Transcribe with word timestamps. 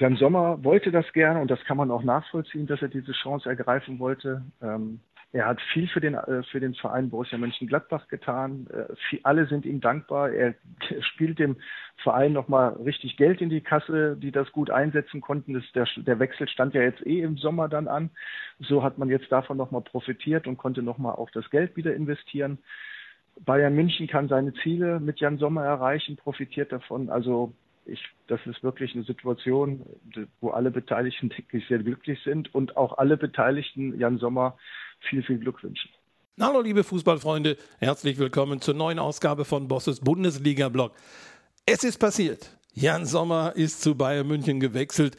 Jan 0.00 0.16
Sommer 0.16 0.64
wollte 0.64 0.90
das 0.90 1.12
gerne 1.12 1.42
und 1.42 1.50
das 1.50 1.62
kann 1.66 1.76
man 1.76 1.90
auch 1.90 2.02
nachvollziehen, 2.02 2.66
dass 2.66 2.80
er 2.80 2.88
diese 2.88 3.12
Chance 3.12 3.46
ergreifen 3.46 3.98
wollte. 3.98 4.42
Ähm, 4.62 5.00
er 5.32 5.46
hat 5.46 5.60
viel 5.74 5.88
für 5.88 6.00
den, 6.00 6.14
äh, 6.14 6.42
für 6.44 6.58
den 6.58 6.74
Verein 6.74 7.10
Borussia 7.10 7.36
Mönchengladbach 7.36 8.08
getan. 8.08 8.66
Äh, 8.72 9.18
alle 9.24 9.46
sind 9.46 9.66
ihm 9.66 9.82
dankbar. 9.82 10.30
Er 10.30 10.54
spielt 11.02 11.38
dem 11.38 11.56
Verein 11.98 12.32
nochmal 12.32 12.70
richtig 12.82 13.18
Geld 13.18 13.42
in 13.42 13.50
die 13.50 13.60
Kasse, 13.60 14.16
die 14.16 14.32
das 14.32 14.50
gut 14.52 14.70
einsetzen 14.70 15.20
konnten. 15.20 15.52
Das, 15.52 15.64
der, 15.74 15.86
der 15.98 16.18
Wechsel 16.18 16.48
stand 16.48 16.72
ja 16.72 16.80
jetzt 16.80 17.06
eh 17.06 17.20
im 17.20 17.36
Sommer 17.36 17.68
dann 17.68 17.86
an. 17.86 18.08
So 18.58 18.82
hat 18.82 18.96
man 18.96 19.10
jetzt 19.10 19.30
davon 19.30 19.58
nochmal 19.58 19.82
profitiert 19.82 20.46
und 20.46 20.56
konnte 20.56 20.82
nochmal 20.82 21.16
auch 21.16 21.30
das 21.30 21.50
Geld 21.50 21.76
wieder 21.76 21.94
investieren. 21.94 22.56
Bayern 23.38 23.74
München 23.74 24.06
kann 24.06 24.28
seine 24.28 24.54
Ziele 24.54 24.98
mit 24.98 25.20
Jan 25.20 25.36
Sommer 25.36 25.62
erreichen, 25.62 26.16
profitiert 26.16 26.72
davon. 26.72 27.10
Also 27.10 27.52
ich, 27.84 28.00
das 28.26 28.40
ist 28.46 28.62
wirklich 28.62 28.94
eine 28.94 29.04
Situation, 29.04 29.84
wo 30.40 30.50
alle 30.50 30.70
Beteiligten, 30.70 31.28
denke 31.36 31.58
ich, 31.58 31.68
sehr 31.68 31.78
glücklich 31.78 32.18
sind 32.24 32.54
und 32.54 32.76
auch 32.76 32.98
alle 32.98 33.16
Beteiligten 33.16 33.98
Jan 33.98 34.18
Sommer 34.18 34.56
viel, 35.00 35.22
viel 35.22 35.38
Glück 35.38 35.62
wünschen. 35.62 35.90
Hallo 36.40 36.62
liebe 36.62 36.84
Fußballfreunde, 36.84 37.56
herzlich 37.80 38.16
willkommen 38.18 38.60
zur 38.60 38.74
neuen 38.74 38.98
Ausgabe 38.98 39.44
von 39.44 39.68
Bosses 39.68 40.00
Bundesliga-Blog. 40.00 40.92
Es 41.66 41.84
ist 41.84 41.98
passiert. 41.98 42.56
Jan 42.72 43.04
Sommer 43.04 43.52
ist 43.56 43.82
zu 43.82 43.94
Bayern 43.94 44.26
München 44.26 44.58
gewechselt. 44.58 45.16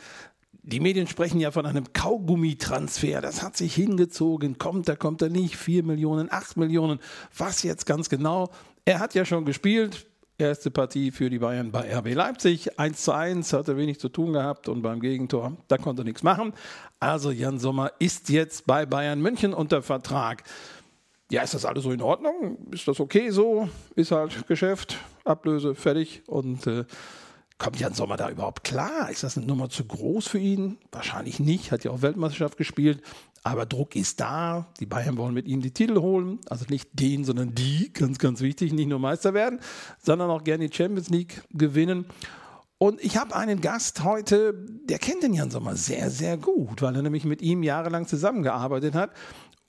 Die 0.64 0.80
Medien 0.80 1.08
sprechen 1.08 1.40
ja 1.40 1.52
von 1.52 1.66
einem 1.66 1.92
Kaugummitransfer. 1.94 3.22
Das 3.22 3.44
hat 3.44 3.58
sich 3.58 3.76
hingezogen. 3.76 4.58
Kommt 4.58 4.88
er, 4.90 4.96
kommt 4.96 5.22
er 5.22 5.30
nicht? 5.30 5.58
Vier 5.58 5.84
Millionen, 5.84 6.32
acht 6.32 6.56
Millionen. 6.58 7.00
Was 7.36 7.64
jetzt 7.64 7.86
ganz 7.86 8.10
genau? 8.10 8.50
Er 8.86 9.00
hat 9.00 9.14
ja 9.14 9.26
schon 9.26 9.46
gespielt. 9.46 10.08
Erste 10.38 10.72
Partie 10.72 11.12
für 11.12 11.30
die 11.30 11.40
Bayern 11.40 11.72
bei 11.72 11.96
RB 11.96 12.14
Leipzig. 12.14 12.80
1 12.80 13.04
zu 13.04 13.12
1, 13.12 13.54
hatte 13.54 13.78
wenig 13.78 14.00
zu 14.00 14.10
tun 14.10 14.34
gehabt 14.34 14.68
und 14.70 14.82
beim 14.82 15.00
Gegentor, 15.00 15.58
da 15.68 15.78
konnte 15.78 16.02
er 16.02 16.06
nichts 16.06 16.24
machen. 16.24 16.54
Also 17.00 17.32
Jan 17.32 17.60
Sommer 17.60 17.92
ist 18.00 18.30
jetzt 18.30 18.66
bei 18.66 18.86
Bayern 18.86 19.22
München 19.22 19.54
unter 19.54 19.82
Vertrag. 19.82 20.44
Ja, 21.30 21.44
ist 21.44 21.54
das 21.54 21.66
alles 21.66 21.84
so 21.84 21.92
in 21.92 22.02
Ordnung? 22.02 22.58
Ist 22.72 22.88
das 22.88 23.00
okay 23.00 23.30
so? 23.30 23.70
Ist 23.96 24.12
halt 24.12 24.48
Geschäft, 24.48 24.98
Ablöse, 25.24 25.76
fertig 25.76 26.24
und 26.28 26.66
äh, 26.68 26.86
Kommt 27.62 27.80
Jan 27.80 27.94
Sommer 27.94 28.18
da 28.18 28.28
überhaupt 28.28 28.64
klar? 28.64 29.12
Ist 29.12 29.22
das 29.22 29.38
eine 29.38 29.46
Nummer 29.46 29.70
zu 29.70 29.86
groß 29.86 30.28
für 30.28 30.40
ihn? 30.40 30.80
Wahrscheinlich 30.92 31.40
nicht, 31.40 31.72
hat 31.72 31.84
ja 31.84 31.92
auch 31.92 32.02
Weltmeisterschaft 32.02 32.58
gespielt. 32.58 33.04
Aber 33.44 33.66
Druck 33.66 33.96
ist 33.96 34.20
da. 34.20 34.68
Die 34.80 34.86
Bayern 34.86 35.18
wollen 35.18 35.34
mit 35.34 35.48
ihm 35.48 35.62
die 35.62 35.72
Titel 35.72 36.00
holen. 36.00 36.40
Also 36.48 36.66
nicht 36.70 36.90
den, 36.94 37.26
sondern 37.26 37.56
die. 37.56 37.92
Ganz, 37.94 38.20
ganz 38.20 38.42
wichtig. 38.42 38.74
Nicht 38.74 38.88
nur 38.88 39.00
Meister 39.00 39.34
werden, 39.34 39.60
sondern 40.00 40.30
auch 40.30 40.44
gerne 40.44 40.68
die 40.68 40.76
Champions 40.76 41.10
League 41.10 41.44
gewinnen. 41.52 42.06
Und 42.78 43.04
ich 43.04 43.18
habe 43.18 43.36
einen 43.36 43.62
Gast 43.62 44.04
heute, 44.04 44.54
der 44.86 44.98
kennt 44.98 45.22
den 45.22 45.34
Jan 45.34 45.52
Sommer 45.52 45.76
sehr, 45.76 46.10
sehr 46.10 46.38
gut, 46.38 46.82
weil 46.82 46.96
er 46.96 47.04
nämlich 47.04 47.26
mit 47.26 47.42
ihm 47.42 47.62
jahrelang 47.62 48.08
zusammengearbeitet 48.08 48.96
hat 48.96 49.12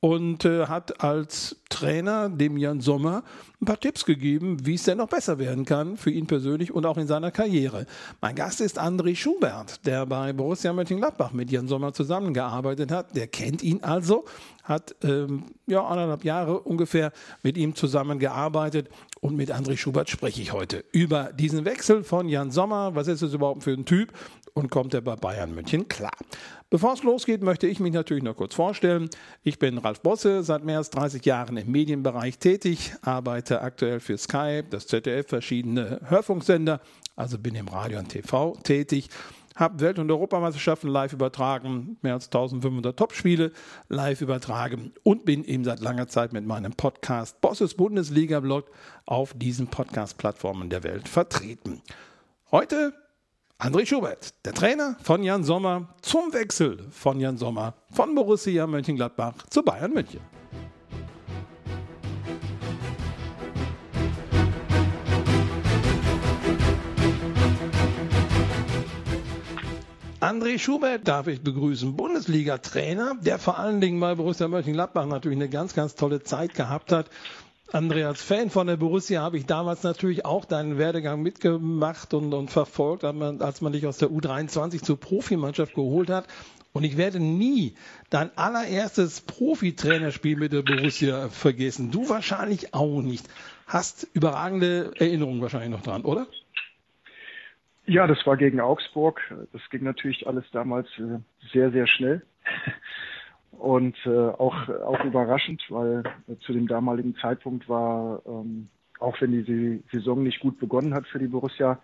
und 0.05 0.45
äh, 0.45 0.67
hat 0.67 1.01
als 1.05 1.55
Trainer 1.69 2.29
dem 2.29 2.57
Jan 2.57 2.81
Sommer 2.81 3.23
ein 3.61 3.67
paar 3.67 3.79
Tipps 3.79 4.05
gegeben, 4.05 4.67
wie 4.67 4.75
es 4.75 4.83
denn 4.83 4.99
noch 4.99 5.09
besser 5.09 5.39
werden 5.39 5.65
kann 5.65 5.97
für 5.97 6.11
ihn 6.11 6.27
persönlich 6.27 6.75
und 6.75 6.85
auch 6.87 6.99
in 6.99 7.07
seiner 7.07 7.31
Karriere. 7.31 7.87
Mein 8.21 8.35
Gast 8.35 8.61
ist 8.61 8.81
André 8.81 9.15
Schubert, 9.15 9.87
der 9.87 10.05
bei 10.05 10.33
Borussia 10.33 10.73
Mönchengladbach 10.73 11.31
mit 11.31 11.53
Jan 11.53 11.69
Sommer 11.69 11.93
zusammengearbeitet 11.93 12.91
hat. 12.91 13.15
Der 13.15 13.29
kennt 13.29 13.63
ihn 13.63 13.85
also, 13.85 14.25
hat 14.65 14.97
ähm, 15.05 15.45
ja 15.69 15.85
anderthalb 15.87 16.25
Jahre 16.25 16.59
ungefähr 16.59 17.13
mit 17.45 17.57
ihm 17.57 17.77
zusammengearbeitet 17.77 18.89
und 19.21 19.37
mit 19.37 19.53
André 19.53 19.77
Schubert 19.77 20.11
spreche 20.11 20.43
ich 20.43 20.53
heute 20.53 20.85
über 20.91 21.33
diesen 21.33 21.65
Wechsel 21.65 22.03
von 22.03 22.29
Jan 22.29 22.51
Sommer. 22.51 22.97
Was 22.97 23.07
ist 23.07 23.23
es 23.23 23.35
überhaupt 23.35 23.63
für 23.63 23.73
ein 23.73 23.85
Typ 23.85 24.13
und 24.55 24.71
kommt 24.71 24.95
er 24.95 25.01
bei 25.01 25.17
Bayern 25.17 25.55
München 25.55 25.89
klar? 25.89 26.17
Bevor 26.71 26.95
es 26.95 27.03
losgeht, 27.03 27.43
möchte 27.43 27.67
ich 27.67 27.81
mich 27.81 27.93
natürlich 27.93 28.23
noch 28.23 28.37
kurz 28.37 28.55
vorstellen. 28.55 29.11
Ich 29.43 29.59
bin 29.59 29.79
Ralf 29.79 30.01
Bosse, 30.01 30.43
seit 30.43 30.65
mehr 30.65 30.79
als 30.79 30.91
30 30.91 31.25
Jahren 31.25 31.57
im 31.57 31.71
Medienbereich 31.71 32.39
tätig, 32.39 32.93
arbeite 33.03 33.63
aktuell 33.63 34.01
für 34.01 34.17
Sky, 34.17 34.63
das 34.69 34.87
ZDF, 34.87 35.29
verschiedene 35.29 36.01
Hörfunksender, 36.05 36.81
also 37.17 37.39
bin 37.39 37.55
im 37.55 37.69
Radio 37.69 37.99
und 37.99 38.09
TV 38.09 38.57
tätig 38.63 39.09
habe 39.55 39.81
Welt- 39.81 39.99
und 39.99 40.11
Europameisterschaften 40.11 40.89
live 40.89 41.13
übertragen, 41.13 41.97
mehr 42.03 42.15
als 42.15 42.27
1500 42.27 42.97
Topspiele 42.99 43.53
live 43.89 44.21
übertragen 44.21 44.93
und 45.03 45.25
bin 45.25 45.45
eben 45.45 45.65
seit 45.65 45.81
langer 45.81 46.09
Zeit 46.09 46.33
mit 46.33 46.47
meinem 46.47 46.73
Podcast 46.73 47.41
Bosses 47.41 47.75
Bundesliga 47.75 48.41
Blog 48.41 48.71
auf 49.07 49.35
diesen 49.35 49.67
Podcast-Plattformen 49.67 50.71
der 50.71 50.85
Welt 50.85 51.09
vertreten. 51.09 51.83
Heute 52.51 52.95
André 53.63 53.87
Schubert, 53.87 54.35
der 54.45 54.55
Trainer 54.55 54.97
von 55.05 55.23
Jan 55.23 55.45
Sommer, 55.45 55.95
zum 56.01 56.33
Wechsel 56.33 56.85
von 56.91 57.21
Jan 57.21 57.39
Sommer 57.39 57.75
von 57.93 58.13
Borussia 58.13 58.67
Mönchengladbach 58.67 59.35
zu 59.51 59.63
Bayern 59.63 59.93
München. 59.93 60.19
André 70.19 70.59
Schubert 70.59 71.07
darf 71.07 71.29
ich 71.29 71.45
begrüßen, 71.45 71.95
Bundesliga-Trainer, 71.95 73.15
der 73.21 73.39
vor 73.39 73.61
allen 73.61 73.81
Dingen 73.81 74.01
bei 74.01 74.17
Borussia 74.17 74.49
Mönchengladbach 74.49 75.07
natürlich 75.07 75.39
eine 75.39 75.49
ganz, 75.49 75.73
ganz 75.73 75.95
tolle 75.95 76.25
Zeit 76.25 76.55
gehabt 76.55 76.91
hat 76.91 77.11
André, 77.73 78.05
als 78.05 78.23
Fan 78.23 78.51
von 78.51 78.67
der 78.67 78.77
Borussia 78.77 79.23
habe 79.23 79.39
ich 79.39 79.47
damals 79.47 79.83
natürlich 79.83 80.27
auch 80.27 80.45
deinen 80.45 80.77
Werdegang 80.77 81.23
mitgemacht 81.23 82.13
und, 82.13 82.35
und 82.35 82.51
verfolgt, 82.51 83.03
als 83.03 83.63
man 83.63 83.73
dich 83.73 83.87
aus 83.87 83.97
der 83.97 84.09
U23 84.11 84.83
zur 84.83 85.01
Profimannschaft 85.01 85.75
geholt 85.75 86.11
hat. 86.11 86.27
Und 86.75 86.85
ich 86.85 86.99
werde 86.99 87.19
nie 87.19 87.75
dein 88.11 88.31
allererstes 88.37 89.23
Profitrainerspiel 89.23 90.37
mit 90.37 90.53
der 90.53 90.63
Borussia 90.63 91.29
vergessen. 91.31 91.91
Du 91.91 92.11
wahrscheinlich 92.11 92.75
auch 92.75 93.01
nicht. 93.01 93.27
Hast 93.67 94.07
überragende 94.13 94.93
Erinnerungen 94.99 95.41
wahrscheinlich 95.41 95.71
noch 95.71 95.83
dran, 95.83 96.03
oder? 96.03 96.27
Ja, 97.87 98.07
das 98.07 98.19
war 98.27 98.37
gegen 98.37 98.61
Augsburg. 98.61 99.21
Das 99.53 99.63
ging 99.71 99.83
natürlich 99.85 100.27
alles 100.27 100.45
damals 100.53 100.89
äh, 100.99 101.21
sehr, 101.53 101.71
sehr 101.73 101.87
schnell. 101.87 102.23
Und 103.63 103.95
äh, 104.07 104.11
auch, 104.11 104.69
auch 104.69 105.05
überraschend, 105.05 105.63
weil 105.69 106.03
äh, 106.27 106.35
zu 106.41 106.53
dem 106.53 106.67
damaligen 106.67 107.15
Zeitpunkt 107.15 107.69
war, 107.69 108.21
ähm, 108.27 108.67
auch 108.99 109.21
wenn 109.21 109.31
die 109.31 109.85
Saison 109.93 110.25
nicht 110.25 110.41
gut 110.41 110.59
begonnen 110.59 110.95
hat 110.95 111.07
für 111.07 111.21
die 111.21 111.29
Borussia, 111.29 111.81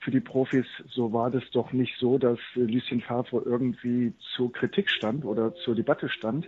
für 0.00 0.10
die 0.10 0.20
Profis, 0.20 0.66
so 0.86 1.14
war 1.14 1.30
das 1.30 1.44
doch 1.50 1.72
nicht 1.72 1.96
so, 1.98 2.18
dass 2.18 2.38
äh, 2.56 2.60
Lucien 2.60 3.00
Favre 3.00 3.42
irgendwie 3.42 4.12
zur 4.36 4.52
Kritik 4.52 4.90
stand 4.90 5.24
oder 5.24 5.54
zur 5.54 5.74
Debatte 5.74 6.10
stand. 6.10 6.46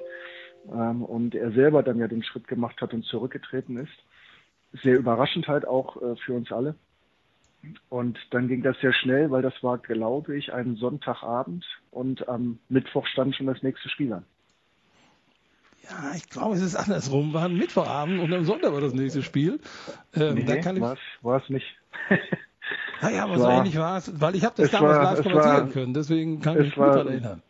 Ähm, 0.71 1.03
und 1.03 1.35
er 1.35 1.53
selber 1.53 1.83
dann 1.83 1.99
ja 1.99 2.07
den 2.07 2.23
Schritt 2.23 2.47
gemacht 2.47 2.79
hat 2.83 2.93
und 2.93 3.03
zurückgetreten 3.07 3.79
ist. 3.79 4.05
Sehr 4.83 4.99
überraschend 4.99 5.49
halt 5.49 5.67
auch 5.67 5.97
äh, 6.03 6.17
für 6.17 6.35
uns 6.35 6.53
alle. 6.53 6.75
Und 7.89 8.19
dann 8.31 8.47
ging 8.47 8.63
das 8.63 8.79
sehr 8.83 8.93
schnell, 8.93 9.31
weil 9.31 9.41
das 9.41 9.55
war, 9.63 9.79
glaube 9.79 10.37
ich, 10.37 10.53
ein 10.53 10.77
Sonntagabend 10.77 11.65
und 11.91 12.29
am 12.29 12.59
Mittwoch 12.69 13.07
stand 13.07 13.35
schon 13.35 13.47
das 13.47 13.63
nächste 13.63 13.89
Spiel 13.89 14.13
an. 14.13 14.27
Ja, 15.89 16.15
ich 16.17 16.29
glaube, 16.29 16.55
es 16.57 16.63
ist 16.63 16.75
andersrum. 16.75 17.33
War 17.33 17.45
ein 17.45 17.57
Mittwochabend 17.57 18.21
und 18.21 18.33
am 18.33 18.45
Sonntag 18.45 18.73
war 18.73 18.81
das 18.81 18.95
nächste 18.95 19.23
Spiel. 19.23 19.61
Ähm, 20.15 20.35
nee, 20.35 20.45
da 20.45 20.57
kann 20.57 20.77
ich... 20.77 20.83
war 21.23 21.43
es 21.43 21.49
nicht. 21.49 21.67
naja, 23.01 23.25
aber 23.25 23.39
so 23.39 23.49
ähnlich 23.49 23.79
war 23.79 23.99
es, 23.99 24.21
weil 24.21 24.35
ich 24.35 24.45
habe 24.45 24.55
das 24.57 24.71
damals 24.71 24.97
war, 24.97 25.15
live 25.15 25.23
kommentieren 25.23 25.73
können, 25.73 25.95
deswegen 25.95 26.41
kann 26.41 26.57
ich 26.57 26.67
mich 26.67 26.75
gut 26.75 26.85
daran 26.85 27.09
erinnern. 27.09 27.43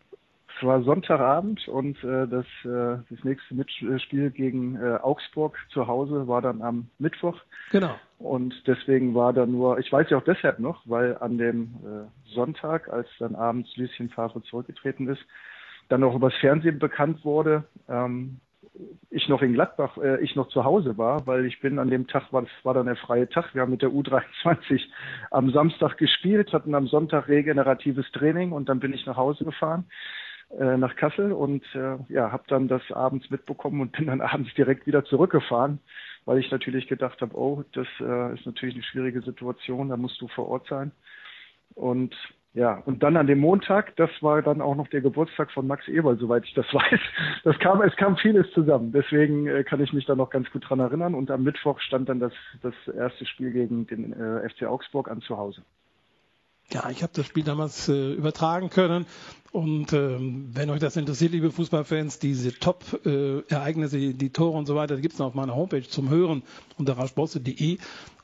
Es 0.57 0.67
war 0.67 0.83
Sonntagabend 0.83 1.69
und 1.69 2.03
äh, 2.03 2.27
das, 2.27 2.47
äh, 2.65 3.03
das 3.11 3.25
nächste 3.25 3.55
Mitspiel 3.55 4.31
gegen 4.31 4.77
äh, 4.77 4.99
Augsburg 5.03 5.59
zu 5.71 5.87
Hause 5.87 6.27
war 6.29 6.41
dann 6.41 6.63
am 6.63 6.89
Mittwoch. 6.99 7.39
Genau. 7.71 7.95
Und 8.19 8.55
deswegen 8.67 9.15
war 9.15 9.35
da 9.35 9.45
nur, 9.45 9.79
ich 9.79 9.93
weiß 9.93 10.09
ja 10.09 10.17
auch 10.17 10.25
deshalb 10.25 10.59
noch, 10.59 10.81
weil 10.87 11.19
an 11.19 11.37
dem 11.37 11.75
äh, 11.85 12.35
Sonntag, 12.35 12.89
als 12.89 13.07
dann 13.19 13.35
abends 13.35 13.77
Lucien 13.77 14.09
Favre 14.09 14.43
zurückgetreten 14.45 15.09
ist, 15.09 15.21
dann 15.89 16.05
auch 16.05 16.15
übers 16.15 16.35
Fernsehen 16.37 16.79
bekannt 16.79 17.25
wurde. 17.25 17.65
Ähm, 17.89 18.41
ich 19.11 19.29
noch 19.29 19.43
in 19.43 19.55
Gladbach, 19.55 19.97
äh, 19.99 20.23
ich 20.23 20.37
noch 20.37 20.49
zu 20.49 20.65
Hause 20.65 20.99
war, 20.99 21.27
weil 21.27 21.47
ich 21.47 21.61
bin 21.61 21.79
an 21.79 21.91
dem 21.91 22.07
Tag, 22.07 22.33
war, 22.33 22.43
das 22.43 22.51
war 22.63 22.75
dann 22.75 22.87
der 22.87 22.97
freie 22.97 23.29
Tag, 23.29 23.55
wir 23.55 23.63
haben 23.63 23.71
mit 23.71 23.83
der 23.83 23.91
U23 23.91 24.83
am 25.31 25.51
Samstag 25.51 25.97
gespielt, 25.97 26.53
hatten 26.53 26.75
am 26.75 26.87
Sonntag 26.87 27.29
regeneratives 27.29 28.11
Training 28.13 28.53
und 28.53 28.69
dann 28.69 28.81
bin 28.81 28.93
ich 28.93 29.07
nach 29.07 29.17
Hause 29.17 29.45
gefahren 29.45 29.87
äh, 30.51 30.77
nach 30.77 30.95
Kassel 30.97 31.33
und 31.33 31.65
äh, 31.75 31.97
ja, 32.09 32.31
habe 32.31 32.45
dann 32.49 32.69
das 32.69 32.83
abends 32.93 33.29
mitbekommen 33.31 33.81
und 33.81 33.93
bin 33.93 34.07
dann 34.07 34.21
abends 34.23 34.53
direkt 34.55 34.87
wieder 34.87 35.05
zurückgefahren, 35.05 35.81
weil 36.25 36.39
ich 36.39 36.51
natürlich 36.51 36.87
gedacht 36.87 37.21
habe, 37.21 37.37
oh, 37.37 37.65
das 37.73 37.87
äh, 38.01 38.35
ist 38.35 38.47
natürlich 38.47 38.75
eine 38.75 38.85
schwierige 38.85 39.23
Situation, 39.23 39.89
da 39.89 39.97
musst 39.97 40.21
du 40.21 40.29
vor 40.29 40.49
Ort 40.49 40.67
sein. 40.69 40.93
Und 41.75 42.15
ja, 42.57 42.83
und 42.87 43.03
dann 43.03 43.19
an 43.19 43.27
dem 43.27 43.39
Montag, 43.39 43.95
das 43.97 44.09
war 44.23 44.41
dann 44.41 44.63
auch 44.63 44.77
noch 44.77 44.89
der 44.89 45.03
Geburtstag 45.03 45.53
von 45.53 45.67
Max 45.67 45.87
Eberl, 45.89 46.17
soweit 46.19 46.45
ich 46.47 46.55
das 46.55 46.65
weiß. 46.73 47.01
Das 47.45 47.59
kam, 47.59 47.83
es 47.83 47.95
kam 47.97 48.17
vieles 48.17 48.51
zusammen. 48.53 48.93
Deswegen 48.93 49.47
äh, 49.47 49.63
kann 49.63 49.83
ich 49.83 49.93
mich 49.93 50.07
da 50.07 50.15
noch 50.15 50.31
ganz 50.31 50.51
gut 50.51 50.67
dran 50.67 50.81
erinnern. 50.81 51.15
Und 51.15 51.31
am 51.31 51.43
Mittwoch 51.43 51.79
stand 51.81 52.09
dann 52.09 52.19
das, 52.19 52.33
das 52.63 52.73
erste 52.97 53.27
Spiel 53.27 53.51
gegen 53.53 53.87
den 53.87 54.15
äh, 54.15 54.49
FC 54.49 54.63
Augsburg 54.63 55.11
an 55.11 55.21
zu 55.21 55.37
Hause. 55.37 55.65
Ja, 56.73 56.89
ich 56.89 57.03
habe 57.03 57.13
das 57.15 57.27
Spiel 57.27 57.45
damals 57.45 57.91
äh, 57.91 58.15
übertragen 58.15 58.71
können. 58.71 59.05
Und 59.53 59.93
ähm, 59.93 60.49
wenn 60.55 60.71
euch 60.71 60.81
das 60.81 60.97
interessiert, 60.97 61.33
liebe 61.33 61.51
Fußballfans, 61.51 62.21
diese 62.21 62.59
Top-Ereignisse, 62.59 63.99
äh, 63.99 64.15
die 64.15 64.31
Tore 64.31 64.57
und 64.57 64.65
so 64.65 64.77
weiter, 64.77 64.97
gibt 64.97 65.13
es 65.13 65.21
auf 65.21 65.35
meiner 65.35 65.55
Homepage 65.55 65.87
zum 65.87 66.09
Hören 66.09 66.43
unter 66.79 66.97
raschbosse.de. 66.97 67.77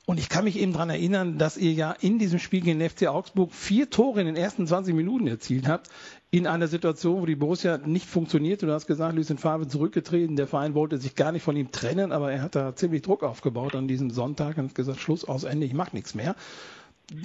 Und 0.05 0.19
ich 0.19 0.29
kann 0.29 0.45
mich 0.45 0.59
eben 0.59 0.73
daran 0.73 0.91
erinnern, 0.91 1.39
dass 1.39 1.57
ihr 1.57 1.73
ja 1.73 1.93
in 1.93 2.19
diesem 2.19 2.41
Spiel 2.41 2.61
gegen 2.61 2.81
den 2.81 2.91
FC 2.91 3.07
Augsburg 3.07 3.53
vier 3.53 3.89
Tore 3.89 4.21
in 4.21 4.27
den 4.27 4.35
ersten 4.37 4.67
20 4.67 4.97
Minuten 4.97 5.29
erzielt 5.29 5.69
habt. 5.69 5.91
In 6.33 6.49
einer 6.49 6.67
Situation, 6.67 7.23
wo 7.23 7.27
die 7.27 7.37
Borussia 7.37 7.79
nicht 7.79 8.07
funktionierte. 8.07 8.67
Du 8.67 8.73
hast 8.73 8.89
gesagt, 8.89 9.15
Lucien 9.15 9.39
Favre 9.39 9.69
zurückgetreten. 9.69 10.35
Der 10.35 10.49
Verein 10.49 10.75
wollte 10.75 10.99
sich 10.99 11.15
gar 11.15 11.31
nicht 11.31 11.45
von 11.45 11.57
ihm 11.57 11.71
trennen, 11.71 12.11
aber 12.11 12.33
er 12.33 12.43
hat 12.43 12.57
da 12.57 12.75
ziemlich 12.75 13.03
Druck 13.03 13.23
aufgebaut 13.23 13.77
an 13.77 13.87
diesem 13.87 14.11
Sonntag 14.11 14.59
und 14.59 14.71
hat 14.71 14.75
gesagt, 14.75 14.99
Schluss 14.99 15.25
aus 15.25 15.45
Ende, 15.45 15.67
ich 15.67 15.75
mach 15.75 15.93
nichts 15.93 16.17
mehr 16.17 16.35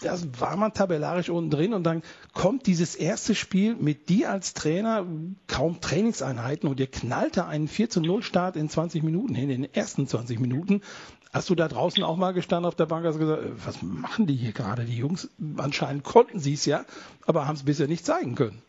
das 0.02 0.40
war 0.40 0.58
man 0.58 0.74
tabellarisch 0.74 1.30
unten 1.30 1.50
drin 1.50 1.74
und 1.74 1.84
dann 1.84 2.02
kommt 2.34 2.68
dieses 2.68 2.96
erste 2.96 3.36
Spiel 3.36 3.76
mit 3.76 4.10
dir 4.10 4.32
als 4.32 4.54
Trainer, 4.54 5.06
kaum 5.48 5.82
Trainingseinheiten 5.82 6.70
und 6.70 6.80
ihr 6.80 6.88
knallte 6.88 7.46
einen 7.46 7.68
4 7.68 7.90
zu 7.90 8.02
0 8.02 8.24
Start 8.24 8.56
in 8.56 8.70
20 8.70 9.04
Minuten 9.04 9.36
hin, 9.36 9.50
in 9.50 9.62
den 9.64 9.74
ersten 9.74 10.08
20 10.08 10.40
Minuten. 10.40 10.82
Hast 11.34 11.50
du 11.50 11.56
da 11.56 11.68
draußen 11.68 12.04
auch 12.04 12.18
mal 12.18 12.34
gestanden 12.34 12.68
auf 12.68 12.76
der 12.76 12.86
Bank 12.86 13.06
und 13.06 13.20
gesagt, 13.20 13.44
äh, 13.44 13.66
was 13.66 13.82
machen 13.82 14.28
die 14.28 14.36
hier 14.36 14.54
gerade? 14.54 14.86
Die 14.86 14.98
Jungs, 14.98 15.30
anscheinend 15.58 16.04
konnten 16.04 16.40
sie 16.40 16.54
es 16.54 16.66
ja, 16.66 16.86
aber 17.26 17.48
haben 17.48 17.56
es 17.56 17.66
bisher 17.66 17.88
nicht 17.88 18.06
zeigen 18.06 18.36
können. 18.36 18.62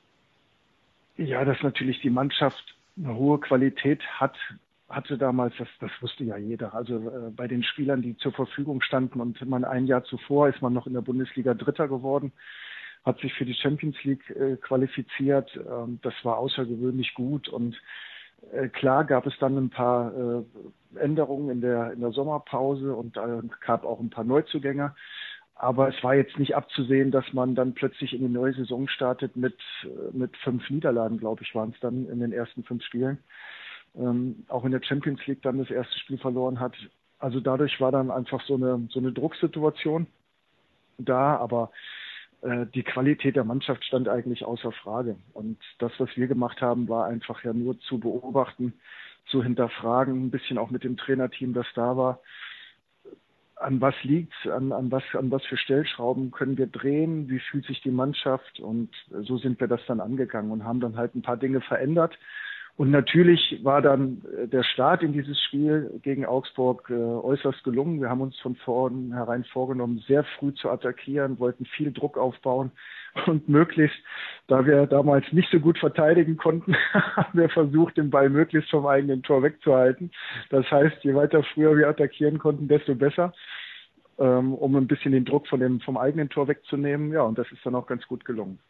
Ja, 1.17 1.45
dass 1.45 1.63
natürlich 1.63 2.01
die 2.01 2.11
Mannschaft 2.11 2.77
eine 2.97 3.15
hohe 3.15 3.39
Qualität 3.39 4.03
hat, 4.19 4.37
hatte 4.89 5.19
damals, 5.19 5.55
das, 5.59 5.69
das 5.81 5.91
wusste 6.01 6.25
ja 6.25 6.37
jeder, 6.37 6.75
also 6.75 6.97
äh, 6.97 7.31
bei 7.31 7.47
den 7.47 7.63
Spielern, 7.63 8.03
die 8.03 8.17
zur 8.17 8.33
Verfügung 8.33 8.81
standen 8.81 9.21
und 9.21 9.41
man 9.47 9.65
ein 9.65 9.87
Jahr 9.87 10.05
zuvor 10.05 10.49
ist 10.49 10.63
man 10.63 10.73
noch 10.73 10.87
in 10.87 10.95
der 10.95 11.03
Bundesliga 11.03 11.55
Dritter 11.55 11.89
geworden, 11.89 12.33
hat 13.05 13.21
sich 13.21 13.35
für 13.35 13.45
die 13.45 13.55
Champions 13.55 13.97
League 14.05 14.31
äh, 14.31 14.57
qualifiziert. 14.57 15.51
Ähm, 15.57 15.99
das 16.03 16.15
war 16.23 16.39
außergewöhnlich 16.39 17.15
gut 17.15 17.49
und 17.49 17.77
klar 18.73 19.05
gab 19.05 19.26
es 19.26 19.35
dann 19.38 19.56
ein 19.56 19.70
paar 19.70 20.12
äh, 20.14 20.44
Änderungen 20.99 21.50
in 21.50 21.61
der, 21.61 21.93
in 21.93 22.00
der 22.00 22.12
Sommerpause 22.12 22.94
und 22.94 23.17
äh, 23.17 23.43
gab 23.64 23.85
auch 23.85 24.00
ein 24.00 24.11
paar 24.11 24.25
Neuzugänge. 24.25 24.94
Aber 25.55 25.88
es 25.88 26.05
war 26.05 26.14
jetzt 26.14 26.38
nicht 26.38 26.55
abzusehen, 26.55 27.11
dass 27.11 27.32
man 27.32 27.56
dann 27.56 27.75
plötzlich 27.75 28.12
in 28.12 28.20
die 28.20 28.32
neue 28.32 28.55
Saison 28.55 28.87
startet 28.88 29.37
mit, 29.37 29.58
äh, 29.82 30.17
mit 30.17 30.37
fünf 30.38 30.70
Niederlagen, 30.70 31.19
glaube 31.19 31.43
ich, 31.43 31.55
waren 31.55 31.70
es 31.70 31.81
dann 31.81 32.08
in 32.08 32.20
den 32.20 32.32
ersten 32.32 32.62
fünf 32.64 32.85
Spielen 32.85 33.19
ähm, 33.96 34.44
auch 34.49 34.64
in 34.64 34.73
der 34.73 34.82
Champions 34.82 35.25
League 35.26 35.43
dann 35.43 35.58
das 35.58 35.70
erste 35.70 35.99
Spiel 35.99 36.19
verloren 36.19 36.61
hat. 36.61 36.75
Also 37.19 37.40
dadurch 37.40 37.81
war 37.81 37.93
dann 37.93 38.11
einfach 38.11 38.43
so 38.43 38.55
eine, 38.55 38.88
so 38.90 39.00
eine 39.00 39.12
Drucksituation 39.12 40.06
da, 40.99 41.37
aber 41.37 41.70
äh, 41.73 42.08
die 42.43 42.85
Qualität 42.85 43.35
der 43.35 43.44
Mannschaft 43.44 43.85
stand 43.85 44.08
eigentlich 44.08 44.44
außer 44.44 44.70
Frage. 44.70 45.17
Und 45.35 45.58
das, 45.79 45.93
was 45.99 46.08
wir 46.17 46.29
gemacht 46.29 46.61
haben, 46.61 46.88
war 46.88 47.06
einfach 47.06 47.43
ja 47.43 47.52
nur 47.52 47.79
zu 47.81 47.99
beobachten, 47.99 48.75
zu 49.26 49.43
hinterfragen, 49.43 50.26
ein 50.26 50.31
bisschen 50.31 50.58
auch 50.58 50.70
mit 50.70 50.85
dem 50.85 50.96
Trainerteam, 50.96 51.52
das 51.52 51.67
da 51.75 51.96
war. 51.96 52.20
An 53.56 53.81
was 53.81 53.94
liegt 54.05 54.32
an, 54.46 54.70
an 54.70 54.93
was, 54.93 55.02
an 55.14 55.32
was 55.32 55.44
für 55.46 55.56
Stellschrauben 55.56 56.31
können 56.31 56.56
wir 56.56 56.69
drehen? 56.69 57.29
Wie 57.29 57.40
fühlt 57.40 57.64
sich 57.67 57.82
die 57.82 57.90
Mannschaft? 57.90 58.61
Und 58.61 58.90
so 59.11 59.37
sind 59.37 59.58
wir 59.58 59.67
das 59.67 59.81
dann 59.87 60.00
angegangen 60.00 60.52
und 60.52 60.64
haben 60.64 60.79
dann 60.79 60.96
halt 60.96 61.17
ein 61.17 61.23
paar 61.23 61.37
Dinge 61.37 61.61
verändert 61.61 62.17
und 62.79 62.93
natürlich 62.93 63.59
war 63.65 63.83
dann 63.83 64.23
äh, 64.41 64.47
der 64.47 64.63
Start 64.63 65.03
in 65.03 65.13
dieses 65.13 65.37
Spiel 65.43 65.99
gegen 66.05 66.25
Augsburg 66.25 66.89
äh, 66.89 66.95
äußerst 66.95 67.65
gelungen. 67.65 68.01
Wir 68.01 68.09
haben 68.09 68.21
uns 68.21 68.39
von 68.39 68.55
vornherein 68.55 69.43
vorgenommen, 69.53 69.99
sehr 70.07 70.23
früh 70.39 70.55
zu 70.55 70.71
attackieren, 70.71 71.41
wollten 71.41 71.65
viel 71.65 71.93
Druck 71.93 72.17
aufbauen 72.17 72.71
und 73.27 73.49
möglichst, 73.49 73.99
da 74.47 74.65
wir 74.65 74.87
damals 74.87 75.25
nicht 75.33 75.51
so 75.51 75.59
gut 75.59 75.77
verteidigen 75.77 76.37
konnten, 76.37 76.77
haben 76.93 77.37
wir 77.37 77.49
versucht, 77.49 77.97
den 77.97 78.11
Ball 78.11 78.31
möglichst 78.31 78.71
vom 78.71 78.87
eigenen 78.87 79.25
Tor 79.25 79.43
wegzuhalten. 79.43 80.13
Das 80.51 80.71
heißt, 80.71 81.03
je 81.03 81.17
weiter 81.17 81.43
früher 81.43 81.77
wir 81.77 81.89
attackieren 81.89 82.39
konnten, 82.39 82.69
desto 82.69 82.95
besser, 82.95 83.33
ähm, 84.21 84.55
um 84.55 84.77
ein 84.77 84.87
bisschen 84.87 85.11
den 85.11 85.25
Druck 85.25 85.49
von 85.49 85.59
dem, 85.59 85.81
vom 85.81 85.97
eigenen 85.97 86.29
Tor 86.29 86.47
wegzunehmen. 86.47 87.11
Ja, 87.11 87.23
und 87.23 87.39
das 87.39 87.51
ist 87.51 87.67
dann 87.67 87.75
auch 87.75 87.89
ganz 87.89 88.07
gut 88.07 88.25
gelungen. 88.25 88.61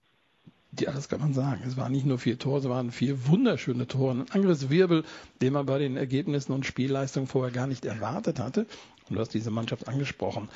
Ja, 0.79 0.93
das 0.93 1.09
kann 1.09 1.21
man 1.21 1.33
sagen. 1.33 1.63
Es 1.67 1.77
waren 1.77 1.93
nicht 1.93 2.05
nur 2.05 2.19
vier 2.19 2.39
Tore, 2.39 2.59
es 2.59 2.69
waren 2.69 2.91
vier 2.91 3.27
wunderschöne 3.27 3.87
Tore. 3.87 4.13
Ein 4.13 4.31
Angriffswirbel, 4.31 5.05
den 5.41 5.53
man 5.53 5.67
bei 5.67 5.79
den 5.79 5.97
Ergebnissen 5.97 6.53
und 6.53 6.67
Spielleistungen 6.67 7.27
vorher 7.27 7.53
gar 7.53 7.67
nicht 7.67 7.85
erwartet 7.85 8.39
hatte. 8.39 8.67
Und 9.09 9.17
du 9.17 9.21
hast 9.21 9.33
diese 9.33 9.51
Mannschaft 9.51 9.89
angesprochen. 9.89 10.49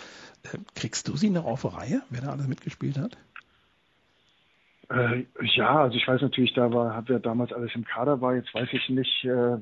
Äh, 0.42 0.58
kriegst 0.74 1.08
du 1.08 1.16
sie 1.16 1.30
noch 1.30 1.46
auf 1.46 1.64
Reihe, 1.76 2.02
wer 2.10 2.20
da 2.20 2.32
alles 2.32 2.46
mitgespielt 2.46 2.98
hat? 2.98 3.16
Äh, 4.90 5.24
ja, 5.54 5.82
also 5.82 5.96
ich 5.96 6.06
weiß 6.06 6.20
natürlich, 6.20 6.52
da 6.52 6.70
war, 6.70 7.02
wer 7.06 7.18
damals 7.18 7.52
alles 7.52 7.74
im 7.74 7.84
Kader 7.84 8.20
war. 8.20 8.34
Jetzt 8.34 8.52
weiß 8.52 8.68
ich 8.72 8.88
nicht, 8.90 9.24
äh, 9.24 9.56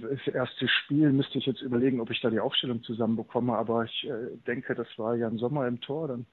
das 0.00 0.32
erste 0.32 0.68
Spiel 0.68 1.12
müsste 1.12 1.38
ich 1.38 1.46
jetzt 1.46 1.62
überlegen, 1.62 2.00
ob 2.00 2.10
ich 2.10 2.20
da 2.20 2.30
die 2.30 2.38
Aufstellung 2.38 2.84
zusammenbekomme. 2.84 3.56
Aber 3.56 3.84
ich 3.84 4.04
äh, 4.04 4.36
denke, 4.46 4.76
das 4.76 4.86
war 4.96 5.16
Jan 5.16 5.38
Sommer 5.38 5.66
im 5.66 5.80
Tor. 5.80 6.06
Dann 6.08 6.26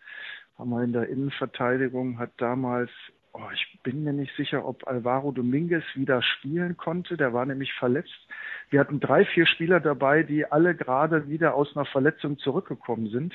haben 0.59 0.69
wir 0.69 0.83
in 0.83 0.93
der 0.93 1.09
Innenverteidigung 1.09 2.19
hat 2.19 2.31
damals 2.37 2.91
oh, 3.33 3.49
ich 3.53 3.79
bin 3.83 4.03
mir 4.03 4.13
nicht 4.13 4.35
sicher, 4.35 4.65
ob 4.65 4.87
Alvaro 4.87 5.31
Dominguez 5.31 5.83
wieder 5.95 6.21
spielen 6.21 6.77
konnte. 6.77 7.17
Der 7.17 7.33
war 7.33 7.45
nämlich 7.45 7.73
verletzt. 7.73 8.27
Wir 8.69 8.79
hatten 8.79 8.99
drei, 8.99 9.25
vier 9.25 9.45
Spieler 9.45 9.79
dabei, 9.79 10.23
die 10.23 10.45
alle 10.45 10.75
gerade 10.75 11.27
wieder 11.27 11.55
aus 11.55 11.75
einer 11.75 11.85
Verletzung 11.85 12.37
zurückgekommen 12.37 13.09
sind. 13.09 13.33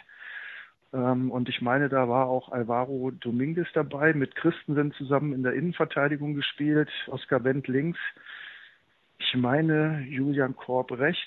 Ähm, 0.93 1.31
und 1.31 1.49
ich 1.49 1.61
meine, 1.61 1.89
da 1.89 2.09
war 2.09 2.27
auch 2.27 2.51
Alvaro 2.51 3.11
Dominguez 3.11 3.69
dabei, 3.75 4.15
mit 4.15 4.37
Christensen 4.37 4.93
zusammen 4.93 5.33
in 5.33 5.43
der 5.43 5.53
Innenverteidigung 5.53 6.35
gespielt, 6.35 6.89
Oskar 7.09 7.45
Wendt 7.45 7.69
links 7.69 7.99
ich 9.19 9.35
meine, 9.35 10.01
Julian 10.09 10.57
Korb 10.57 10.93
rechts. 10.93 11.23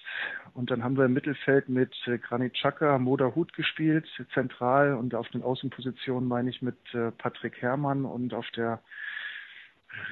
Und 0.53 0.71
dann 0.71 0.83
haben 0.83 0.97
wir 0.97 1.05
im 1.05 1.13
Mittelfeld 1.13 1.69
mit 1.69 1.93
äh, 2.07 2.17
Granit 2.17 2.53
Xhaka, 2.55 2.97
Moda 2.97 3.33
Hut 3.35 3.53
gespielt, 3.53 4.05
zentral. 4.33 4.95
Und 4.95 5.15
auf 5.15 5.29
den 5.29 5.43
Außenpositionen 5.43 6.27
meine 6.27 6.49
ich 6.49 6.61
mit 6.61 6.77
äh, 6.93 7.11
Patrick 7.11 7.61
Herrmann 7.61 8.05
und 8.05 8.33
auf 8.33 8.49
der 8.51 8.81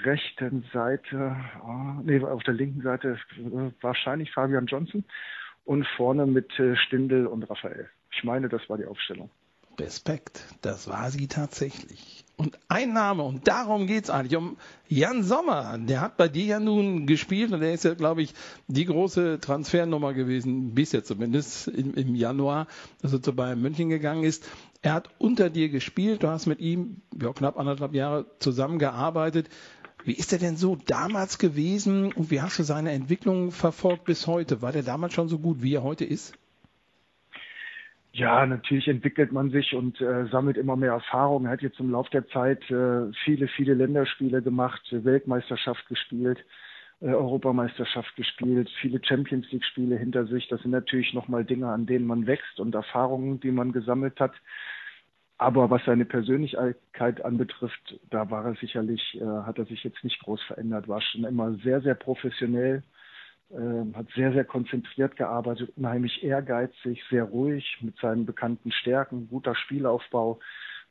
rechten 0.04 0.66
Seite, 0.74 1.36
oh, 1.64 2.02
nee, 2.04 2.20
auf 2.20 2.44
der 2.44 2.54
linken 2.54 2.82
Seite 2.82 3.18
äh, 3.38 3.72
wahrscheinlich 3.82 4.32
Fabian 4.32 4.66
Johnson 4.66 5.04
und 5.66 5.86
vorne 5.96 6.26
mit 6.26 6.52
Stindel 6.86 7.28
und 7.28 7.44
Raphael. 7.44 7.90
Ich 8.12 8.24
meine, 8.24 8.50
das 8.50 8.68
war 8.70 8.78
die 8.78 8.86
Aufstellung. 8.86 9.30
Respekt, 9.80 10.44
das 10.62 10.90
war 10.90 11.12
sie 11.12 11.28
tatsächlich. 11.28 12.19
Und 12.40 12.58
ein 12.70 12.94
Name, 12.94 13.24
und 13.24 13.50
darum 13.50 13.86
geht 13.86 14.06
es 14.06 14.10
eigentlich, 14.10 14.38
um 14.38 14.56
Jan 14.88 15.24
Sommer. 15.24 15.78
Der 15.78 16.00
hat 16.00 16.16
bei 16.16 16.30
dir 16.30 16.46
ja 16.46 16.60
nun 16.62 17.06
gespielt 17.06 17.52
und 17.52 17.60
der 17.60 17.74
ist 17.74 17.84
ja, 17.84 17.96
glaube 17.96 18.22
ich, 18.22 18.34
die 18.68 18.86
große 18.86 19.42
Transfernummer 19.42 20.14
gewesen, 20.14 20.74
bisher 20.74 21.04
zumindest 21.04 21.68
im, 21.68 21.96
im 21.96 22.16
Januar, 22.16 22.68
dass 23.02 23.12
er 23.12 23.22
zu 23.22 23.36
Bayern 23.36 23.62
München 23.62 23.90
gegangen 23.90 24.24
ist. 24.24 24.48
Er 24.82 24.94
hat 24.94 25.10
unter 25.18 25.50
dir 25.50 25.68
gespielt, 25.68 26.24
du 26.24 26.30
hast 26.30 26.46
mit 26.46 26.62
ihm 26.62 27.02
ja, 27.22 27.34
knapp 27.34 27.60
anderthalb 27.60 27.94
Jahre 27.94 28.26
zusammengearbeitet. 28.40 29.50
Wie 30.06 30.14
ist 30.14 30.32
er 30.32 30.40
denn 30.40 30.56
so 30.56 30.78
damals 30.86 31.40
gewesen 31.40 32.14
und 32.14 32.32
wie 32.32 32.40
hast 32.40 32.58
du 32.58 32.64
seine 32.64 32.92
Entwicklung 32.92 33.52
verfolgt 33.52 34.06
bis 34.06 34.28
heute? 34.28 34.62
War 34.62 34.72
der 34.72 34.84
damals 34.84 35.14
schon 35.14 35.28
so 35.28 35.40
gut, 35.40 35.62
wie 35.62 35.76
er 35.76 35.84
heute 35.84 36.06
ist? 36.06 36.36
Ja, 38.12 38.46
natürlich 38.46 38.88
entwickelt 38.88 39.32
man 39.32 39.52
sich 39.52 39.74
und 39.76 40.02
äh, 40.02 40.26
sammelt 40.28 40.58
immer 40.58 40.76
mehr 40.76 40.94
Erfahrung. 40.94 41.46
Er 41.46 41.52
hat 41.52 41.62
jetzt 41.62 41.80
im 41.80 41.92
Laufe 41.92 42.10
der 42.10 42.28
Zeit 42.30 42.70
äh, 42.72 43.12
viele, 43.24 43.48
viele 43.50 43.76
Länderspiele 43.76 44.42
gemacht, 44.42 44.82
Weltmeisterschaft 44.92 45.88
gespielt, 45.88 46.44
äh, 47.02 47.06
Europameisterschaft 47.08 48.16
gespielt, 48.16 48.70
viele 48.82 49.00
Champions 49.04 49.52
League 49.52 49.64
Spiele 49.64 49.96
hinter 49.98 50.26
sich. 50.26 50.48
Das 50.48 50.62
sind 50.62 50.72
natürlich 50.72 51.14
nochmal 51.14 51.46
Dinge, 51.46 51.68
an 51.68 51.86
denen 51.86 52.08
man 52.08 52.26
wächst 52.26 52.60
und 52.60 52.74
Erfahrungen, 52.74 53.40
die 53.42 53.52
man 53.52 53.74
gesammelt 53.74 54.20
hat. 54.20 54.34
Aber 55.38 55.70
was 55.70 55.86
seine 55.86 56.06
Persönlichkeit 56.06 57.24
anbetrifft, 57.24 58.00
da 58.10 58.30
war 58.32 58.44
er 58.46 58.56
sicherlich, 58.56 59.20
äh, 59.22 59.24
hat 59.24 59.60
er 59.60 59.66
sich 59.66 59.84
jetzt 59.84 60.04
nicht 60.04 60.20
groß 60.22 60.42
verändert, 60.44 60.88
war 60.88 61.02
schon 61.02 61.26
immer 61.26 61.54
sehr, 61.64 61.82
sehr 61.82 61.96
professionell, 61.96 62.84
äh, 63.52 63.96
hat 63.96 64.08
sehr, 64.16 64.32
sehr 64.34 64.46
konzentriert 64.46 65.16
gearbeitet, 65.16 65.72
unheimlich 65.76 66.24
ehrgeizig, 66.24 67.04
sehr 67.10 67.24
ruhig 67.24 67.78
mit 67.82 67.98
seinen 67.98 68.26
bekannten 68.26 68.72
Stärken, 68.72 69.28
guter 69.30 69.56
Spielaufbau, 69.56 70.40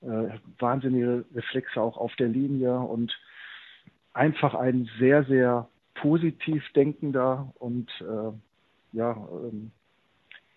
äh, 0.03 0.39
wahnsinnige 0.59 1.25
Reflexe 1.35 1.81
auch 1.81 1.97
auf 1.97 2.15
der 2.17 2.29
Linie 2.29 2.79
und 2.79 3.17
einfach 4.13 4.55
ein 4.55 4.89
sehr, 4.99 5.25
sehr 5.25 5.69
positiv 5.95 6.65
denkender 6.75 7.53
und 7.59 7.91
äh, 8.01 8.33
ja, 8.97 9.29
ähm, 9.33 9.71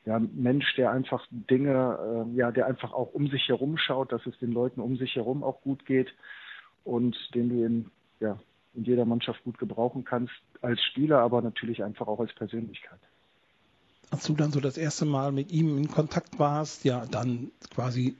ja, 0.05 0.19
Mensch, 0.19 0.73
der 0.75 0.91
einfach 0.91 1.25
Dinge, 1.29 2.25
äh, 2.27 2.35
ja, 2.35 2.51
der 2.51 2.65
einfach 2.65 2.91
auch 2.93 3.13
um 3.13 3.27
sich 3.27 3.47
herum 3.47 3.77
schaut, 3.77 4.11
dass 4.11 4.25
es 4.25 4.37
den 4.39 4.51
Leuten 4.51 4.81
um 4.81 4.97
sich 4.97 5.15
herum 5.15 5.43
auch 5.43 5.61
gut 5.61 5.85
geht 5.85 6.11
und 6.83 7.15
den 7.35 7.49
du 7.49 7.65
in, 7.65 7.91
ja, 8.19 8.39
in 8.73 8.83
jeder 8.83 9.05
Mannschaft 9.05 9.43
gut 9.43 9.59
gebrauchen 9.59 10.03
kannst, 10.03 10.33
als 10.61 10.81
Spieler, 10.83 11.19
aber 11.19 11.41
natürlich 11.41 11.83
einfach 11.83 12.07
auch 12.07 12.19
als 12.19 12.33
Persönlichkeit. 12.33 12.99
als 14.11 14.25
du 14.25 14.33
dann 14.33 14.51
so 14.51 14.59
das 14.59 14.77
erste 14.77 15.05
Mal 15.05 15.31
mit 15.31 15.53
ihm 15.53 15.77
in 15.77 15.87
Kontakt 15.89 16.37
warst, 16.37 16.83
ja, 16.83 17.05
dann 17.05 17.51
quasi 17.73 18.17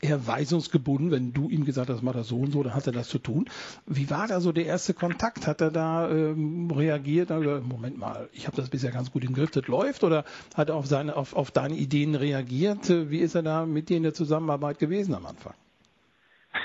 eher 0.00 0.24
weisungsgebunden, 0.26 1.10
wenn 1.10 1.32
du 1.32 1.50
ihm 1.50 1.64
gesagt 1.64 1.90
hast, 1.90 2.00
mach 2.02 2.12
das 2.12 2.28
so 2.28 2.38
und 2.38 2.52
so, 2.52 2.62
dann 2.62 2.76
hat 2.76 2.86
er 2.86 2.92
das 2.92 3.08
zu 3.08 3.18
tun. 3.18 3.50
Wie 3.84 4.08
war 4.08 4.28
da 4.28 4.40
so 4.40 4.52
der 4.52 4.66
erste 4.66 4.94
Kontakt? 4.94 5.48
Hat 5.48 5.60
er 5.60 5.72
da 5.72 6.08
ähm, 6.08 6.70
reagiert? 6.70 7.32
Also, 7.32 7.60
Moment 7.60 7.98
mal, 7.98 8.28
ich 8.32 8.46
habe 8.46 8.56
das 8.56 8.70
bisher 8.70 8.92
ganz 8.92 9.10
gut 9.10 9.24
im 9.24 9.34
Griff, 9.34 9.50
das 9.50 9.66
läuft? 9.66 10.04
Oder 10.04 10.24
hat 10.54 10.68
er 10.68 10.76
auf, 10.76 10.86
seine, 10.86 11.16
auf, 11.16 11.34
auf 11.34 11.50
deine 11.50 11.74
Ideen 11.74 12.14
reagiert? 12.14 12.88
Wie 12.88 13.18
ist 13.18 13.34
er 13.34 13.42
da 13.42 13.66
mit 13.66 13.88
dir 13.88 13.96
in 13.96 14.04
der 14.04 14.14
Zusammenarbeit 14.14 14.78
gewesen 14.78 15.12
am 15.12 15.26
Anfang? 15.26 15.54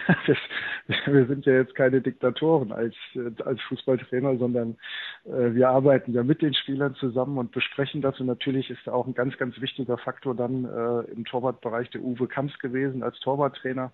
Das, 0.07 0.37
wir 1.05 1.25
sind 1.27 1.45
ja 1.45 1.53
jetzt 1.53 1.75
keine 1.75 2.01
Diktatoren 2.01 2.71
als, 2.71 2.95
als 3.43 3.61
Fußballtrainer, 3.63 4.37
sondern 4.37 4.77
äh, 5.25 5.53
wir 5.53 5.69
arbeiten 5.69 6.13
ja 6.13 6.23
mit 6.23 6.41
den 6.41 6.53
Spielern 6.53 6.95
zusammen 6.95 7.37
und 7.37 7.51
besprechen 7.51 8.01
das. 8.01 8.19
Und 8.19 8.27
natürlich 8.27 8.69
ist 8.69 8.87
auch 8.87 9.05
ein 9.05 9.13
ganz, 9.13 9.37
ganz 9.37 9.59
wichtiger 9.59 9.97
Faktor 9.97 10.33
dann 10.33 10.65
äh, 10.65 11.11
im 11.11 11.25
Torwartbereich 11.25 11.89
der 11.89 12.01
Uwe 12.01 12.27
Kamps 12.27 12.57
gewesen 12.59 13.03
als 13.03 13.19
Torwarttrainer. 13.19 13.91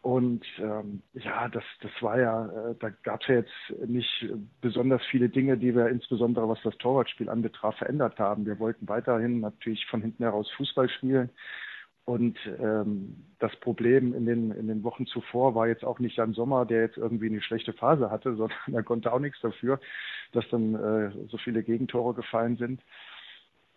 Und 0.00 0.46
ähm, 0.58 1.02
ja, 1.12 1.48
das, 1.48 1.64
das 1.82 1.90
war 2.00 2.18
ja, 2.18 2.46
äh, 2.46 2.74
da 2.78 2.88
gab 3.02 3.20
es 3.22 3.28
ja 3.28 3.34
jetzt 3.34 3.88
nicht 3.88 4.26
besonders 4.62 5.02
viele 5.10 5.28
Dinge, 5.28 5.58
die 5.58 5.74
wir 5.74 5.88
insbesondere 5.88 6.48
was 6.48 6.62
das 6.62 6.78
Torwartspiel 6.78 7.28
anbetraf 7.28 7.76
verändert 7.76 8.18
haben. 8.18 8.46
Wir 8.46 8.58
wollten 8.58 8.88
weiterhin 8.88 9.40
natürlich 9.40 9.84
von 9.86 10.00
hinten 10.00 10.22
heraus 10.22 10.50
Fußball 10.56 10.88
spielen. 10.88 11.30
Und 12.08 12.38
ähm, 12.58 13.26
das 13.38 13.54
Problem 13.56 14.14
in 14.14 14.24
den, 14.24 14.50
in 14.52 14.66
den 14.66 14.82
Wochen 14.82 15.04
zuvor 15.04 15.54
war 15.54 15.68
jetzt 15.68 15.84
auch 15.84 15.98
nicht 15.98 16.16
Jan 16.16 16.32
Sommer, 16.32 16.64
der 16.64 16.80
jetzt 16.80 16.96
irgendwie 16.96 17.26
eine 17.26 17.42
schlechte 17.42 17.74
Phase 17.74 18.10
hatte, 18.10 18.34
sondern 18.36 18.56
er 18.72 18.82
konnte 18.82 19.12
auch 19.12 19.18
nichts 19.18 19.38
dafür, 19.42 19.78
dass 20.32 20.48
dann 20.48 20.74
äh, 20.74 21.10
so 21.28 21.36
viele 21.36 21.62
Gegentore 21.62 22.14
gefallen 22.14 22.56
sind. 22.56 22.80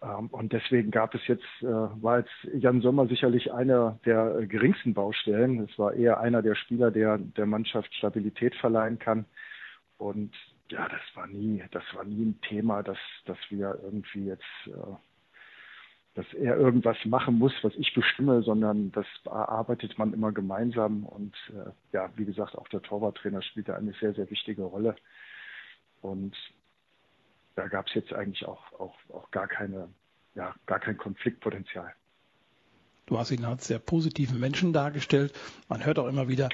Ähm, 0.02 0.28
und 0.28 0.54
deswegen 0.54 0.92
gab 0.92 1.14
es 1.14 1.28
jetzt, 1.28 1.44
äh, 1.60 1.66
war 1.66 2.20
jetzt 2.20 2.32
Jan 2.54 2.80
Sommer 2.80 3.06
sicherlich 3.08 3.52
einer 3.52 4.00
der 4.06 4.38
äh, 4.40 4.48
geringsten 4.48 4.94
Baustellen. 4.94 5.68
Es 5.70 5.78
war 5.78 5.94
eher 5.94 6.22
einer 6.22 6.42
der 6.42 6.56
Spieler, 6.56 6.90
der 6.90 7.18
der 7.18 7.46
Mannschaft 7.46 7.94
Stabilität 7.96 8.56
verleihen 8.56 8.98
kann. 8.98 9.26
Und 9.98 10.32
ja, 10.70 10.88
das 10.88 11.02
war 11.16 11.28
nie, 11.28 11.62
das 11.72 11.84
war 11.94 12.06
nie 12.06 12.28
ein 12.28 12.40
Thema, 12.48 12.82
dass, 12.82 12.98
dass 13.26 13.38
wir 13.50 13.78
irgendwie 13.84 14.28
jetzt 14.28 14.68
äh, 14.68 14.96
dass 16.13 16.25
er 16.34 16.58
irgendwas 16.58 16.98
machen 17.06 17.38
muss, 17.38 17.53
was 17.62 17.74
ich 17.75 17.94
bestimme, 17.94 18.41
sondern 18.44 18.91
das 18.91 19.06
erarbeitet 19.25 19.98
man 19.98 20.13
immer 20.13 20.32
gemeinsam. 20.32 21.06
Und 21.06 21.36
äh, 21.50 21.72
ja, 21.94 22.10
wie 22.18 22.25
gesagt, 22.25 22.58
auch 22.58 22.68
der 22.68 22.82
Torwarttrainer 22.82 23.41
spielt 23.41 23.70
da 23.70 23.75
eine 23.75 23.94
sehr, 23.94 24.13
sehr 24.13 24.30
wichtige 24.30 24.63
Rolle. 24.63 24.96
Und 26.01 26.36
da 27.56 27.68
gab 27.68 27.88
es 27.88 27.94
jetzt 27.94 28.13
eigentlich 28.13 28.46
auch, 28.46 28.74
auch, 28.74 28.96
auch 29.13 29.32
gar 29.32 29.48
keine, 29.48 29.88
ja, 30.36 30.53
gar 30.65 30.80
kein 30.80 30.98
Konfliktpotenzial. 30.98 31.94
Du 33.06 33.18
hast 33.18 33.32
ihn 33.32 33.46
als 33.46 33.68
sehr 33.68 33.80
positiven 33.80 34.39
Menschen 34.39 34.74
dargestellt. 34.74 35.34
Man 35.70 35.86
hört 35.86 36.00
auch 36.00 36.08
immer 36.08 36.27
wieder, 36.27 36.50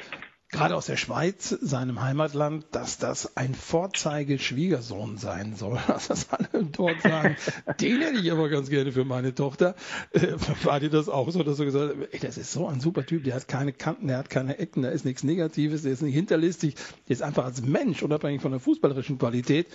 gerade 0.49 0.75
aus 0.75 0.85
der 0.85 0.97
Schweiz, 0.97 1.49
seinem 1.49 2.01
Heimatland, 2.01 2.65
dass 2.71 2.97
das 2.97 3.35
ein 3.35 3.53
Vorzeigeschwiegersohn 3.53 5.17
sein 5.17 5.55
soll. 5.55 5.77
Also 5.87 6.09
dass 6.09 6.29
alle 6.31 6.65
dort 6.65 7.01
sagen, 7.01 7.35
den 7.81 8.01
hätte 8.01 8.19
ich 8.19 8.31
aber 8.31 8.49
ganz 8.49 8.69
gerne 8.69 8.91
für 8.91 9.05
meine 9.05 9.33
Tochter. 9.33 9.75
Äh, 10.11 10.33
war 10.63 10.79
dir 10.79 10.89
das 10.89 11.09
auch 11.09 11.29
so, 11.31 11.43
dass 11.43 11.57
du 11.57 11.65
gesagt 11.65 11.95
hast, 11.95 12.13
ey, 12.13 12.19
das 12.19 12.37
ist 12.37 12.51
so 12.51 12.67
ein 12.67 12.79
super 12.79 13.05
Typ, 13.05 13.23
der 13.23 13.35
hat 13.35 13.47
keine 13.47 13.73
Kanten, 13.73 14.07
der 14.07 14.17
hat 14.17 14.29
keine 14.29 14.57
Ecken, 14.57 14.83
da 14.83 14.89
ist 14.89 15.05
nichts 15.05 15.23
Negatives, 15.23 15.83
der 15.83 15.91
ist 15.91 16.01
nicht 16.01 16.13
hinterlistig, 16.13 16.75
der 17.07 17.13
ist 17.13 17.23
einfach 17.23 17.45
als 17.45 17.61
Mensch, 17.61 18.03
unabhängig 18.03 18.41
von 18.41 18.51
der 18.51 18.59
fußballerischen 18.59 19.17
Qualität, 19.17 19.67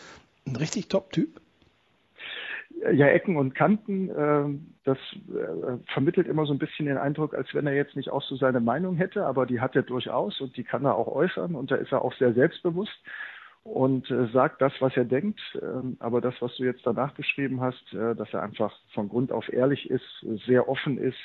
ein 0.47 0.57
richtig 0.57 0.89
Top-Typ? 0.89 1.41
Ja, 2.93 3.07
Ecken 3.07 3.37
und 3.37 3.55
Kanten, 3.55 4.11
äh, 4.11 4.45
das 4.85 4.99
äh, 5.29 5.79
vermittelt 5.93 6.27
immer 6.27 6.47
so 6.47 6.53
ein 6.53 6.59
bisschen 6.59 6.87
den 6.87 6.99
Eindruck, 6.99 7.35
als 7.35 7.53
wenn 7.55 7.67
er 7.67 7.75
jetzt 7.75 7.97
nicht 7.97 8.11
auch 8.11 8.23
so 8.23 8.37
seine 8.37 8.61
Meinung 8.61 8.97
hätte, 8.97 9.25
aber 9.27 9.47
die 9.47 9.61
hat 9.61 9.77
er 9.77 9.83
durchaus 9.83 10.41
und 10.41 10.57
die 10.57 10.65
kann 10.65 10.85
er 10.85 10.97
auch 10.97 11.09
äußern 11.09 11.55
und 11.55 11.71
da 11.71 11.77
ist 11.77 11.93
er 11.93 12.03
auch 12.03 12.15
sehr 12.15 12.33
selbstbewusst 12.33 12.99
und 13.63 14.11
äh, 14.11 14.27
sagt 14.33 14.61
das, 14.61 14.73
was 14.81 14.97
er 14.97 15.05
denkt. 15.05 15.41
Ähm, 15.61 15.97
aber 16.01 16.21
das, 16.21 16.35
was 16.41 16.57
du 16.57 16.65
jetzt 16.65 16.85
danach 16.85 17.13
beschrieben 17.15 17.61
hast, 17.61 17.93
äh, 17.95 18.15
dass 18.15 18.33
er 18.33 18.43
einfach 18.43 18.77
von 18.95 19.09
Grund 19.09 19.33
auf 19.33 19.53
ehrlich 19.53 19.89
ist, 19.89 20.27
sehr 20.47 20.69
offen 20.69 20.99
ist 20.99 21.19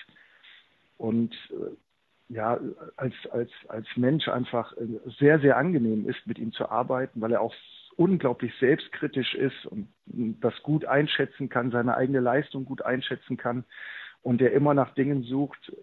und 0.97 1.33
äh, 1.51 1.75
ja, 2.29 2.59
als, 2.97 3.13
als, 3.31 3.51
als 3.69 3.87
Mensch 3.95 4.27
einfach 4.27 4.75
äh, 4.77 4.99
sehr, 5.19 5.39
sehr 5.39 5.57
angenehm 5.57 6.07
ist, 6.09 6.27
mit 6.27 6.39
ihm 6.39 6.51
zu 6.51 6.69
arbeiten, 6.69 7.21
weil 7.21 7.31
er 7.31 7.41
auch 7.41 7.53
unglaublich 7.97 8.53
selbstkritisch 8.59 9.33
ist 9.35 9.65
und 9.65 9.89
das 10.05 10.53
gut 10.63 10.85
einschätzen 10.85 11.49
kann, 11.49 11.71
seine 11.71 11.97
eigene 11.97 12.19
Leistung 12.19 12.63
gut 12.63 12.83
einschätzen 12.83 13.35
kann 13.35 13.65
und 14.21 14.39
der 14.39 14.53
immer 14.53 14.73
nach 14.73 14.93
Dingen 14.93 15.23
sucht, 15.23 15.73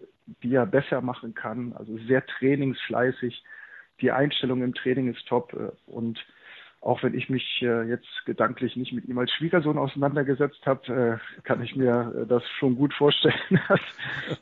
die 0.41 0.55
er 0.55 0.65
besser 0.65 1.01
machen 1.01 1.33
kann. 1.35 1.73
Also 1.73 1.97
sehr 2.07 2.25
trainingsfleißig. 2.25 3.43
Die 4.01 4.11
Einstellung 4.11 4.63
im 4.63 4.73
Training 4.73 5.13
ist 5.13 5.27
top 5.27 5.53
und 5.85 6.25
auch 6.85 7.01
wenn 7.01 7.15
ich 7.15 7.29
mich 7.29 7.63
äh, 7.63 7.81
jetzt 7.89 8.25
gedanklich 8.25 8.75
nicht 8.75 8.93
mit 8.93 9.05
ihm 9.05 9.17
als 9.17 9.31
Schwiegersohn 9.31 9.79
auseinandergesetzt 9.79 10.61
habe, 10.67 11.19
äh, 11.19 11.43
kann 11.43 11.63
ich 11.63 11.75
mir 11.75 12.27
das 12.29 12.43
schon 12.59 12.75
gut 12.75 12.93
vorstellen, 12.93 13.33
dass, 13.67 13.79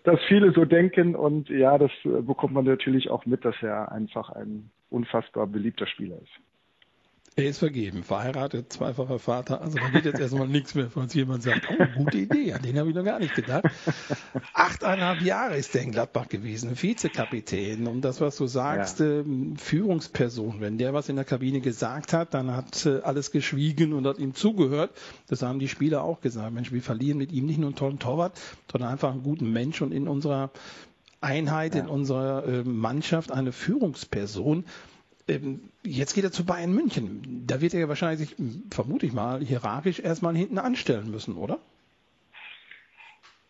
dass 0.03 0.19
viele 0.27 0.51
so 0.51 0.65
denken. 0.65 1.15
Und 1.15 1.47
ja, 1.47 1.77
das 1.77 1.91
äh, 2.03 2.21
bekommt 2.21 2.53
man 2.53 2.65
natürlich 2.65 3.09
auch 3.09 3.25
mit, 3.25 3.45
dass 3.45 3.55
er 3.61 3.93
einfach 3.93 4.29
ein 4.29 4.69
unfassbar 4.89 5.47
beliebter 5.47 5.87
Spieler 5.87 6.17
ist. 6.21 6.52
Er 7.35 7.45
ist 7.45 7.57
vergeben, 7.57 8.03
verheiratet, 8.03 8.71
zweifacher 8.71 9.17
Vater. 9.17 9.59
Also 9.61 9.79
da 9.79 9.89
geht 9.89 10.05
jetzt 10.05 10.19
erstmal 10.19 10.47
nichts 10.47 10.75
mehr, 10.75 10.91
falls 10.91 11.15
jemand 11.15 11.41
sagt, 11.41 11.67
oh, 11.67 11.83
gute 11.97 12.19
Idee, 12.19 12.53
an 12.53 12.61
den 12.61 12.77
habe 12.77 12.89
ich 12.89 12.95
noch 12.95 13.03
gar 13.03 13.17
nicht 13.17 13.33
gedacht. 13.33 13.63
Achteinhalb 14.53 15.21
Jahre 15.21 15.57
ist 15.57 15.73
der 15.73 15.81
in 15.81 15.91
Gladbach 15.91 16.29
gewesen, 16.29 16.79
Vizekapitän. 16.79 17.87
Und 17.87 18.01
das, 18.01 18.21
was 18.21 18.37
du 18.37 18.45
sagst, 18.45 18.99
ja. 18.99 19.21
äh, 19.21 19.23
Führungsperson. 19.57 20.61
Wenn 20.61 20.77
der 20.77 20.93
was 20.93 21.09
in 21.09 21.15
der 21.15 21.25
Kabine 21.25 21.61
gesagt 21.61 22.13
hat, 22.13 22.35
dann 22.35 22.55
hat 22.55 22.85
äh, 22.85 22.99
alles 23.01 23.31
geschwiegen 23.31 23.93
und 23.93 24.05
hat 24.05 24.19
ihm 24.19 24.35
zugehört. 24.35 24.91
Das 25.27 25.41
haben 25.41 25.57
die 25.57 25.69
Spieler 25.69 26.03
auch 26.03 26.21
gesagt. 26.21 26.53
Mensch, 26.53 26.71
wir 26.71 26.83
verlieren 26.83 27.17
mit 27.17 27.31
ihm 27.31 27.47
nicht 27.47 27.57
nur 27.57 27.69
einen 27.69 27.75
tollen 27.75 27.97
Torwart, 27.97 28.39
sondern 28.71 28.91
einfach 28.91 29.11
einen 29.11 29.23
guten 29.23 29.51
Mensch 29.51 29.81
und 29.81 29.91
in 29.91 30.07
unserer 30.07 30.51
Einheit, 31.19 31.73
ja. 31.73 31.81
in 31.81 31.87
unserer 31.87 32.45
äh, 32.45 32.63
Mannschaft 32.63 33.31
eine 33.31 33.51
Führungsperson. 33.51 34.65
Ähm, 35.27 35.69
jetzt 35.83 36.13
geht 36.13 36.23
er 36.23 36.31
zu 36.31 36.45
Bayern 36.45 36.73
München. 36.73 37.43
Da 37.47 37.61
wird 37.61 37.73
er 37.73 37.81
ja 37.81 37.89
wahrscheinlich, 37.89 38.35
vermute 38.69 39.05
ich 39.05 39.13
mal, 39.13 39.39
hierarchisch 39.39 39.99
erstmal 39.99 40.35
hinten 40.35 40.57
anstellen 40.57 41.11
müssen, 41.11 41.35
oder? 41.37 41.59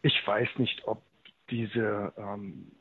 Ich 0.01 0.15
weiß 0.25 0.49
nicht, 0.57 0.83
ob 0.85 1.01
diese, 1.49 2.13
ähm, 2.17 2.71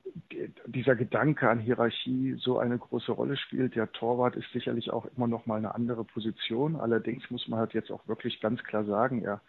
dieser 0.66 0.96
Gedanke 0.96 1.48
an 1.48 1.60
Hierarchie 1.60 2.36
so 2.38 2.58
eine 2.58 2.78
große 2.78 3.12
Rolle 3.12 3.36
spielt. 3.36 3.76
Der 3.76 3.90
Torwart 3.92 4.36
ist 4.36 4.50
sicherlich 4.52 4.90
auch 4.90 5.06
immer 5.16 5.26
noch 5.26 5.46
mal 5.46 5.56
eine 5.56 5.74
andere 5.74 6.04
Position. 6.04 6.76
Allerdings 6.76 7.30
muss 7.30 7.48
man 7.48 7.60
halt 7.60 7.74
jetzt 7.74 7.90
auch 7.90 8.06
wirklich 8.08 8.40
ganz 8.40 8.62
klar 8.64 8.84
sagen, 8.84 9.22
er 9.22 9.40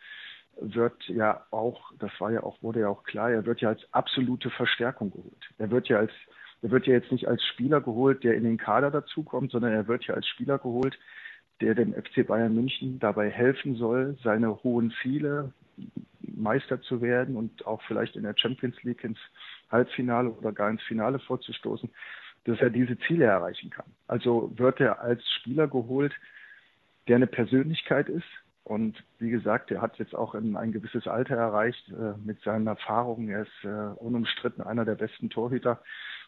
wird 0.59 1.07
ja 1.07 1.45
auch, 1.51 1.91
das 1.99 2.11
war 2.19 2.31
ja 2.31 2.43
auch, 2.43 2.61
wurde 2.61 2.81
ja 2.81 2.89
auch 2.89 3.03
klar, 3.03 3.31
er 3.31 3.45
wird 3.45 3.61
ja 3.61 3.69
als 3.69 3.81
absolute 3.91 4.49
Verstärkung 4.51 5.11
geholt. 5.11 5.49
Er 5.57 5.71
wird 5.71 5.87
ja 5.87 5.97
als 5.97 6.11
er 6.63 6.71
wird 6.71 6.87
ja 6.87 6.93
jetzt 6.93 7.11
nicht 7.11 7.27
als 7.27 7.43
Spieler 7.43 7.81
geholt, 7.81 8.23
der 8.23 8.35
in 8.35 8.45
den 8.45 8.57
Kader 8.57 8.89
dazukommt, 8.89 9.51
sondern 9.51 9.73
er 9.73 9.87
wird 9.87 10.05
ja 10.05 10.15
als 10.15 10.25
Spieler 10.27 10.57
geholt, 10.57 10.97
der 11.59 11.75
dem 11.75 11.93
FC 11.93 12.25
Bayern 12.25 12.55
München 12.55 12.99
dabei 12.99 13.29
helfen 13.29 13.75
soll, 13.75 14.17
seine 14.23 14.63
hohen 14.63 14.93
Ziele, 15.01 15.51
Meister 16.21 16.81
zu 16.81 17.01
werden 17.01 17.35
und 17.35 17.67
auch 17.67 17.81
vielleicht 17.83 18.15
in 18.15 18.23
der 18.23 18.35
Champions 18.37 18.81
League 18.83 19.03
ins 19.03 19.19
Halbfinale 19.71 20.29
oder 20.29 20.53
gar 20.53 20.69
ins 20.69 20.81
Finale 20.83 21.19
vorzustoßen, 21.19 21.89
dass 22.45 22.59
er 22.59 22.69
diese 22.69 22.97
Ziele 22.99 23.25
erreichen 23.25 23.69
kann. 23.69 23.85
Also 24.07 24.51
wird 24.55 24.79
er 24.79 25.01
als 25.01 25.21
Spieler 25.39 25.67
geholt, 25.67 26.13
der 27.07 27.17
eine 27.17 27.27
Persönlichkeit 27.27 28.07
ist. 28.07 28.27
Und 28.63 29.03
wie 29.19 29.29
gesagt, 29.29 29.71
er 29.71 29.81
hat 29.81 29.99
jetzt 29.99 30.15
auch 30.15 30.33
ein, 30.35 30.71
gewisses 30.71 31.07
Alter 31.07 31.35
erreicht 31.35 31.89
äh, 31.89 32.13
mit 32.23 32.41
seinen 32.43 32.67
Erfahrungen. 32.67 33.27
Er 33.27 33.41
ist 33.41 33.63
äh, 33.65 33.99
unumstritten 33.99 34.63
einer 34.63 34.85
der 34.85 34.95
besten 34.95 35.29
Torhüter 35.29 35.81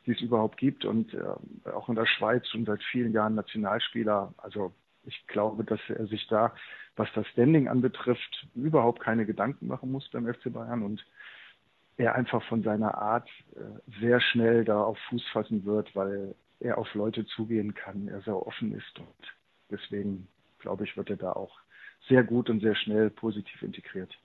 die 0.06 0.12
es 0.12 0.22
überhaupt 0.22 0.58
gibt 0.58 0.86
und 0.86 1.14
äh, 1.14 1.70
auch 1.70 1.90
in 1.90 1.96
der 1.96 2.06
Schweiz 2.06 2.48
schon 2.48 2.66
seit 2.66 2.84
vielen 2.84 3.14
Jahren 3.14 3.36
Nationalspieler. 3.36 4.34
Also 4.38 4.74
ich 5.04 5.26
glaube, 5.28 5.64
dass 5.64 5.80
er 5.90 6.08
sich 6.08 6.28
da, 6.28 6.54
was 6.96 7.10
das 7.14 7.28
Standing 7.28 7.68
anbetrifft, 7.68 8.48
überhaupt 8.56 9.02
keine 9.02 9.26
Gedanken 9.26 9.68
machen 9.68 9.92
muss 9.92 10.10
beim 10.10 10.32
FC 10.32 10.52
Bayern 10.52 10.84
und 10.84 11.06
er 11.98 12.16
einfach 12.16 12.44
von 12.44 12.64
seiner 12.64 12.98
Art 12.98 13.30
äh, 13.56 14.00
sehr 14.02 14.20
schnell 14.20 14.66
da 14.66 14.84
auf 14.84 14.98
Fuß 15.10 15.24
fassen 15.32 15.66
wird, 15.66 15.96
weil 15.96 16.36
er 16.60 16.78
auf 16.78 16.94
Leute 16.94 17.26
zugehen 17.26 17.74
kann, 17.74 18.08
er 18.08 18.22
sehr 18.22 18.36
offen 18.36 18.74
ist 18.74 19.00
und 19.00 19.34
deswegen 19.70 20.28
glaube 20.60 20.84
ich, 20.84 20.98
wird 20.98 21.10
er 21.12 21.18
da 21.18 21.32
auch 21.32 21.60
sehr 22.08 22.24
gut 22.24 22.50
und 22.50 22.60
sehr 22.60 22.76
schnell 22.76 23.10
positiv 23.10 23.62
integriert. 23.62 24.18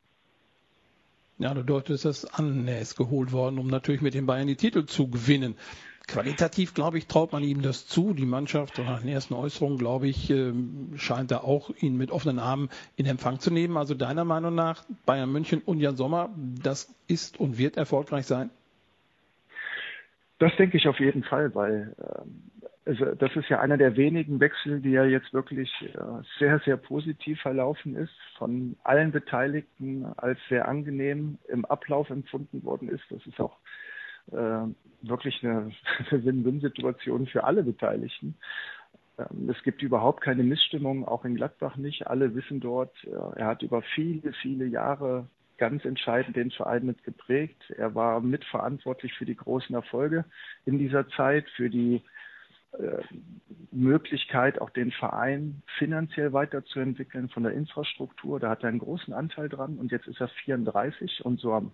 Ja, 1.41 1.55
du 1.55 1.63
deutest 1.65 2.05
das 2.05 2.27
an, 2.27 2.69
er 2.69 2.83
ist 2.83 2.97
geholt 2.97 3.33
worden, 3.33 3.59
um 3.59 3.67
natürlich 3.67 4.03
mit 4.03 4.13
den 4.13 4.27
Bayern 4.27 4.47
die 4.47 4.57
Titel 4.57 4.85
zu 4.85 5.09
gewinnen. 5.09 5.57
Qualitativ, 6.07 6.75
glaube 6.75 6.99
ich, 6.99 7.07
traut 7.07 7.33
man 7.33 7.43
ihm 7.43 7.63
das 7.63 7.87
zu. 7.87 8.13
Die 8.13 8.27
Mannschaft, 8.27 8.77
nach 8.77 9.01
den 9.01 9.09
ersten 9.09 9.33
Äußerungen, 9.33 9.79
glaube 9.79 10.07
ich, 10.07 10.29
ähm, 10.29 10.93
scheint 10.97 11.31
da 11.31 11.39
auch 11.39 11.71
ihn 11.81 11.97
mit 11.97 12.11
offenen 12.11 12.39
Armen 12.39 12.69
in 12.97 13.07
Empfang 13.07 13.39
zu 13.41 13.51
nehmen. 13.51 13.79
Also 13.79 13.95
deiner 13.95 14.27
Meinung 14.27 14.55
nach, 14.55 14.85
Bayern 15.07 15.33
München 15.33 15.63
und 15.65 15.81
Jan 15.81 15.97
Sommer, 15.97 16.29
das 16.37 16.95
ist 17.07 17.41
und 17.41 17.57
wird 17.57 17.79
erfolgreich 17.79 18.27
sein? 18.27 18.51
Das 20.41 20.53
denke 20.59 20.77
ich 20.77 20.89
auf 20.89 21.01
jeden 21.01 21.23
Fall, 21.23 21.55
weil 21.55 21.97
ähm, 22.01 22.43
also 22.87 23.15
das 23.15 23.35
ist 23.37 23.49
ja 23.49 23.61
einer 23.61 23.77
der 23.77 23.97
wenigen 23.97 24.41
Wechsel, 24.41 24.81
die 24.81 24.91
ja 24.91 25.05
jetzt 25.05 25.33
wirklich 25.35 25.71
äh, 25.83 26.23
sehr, 26.39 26.61
sehr 26.61 26.77
positiv 26.77 27.41
verlaufen 27.41 27.95
ist, 27.95 28.15
von 28.39 28.77
allen 28.85 29.13
Beteiligten 29.13 30.07
als 30.17 30.39
sehr 30.49 30.67
angenehm 30.67 31.39
im 31.49 31.65
Ablauf 31.67 32.09
empfunden 32.11 32.65
worden 32.65 32.89
ist. 32.89 33.05
Das 33.11 33.25
ist 33.27 33.39
auch 33.39 33.59
äh, 34.33 34.67
wirklich 35.03 35.41
eine 35.45 35.73
Win-Win-Situation 36.11 37.27
für 37.27 37.45
alle 37.45 37.63
Beteiligten. 37.63 38.37
Ähm, 39.19 39.51
es 39.51 39.63
gibt 39.63 39.83
überhaupt 39.83 40.23
keine 40.23 40.43
Missstimmung, 40.43 41.07
auch 41.07 41.25
in 41.25 41.35
Gladbach 41.35 41.77
nicht. 41.77 42.07
Alle 42.07 42.35
wissen 42.35 42.61
dort, 42.61 42.95
äh, 43.05 43.39
er 43.39 43.47
hat 43.47 43.63
über 43.63 43.83
viele, 43.95 44.33
viele 44.33 44.65
Jahre 44.67 45.27
ganz 45.59 45.85
entscheidend 45.85 46.37
den 46.37 46.51
Verein 46.51 46.87
mit 46.87 47.05
geprägt. 47.05 47.71
Er 47.77 47.95
war 47.95 48.21
mitverantwortlich 48.21 49.13
für 49.13 49.27
die 49.27 49.37
großen 49.37 49.75
Erfolge 49.75 50.25
in 50.65 50.79
dieser 50.79 51.07
Zeit, 51.11 51.47
für 51.51 51.69
die 51.69 52.03
Möglichkeit, 53.73 54.61
auch 54.61 54.71
den 54.71 54.91
Verein 54.91 55.63
finanziell 55.79 56.33
weiterzuentwickeln 56.33 57.29
von 57.29 57.43
der 57.43 57.53
Infrastruktur. 57.53 58.41
Da 58.41 58.51
hat 58.51 58.63
er 58.63 58.69
einen 58.69 58.79
großen 58.79 59.13
Anteil 59.15 59.49
dran 59.49 59.79
und 59.79 59.93
jetzt 59.93 60.07
ist 60.07 60.21
er 60.21 60.29
34 60.29 61.25
und 61.25 61.41
so 61.41 61.53
am 61.53 61.73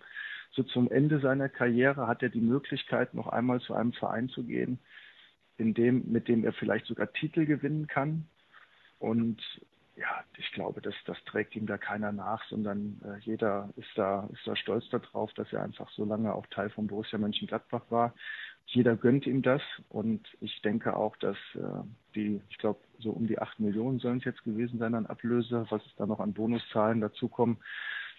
so 0.53 0.63
zum 0.63 0.91
Ende 0.91 1.21
seiner 1.21 1.49
Karriere 1.49 2.07
hat 2.07 2.23
er 2.23 2.31
die 2.31 2.41
Möglichkeit, 2.41 3.13
noch 3.15 3.27
einmal 3.27 3.61
zu 3.61 3.75
einem 3.75 3.93
Verein 3.93 4.29
zu 4.31 4.45
gehen, 4.45 4.79
in 5.59 5.75
dem, 5.75 6.11
mit 6.11 6.29
dem 6.29 6.45
er 6.45 6.53
vielleicht 6.53 6.87
sogar 6.87 7.13
Titel 7.13 7.45
gewinnen 7.45 7.87
kann. 7.89 8.27
Und 8.99 9.43
ja, 9.97 10.25
ich 10.37 10.51
glaube, 10.53 10.81
das, 10.81 10.95
das 11.07 11.17
trägt 11.25 11.57
ihm 11.57 11.67
da 11.67 11.79
keiner 11.79 12.13
nach, 12.13 12.43
sondern 12.49 13.01
äh, 13.05 13.19
jeder 13.21 13.71
ist 13.77 13.89
da, 13.97 14.29
ist 14.33 14.47
da 14.47 14.55
stolz 14.57 14.89
darauf, 14.91 15.33
dass 15.35 15.53
er 15.53 15.63
einfach 15.63 15.91
so 15.91 16.05
lange 16.05 16.35
auch 16.35 16.47
Teil 16.47 16.71
von 16.71 16.87
Borussia 16.87 17.19
Mönchengladbach 17.19 17.91
war. 17.91 18.15
Jeder 18.67 18.97
gönnt 18.97 19.27
ihm 19.27 19.43
das 19.43 19.63
und 19.89 20.27
ich 20.41 20.61
denke 20.63 20.97
auch, 20.97 21.17
dass 21.17 21.37
äh, 21.55 21.61
die, 22.15 22.41
ich 22.51 22.59
glaube, 22.59 22.81
so 22.99 23.11
um 23.11 23.27
die 23.27 23.39
acht 23.39 23.61
Millionen 23.61 24.01
sollen 24.01 24.19
es 24.19 24.25
jetzt 24.25 24.43
gewesen 24.45 24.79
sein 24.79 24.95
an 24.95 25.07
Ablöse, 25.07 25.67
was 25.71 25.85
es 25.87 25.95
da 25.97 26.07
noch 26.07 26.21
an 26.21 26.33
Bonuszahlen 26.33 27.01
dazukommen, 27.01 27.59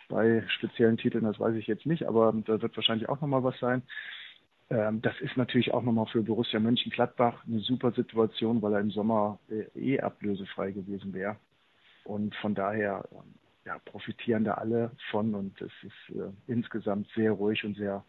bei 0.08 0.44
speziellen 0.48 0.98
Titeln, 0.98 1.26
das 1.26 1.40
weiß 1.40 1.56
ich 1.56 1.68
jetzt 1.68 1.86
nicht, 1.86 2.08
aber 2.08 2.34
da 2.46 2.62
wird 2.62 2.76
wahrscheinlich 2.78 3.10
auch 3.10 3.20
nochmal 3.20 3.44
was 3.44 3.60
sein. 3.60 3.84
Ähm, 4.70 5.02
das 5.02 5.20
ist 5.22 5.38
natürlich 5.38 5.74
auch 5.74 5.84
nochmal 5.84 6.08
für 6.08 6.24
Borussia 6.24 6.60
Mönchengladbach 6.60 7.46
eine 7.46 7.60
super 7.60 7.92
Situation, 7.92 8.62
weil 8.62 8.74
er 8.74 8.80
im 8.80 8.92
Sommer 8.92 9.40
äh, 9.50 9.66
eh 9.78 10.00
ablösefrei 10.00 10.72
gewesen 10.72 11.14
wäre. 11.14 11.38
Und 12.04 12.36
von 12.36 12.56
daher 12.56 13.08
ähm, 13.12 13.36
ja, 13.66 13.80
profitieren 13.80 14.46
da 14.46 14.56
alle 14.56 14.92
von 15.12 15.36
und 15.36 15.62
es 15.62 15.72
ist 15.84 16.16
äh, 16.16 16.32
insgesamt 16.48 17.08
sehr 17.16 17.32
ruhig 17.32 17.64
und 17.66 17.76
sehr, 17.78 18.04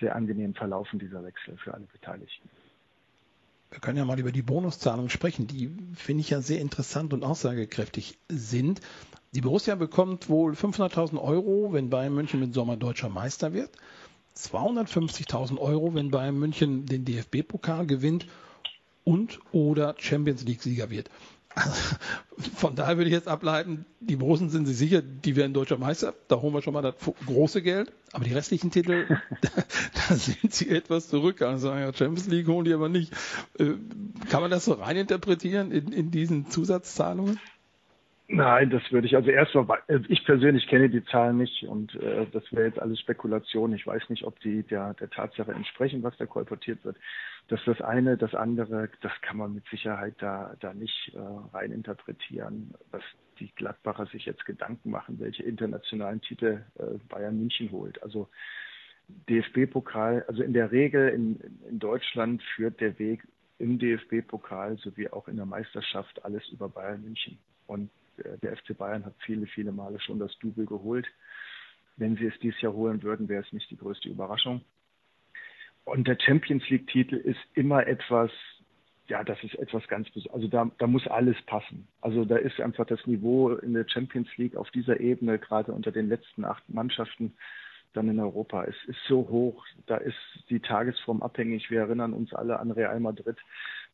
sehr 0.00 0.16
angenehm 0.16 0.54
verlaufen, 0.54 0.98
dieser 0.98 1.24
Wechsel 1.24 1.56
für 1.56 1.74
alle 1.74 1.86
Beteiligten. 1.92 2.48
Wir 3.70 3.80
können 3.80 3.98
ja 3.98 4.04
mal 4.04 4.20
über 4.20 4.30
die 4.30 4.42
Bonuszahlungen 4.42 5.10
sprechen, 5.10 5.46
die 5.48 5.76
finde 5.94 6.20
ich 6.20 6.30
ja 6.30 6.40
sehr 6.40 6.60
interessant 6.60 7.12
und 7.12 7.24
aussagekräftig 7.24 8.18
sind. 8.28 8.80
Die 9.34 9.40
Borussia 9.40 9.74
bekommt 9.74 10.28
wohl 10.28 10.52
500.000 10.52 11.20
Euro, 11.20 11.72
wenn 11.72 11.90
Bayern 11.90 12.14
München 12.14 12.38
mit 12.38 12.54
Sommer 12.54 12.76
deutscher 12.76 13.08
Meister 13.08 13.52
wird. 13.52 13.70
250.000 14.36 15.58
Euro, 15.58 15.94
wenn 15.94 16.10
Bayern 16.10 16.38
München 16.38 16.86
den 16.86 17.04
DFB-Pokal 17.04 17.86
gewinnt 17.86 18.26
und 19.02 19.40
oder 19.52 19.94
Champions 19.98 20.44
League-Sieger 20.44 20.90
wird. 20.90 21.10
Von 22.56 22.74
daher 22.74 22.96
würde 22.96 23.08
ich 23.08 23.14
jetzt 23.14 23.28
ableiten, 23.28 23.86
die 24.00 24.16
Borussen 24.16 24.50
sind 24.50 24.66
sich 24.66 24.76
sicher, 24.76 25.02
die 25.02 25.36
werden 25.36 25.54
deutscher 25.54 25.78
Meister. 25.78 26.14
Da 26.28 26.40
holen 26.40 26.52
wir 26.52 26.62
schon 26.62 26.74
mal 26.74 26.82
das 26.82 26.94
große 27.26 27.62
Geld. 27.62 27.92
Aber 28.12 28.24
die 28.24 28.32
restlichen 28.32 28.70
Titel, 28.70 29.06
da, 29.40 29.48
da 30.08 30.14
sind 30.16 30.52
sie 30.52 30.68
etwas 30.68 31.08
zurück. 31.08 31.42
Also 31.42 31.68
ja, 31.68 31.92
Champions 31.92 32.26
League 32.26 32.48
holen 32.48 32.64
die 32.64 32.72
aber 32.72 32.88
nicht. 32.88 33.12
Äh, 33.58 33.74
kann 34.30 34.42
man 34.42 34.50
das 34.50 34.64
so 34.64 34.72
reininterpretieren 34.72 35.70
in, 35.70 35.92
in 35.92 36.10
diesen 36.10 36.50
Zusatzzahlungen? 36.50 37.38
Nein, 38.26 38.70
das 38.70 38.82
würde 38.90 39.06
ich, 39.06 39.16
also 39.16 39.30
erstmal, 39.30 39.82
äh, 39.86 40.00
ich 40.08 40.24
persönlich 40.24 40.66
kenne 40.66 40.88
die 40.88 41.04
Zahlen 41.04 41.36
nicht 41.36 41.64
und 41.64 41.94
äh, 41.96 42.26
das 42.32 42.50
wäre 42.52 42.66
jetzt 42.66 42.78
alles 42.78 42.98
Spekulation. 43.00 43.74
Ich 43.74 43.86
weiß 43.86 44.08
nicht, 44.08 44.24
ob 44.24 44.40
die 44.40 44.62
der, 44.62 44.94
der 44.94 45.10
Tatsache 45.10 45.52
entsprechen, 45.52 46.02
was 46.02 46.16
da 46.16 46.24
kolportiert 46.24 46.82
wird. 46.84 46.96
Dass 47.48 47.60
das 47.66 47.82
eine, 47.82 48.16
das 48.16 48.34
andere, 48.34 48.88
das 49.02 49.12
kann 49.20 49.36
man 49.36 49.52
mit 49.52 49.66
Sicherheit 49.66 50.14
da, 50.20 50.54
da 50.60 50.72
nicht 50.72 51.12
äh, 51.14 51.18
rein 51.54 51.70
interpretieren, 51.70 52.72
was 52.90 53.02
die 53.40 53.52
Gladbacher 53.56 54.06
sich 54.06 54.24
jetzt 54.24 54.46
Gedanken 54.46 54.90
machen, 54.90 55.20
welche 55.20 55.42
internationalen 55.42 56.22
Titel 56.22 56.62
äh, 56.78 56.98
Bayern 57.10 57.38
München 57.38 57.70
holt. 57.72 58.02
Also 58.02 58.30
DFB-Pokal, 59.28 60.24
also 60.28 60.42
in 60.42 60.54
der 60.54 60.72
Regel 60.72 61.10
in, 61.10 61.40
in 61.68 61.78
Deutschland 61.78 62.42
führt 62.54 62.80
der 62.80 62.98
Weg 62.98 63.22
im 63.58 63.78
DFB-Pokal 63.78 64.78
sowie 64.78 65.08
auch 65.08 65.28
in 65.28 65.36
der 65.36 65.44
Meisterschaft 65.44 66.24
alles 66.24 66.48
über 66.48 66.70
Bayern 66.70 67.02
München. 67.02 67.38
Und 67.66 67.90
der 68.42 68.56
FC 68.56 68.76
Bayern 68.76 69.04
hat 69.04 69.14
viele, 69.24 69.46
viele 69.46 69.72
Male 69.72 70.00
schon 70.00 70.18
das 70.18 70.36
Double 70.38 70.66
geholt. 70.66 71.06
Wenn 71.96 72.16
sie 72.16 72.26
es 72.26 72.38
dieses 72.40 72.60
Jahr 72.60 72.72
holen 72.72 73.02
würden, 73.02 73.28
wäre 73.28 73.42
es 73.42 73.52
nicht 73.52 73.70
die 73.70 73.76
größte 73.76 74.08
Überraschung. 74.08 74.62
Und 75.84 76.08
der 76.08 76.18
Champions 76.18 76.68
League-Titel 76.68 77.16
ist 77.16 77.40
immer 77.54 77.86
etwas, 77.86 78.30
ja, 79.08 79.22
das 79.22 79.42
ist 79.44 79.54
etwas 79.56 79.86
ganz 79.88 80.08
Besonderes. 80.10 80.34
Also 80.34 80.48
da, 80.48 80.70
da 80.78 80.86
muss 80.86 81.06
alles 81.06 81.40
passen. 81.42 81.86
Also 82.00 82.24
da 82.24 82.36
ist 82.36 82.58
einfach 82.60 82.86
das 82.86 83.06
Niveau 83.06 83.50
in 83.50 83.74
der 83.74 83.86
Champions 83.88 84.28
League 84.36 84.56
auf 84.56 84.70
dieser 84.70 84.98
Ebene, 85.00 85.38
gerade 85.38 85.72
unter 85.72 85.92
den 85.92 86.08
letzten 86.08 86.44
acht 86.44 86.68
Mannschaften, 86.68 87.34
dann 87.94 88.08
in 88.08 88.20
Europa. 88.20 88.64
Es 88.64 88.76
ist 88.86 88.98
so 89.08 89.28
hoch, 89.28 89.64
da 89.86 89.96
ist 89.96 90.16
die 90.50 90.60
Tagesform 90.60 91.22
abhängig. 91.22 91.70
Wir 91.70 91.80
erinnern 91.80 92.12
uns 92.12 92.34
alle 92.34 92.58
an 92.58 92.70
Real 92.70 92.98
Madrid, 93.00 93.38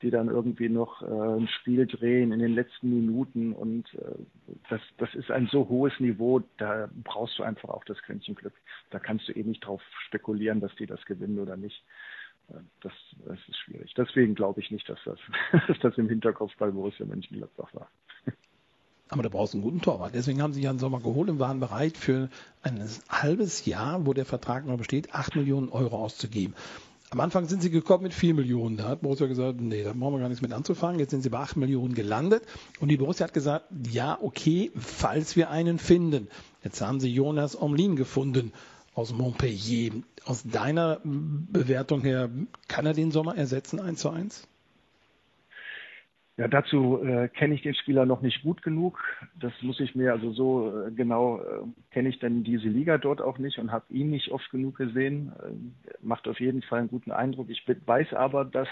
die 0.03 0.11
dann 0.11 0.29
irgendwie 0.29 0.69
noch 0.69 1.03
äh, 1.03 1.07
ein 1.07 1.49
Spiel 1.49 1.87
drehen 1.87 2.33
in 2.33 2.41
den 2.41 2.55
letzten 2.55 2.91
Minuten 2.91 3.53
und 3.53 3.93
äh, 3.95 4.55
das, 4.69 4.81
das 4.99 5.15
ist 5.15 5.31
ein 5.31 5.49
so 5.53 5.69
hohes 5.69 5.99
Niveau, 6.01 6.41
da 6.57 6.89
brauchst 7.05 7.39
du 7.39 7.43
einfach 7.43 7.69
auch 7.69 7.85
das 7.85 8.01
Quäntchen 8.03 8.35
Glück. 8.35 8.55
Da 8.91 8.99
kannst 8.99 9.29
du 9.29 9.33
eh 9.33 9.43
nicht 9.43 9.61
drauf 9.61 9.83
spekulieren, 10.07 10.61
dass 10.61 10.75
die 10.77 10.87
das 10.87 11.05
gewinnen 11.05 11.39
oder 11.39 11.57
nicht. 11.57 11.85
Äh, 12.49 12.61
das, 12.81 12.93
das 13.27 13.39
ist 13.49 13.59
schwierig. 13.59 13.93
Deswegen 13.95 14.35
glaube 14.35 14.61
ich 14.61 14.71
nicht, 14.71 14.89
dass 14.89 14.99
das, 15.05 15.19
dass 15.69 15.79
das 15.81 15.99
im 15.99 16.09
Hinterkopf 16.09 16.57
bei 16.57 16.71
Borussia 16.71 17.05
Mönchengladbach 17.07 17.75
war. 17.75 17.91
Aber 19.11 19.25
da 19.25 19.29
brauchst 19.29 19.55
du 19.55 19.59
einen 19.59 19.65
guten 19.65 19.83
Torwart. 19.83 20.15
Deswegen 20.15 20.41
haben 20.41 20.53
sie 20.53 20.63
Jan 20.63 20.79
Sommer 20.79 21.01
geholt 21.01 21.29
und 21.29 21.41
waren 21.41 21.59
bereit, 21.59 21.97
für 21.97 22.31
ein 22.63 22.81
halbes 23.09 23.67
Jahr, 23.67 24.07
wo 24.07 24.15
der 24.15 24.25
Vertrag 24.25 24.67
noch 24.67 24.79
besteht, 24.79 25.13
8 25.13 25.35
Millionen 25.35 25.69
Euro 25.69 25.97
auszugeben. 25.97 26.55
Am 27.11 27.19
Anfang 27.19 27.49
sind 27.49 27.61
sie 27.61 27.71
gekommen 27.71 28.05
mit 28.05 28.15
4 28.15 28.35
Millionen. 28.35 28.77
Da 28.77 28.85
hat 28.85 29.01
Borussia 29.01 29.27
gesagt, 29.27 29.61
nee, 29.61 29.83
da 29.83 29.93
brauchen 29.95 30.15
wir 30.15 30.21
gar 30.21 30.29
nichts 30.29 30.43
mit 30.43 30.53
anzufangen. 30.53 31.01
Jetzt 31.01 31.11
sind 31.11 31.23
sie 31.23 31.29
bei 31.29 31.39
8 31.39 31.57
Millionen 31.57 31.95
gelandet. 31.95 32.45
Und 32.79 32.89
die 32.89 32.97
Borussia 32.97 33.27
hat 33.27 33.35
gesagt, 33.35 33.67
ja, 33.91 34.17
okay, 34.23 34.71
falls 34.77 35.35
wir 35.35 35.51
einen 35.51 35.81
finden. 35.81 36.29
Jetzt 36.63 36.81
haben 36.81 37.01
sie 37.01 37.13
Jonas 37.13 37.61
Omlin 37.61 37.97
gefunden 37.97 38.53
aus 38.95 39.13
Montpellier. 39.13 39.91
Aus 40.25 40.45
deiner 40.45 41.01
Bewertung 41.03 42.03
her, 42.03 42.31
kann 42.69 42.87
er 42.87 42.95
den 42.95 43.11
Sommer 43.11 43.37
ersetzen, 43.37 43.81
1 43.81 43.99
zu 43.99 44.11
1? 44.11 44.47
Ja, 46.41 46.49
dazu 46.49 47.05
äh, 47.05 47.29
kenne 47.29 47.55
ich 47.55 47.61
den 47.61 47.75
Spieler 47.75 48.07
noch 48.07 48.23
nicht 48.23 48.43
gut 48.43 48.63
genug. 48.63 48.99
Das 49.39 49.53
muss 49.61 49.79
ich 49.79 49.95
mir, 49.95 50.13
also 50.13 50.33
so 50.33 50.87
äh, 50.87 50.91
genau 50.91 51.39
äh, 51.39 51.67
kenne 51.91 52.09
ich 52.09 52.19
dann 52.19 52.45
diese 52.45 52.67
Liga 52.67 52.97
dort 52.97 53.21
auch 53.21 53.37
nicht 53.37 53.59
und 53.59 53.71
habe 53.71 53.93
ihn 53.93 54.09
nicht 54.09 54.31
oft 54.31 54.51
genug 54.51 54.79
gesehen. 54.79 55.33
Äh, 55.39 55.91
macht 56.01 56.27
auf 56.27 56.41
jeden 56.41 56.63
Fall 56.63 56.79
einen 56.79 56.89
guten 56.89 57.11
Eindruck. 57.11 57.51
Ich 57.51 57.63
weiß 57.69 58.15
aber, 58.15 58.47
dass, 58.47 58.69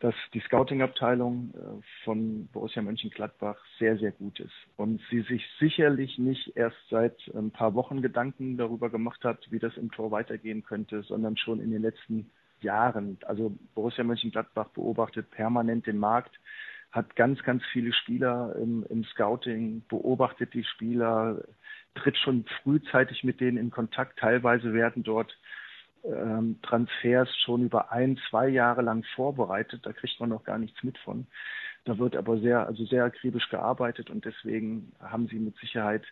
dass 0.00 0.14
die 0.32 0.40
Scouting-Abteilung 0.40 1.52
äh, 1.52 2.04
von 2.04 2.46
Borussia 2.46 2.80
Mönchengladbach 2.80 3.58
sehr, 3.78 3.98
sehr 3.98 4.12
gut 4.12 4.40
ist 4.40 4.54
und 4.78 5.02
sie 5.10 5.20
sich 5.20 5.44
sicherlich 5.60 6.16
nicht 6.16 6.56
erst 6.56 6.78
seit 6.88 7.18
ein 7.34 7.50
paar 7.50 7.74
Wochen 7.74 8.00
Gedanken 8.00 8.56
darüber 8.56 8.88
gemacht 8.88 9.22
hat, 9.22 9.46
wie 9.50 9.58
das 9.58 9.76
im 9.76 9.90
Tor 9.90 10.12
weitergehen 10.12 10.64
könnte, 10.64 11.02
sondern 11.02 11.36
schon 11.36 11.60
in 11.60 11.72
den 11.72 11.82
letzten 11.82 12.16
Jahren. 12.20 12.43
Also 12.70 13.56
Borussia 13.74 14.04
Mönchengladbach 14.04 14.68
beobachtet 14.68 15.30
permanent 15.30 15.86
den 15.86 15.98
Markt, 15.98 16.38
hat 16.90 17.16
ganz, 17.16 17.42
ganz 17.42 17.62
viele 17.72 17.92
Spieler 17.92 18.54
im, 18.56 18.84
im 18.88 19.04
Scouting, 19.04 19.82
beobachtet 19.88 20.54
die 20.54 20.64
Spieler, 20.64 21.42
tritt 21.94 22.16
schon 22.16 22.44
frühzeitig 22.62 23.24
mit 23.24 23.40
denen 23.40 23.58
in 23.58 23.70
Kontakt. 23.70 24.18
Teilweise 24.18 24.72
werden 24.72 25.02
dort 25.02 25.36
ähm, 26.04 26.60
Transfers 26.62 27.28
schon 27.44 27.64
über 27.64 27.90
ein, 27.90 28.18
zwei 28.30 28.48
Jahre 28.48 28.82
lang 28.82 29.04
vorbereitet. 29.14 29.84
Da 29.84 29.92
kriegt 29.92 30.20
man 30.20 30.28
noch 30.28 30.44
gar 30.44 30.58
nichts 30.58 30.82
mit 30.82 30.98
von. 30.98 31.26
Da 31.84 31.98
wird 31.98 32.16
aber 32.16 32.38
sehr, 32.38 32.66
also 32.66 32.84
sehr 32.86 33.04
akribisch 33.04 33.48
gearbeitet 33.50 34.08
und 34.08 34.24
deswegen 34.24 34.92
haben 35.00 35.26
sie 35.28 35.38
mit 35.38 35.56
Sicherheit, 35.56 36.04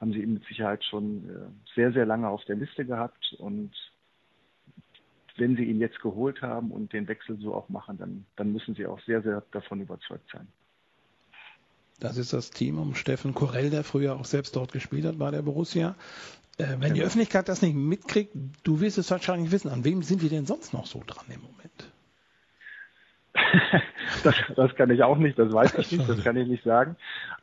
haben 0.00 0.12
sie 0.12 0.20
ihn 0.20 0.34
mit 0.34 0.44
Sicherheit 0.46 0.84
schon 0.84 1.28
äh, 1.30 1.74
sehr, 1.74 1.92
sehr 1.92 2.06
lange 2.06 2.28
auf 2.28 2.44
der 2.44 2.56
Liste 2.56 2.84
gehabt 2.84 3.34
und 3.38 3.72
wenn 5.36 5.56
sie 5.56 5.64
ihn 5.64 5.80
jetzt 5.80 6.00
geholt 6.00 6.42
haben 6.42 6.70
und 6.70 6.92
den 6.92 7.08
Wechsel 7.08 7.38
so 7.38 7.54
auch 7.54 7.68
machen, 7.68 7.98
dann, 7.98 8.24
dann 8.36 8.52
müssen 8.52 8.74
sie 8.74 8.86
auch 8.86 9.00
sehr, 9.00 9.22
sehr 9.22 9.42
davon 9.50 9.80
überzeugt 9.80 10.30
sein. 10.32 10.46
Das 12.00 12.16
ist 12.16 12.32
das 12.32 12.50
Team 12.50 12.78
um 12.78 12.94
Steffen 12.94 13.34
Korell, 13.34 13.70
der 13.70 13.84
früher 13.84 14.16
auch 14.16 14.24
selbst 14.24 14.56
dort 14.56 14.72
gespielt 14.72 15.04
hat 15.04 15.18
bei 15.18 15.30
der 15.30 15.42
Borussia. 15.42 15.94
Äh, 16.58 16.64
wenn 16.64 16.80
genau. 16.80 16.94
die 16.94 17.02
Öffentlichkeit 17.02 17.48
das 17.48 17.62
nicht 17.62 17.74
mitkriegt, 17.74 18.34
du 18.62 18.80
wirst 18.80 18.98
es 18.98 19.10
wahrscheinlich 19.10 19.50
wissen. 19.50 19.70
An 19.70 19.84
wem 19.84 20.02
sind 20.02 20.22
die 20.22 20.28
denn 20.28 20.46
sonst 20.46 20.72
noch 20.72 20.86
so 20.86 21.02
dran 21.06 21.24
im 21.28 21.40
Moment? 21.42 21.92
das, 24.22 24.34
das, 24.54 24.74
kann 24.76 24.90
ich 24.90 25.02
auch 25.02 25.18
nicht, 25.18 25.38
das 25.38 25.52
weiß 25.52 25.74
ich 25.78 25.92
nicht, 25.92 26.08
das 26.08 26.22
kann 26.22 26.36
ich 26.36 26.46
nicht 26.46 26.62
sagen. 26.62 26.96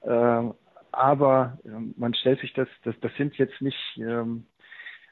Ähm, 0.04 0.54
aber 0.92 1.58
ähm, 1.66 1.94
man 1.98 2.14
stellt 2.14 2.40
sich 2.40 2.54
das, 2.54 2.68
das, 2.84 2.96
das 3.02 3.12
sind 3.18 3.36
jetzt 3.38 3.62
nicht, 3.62 3.78
ähm, 3.98 4.46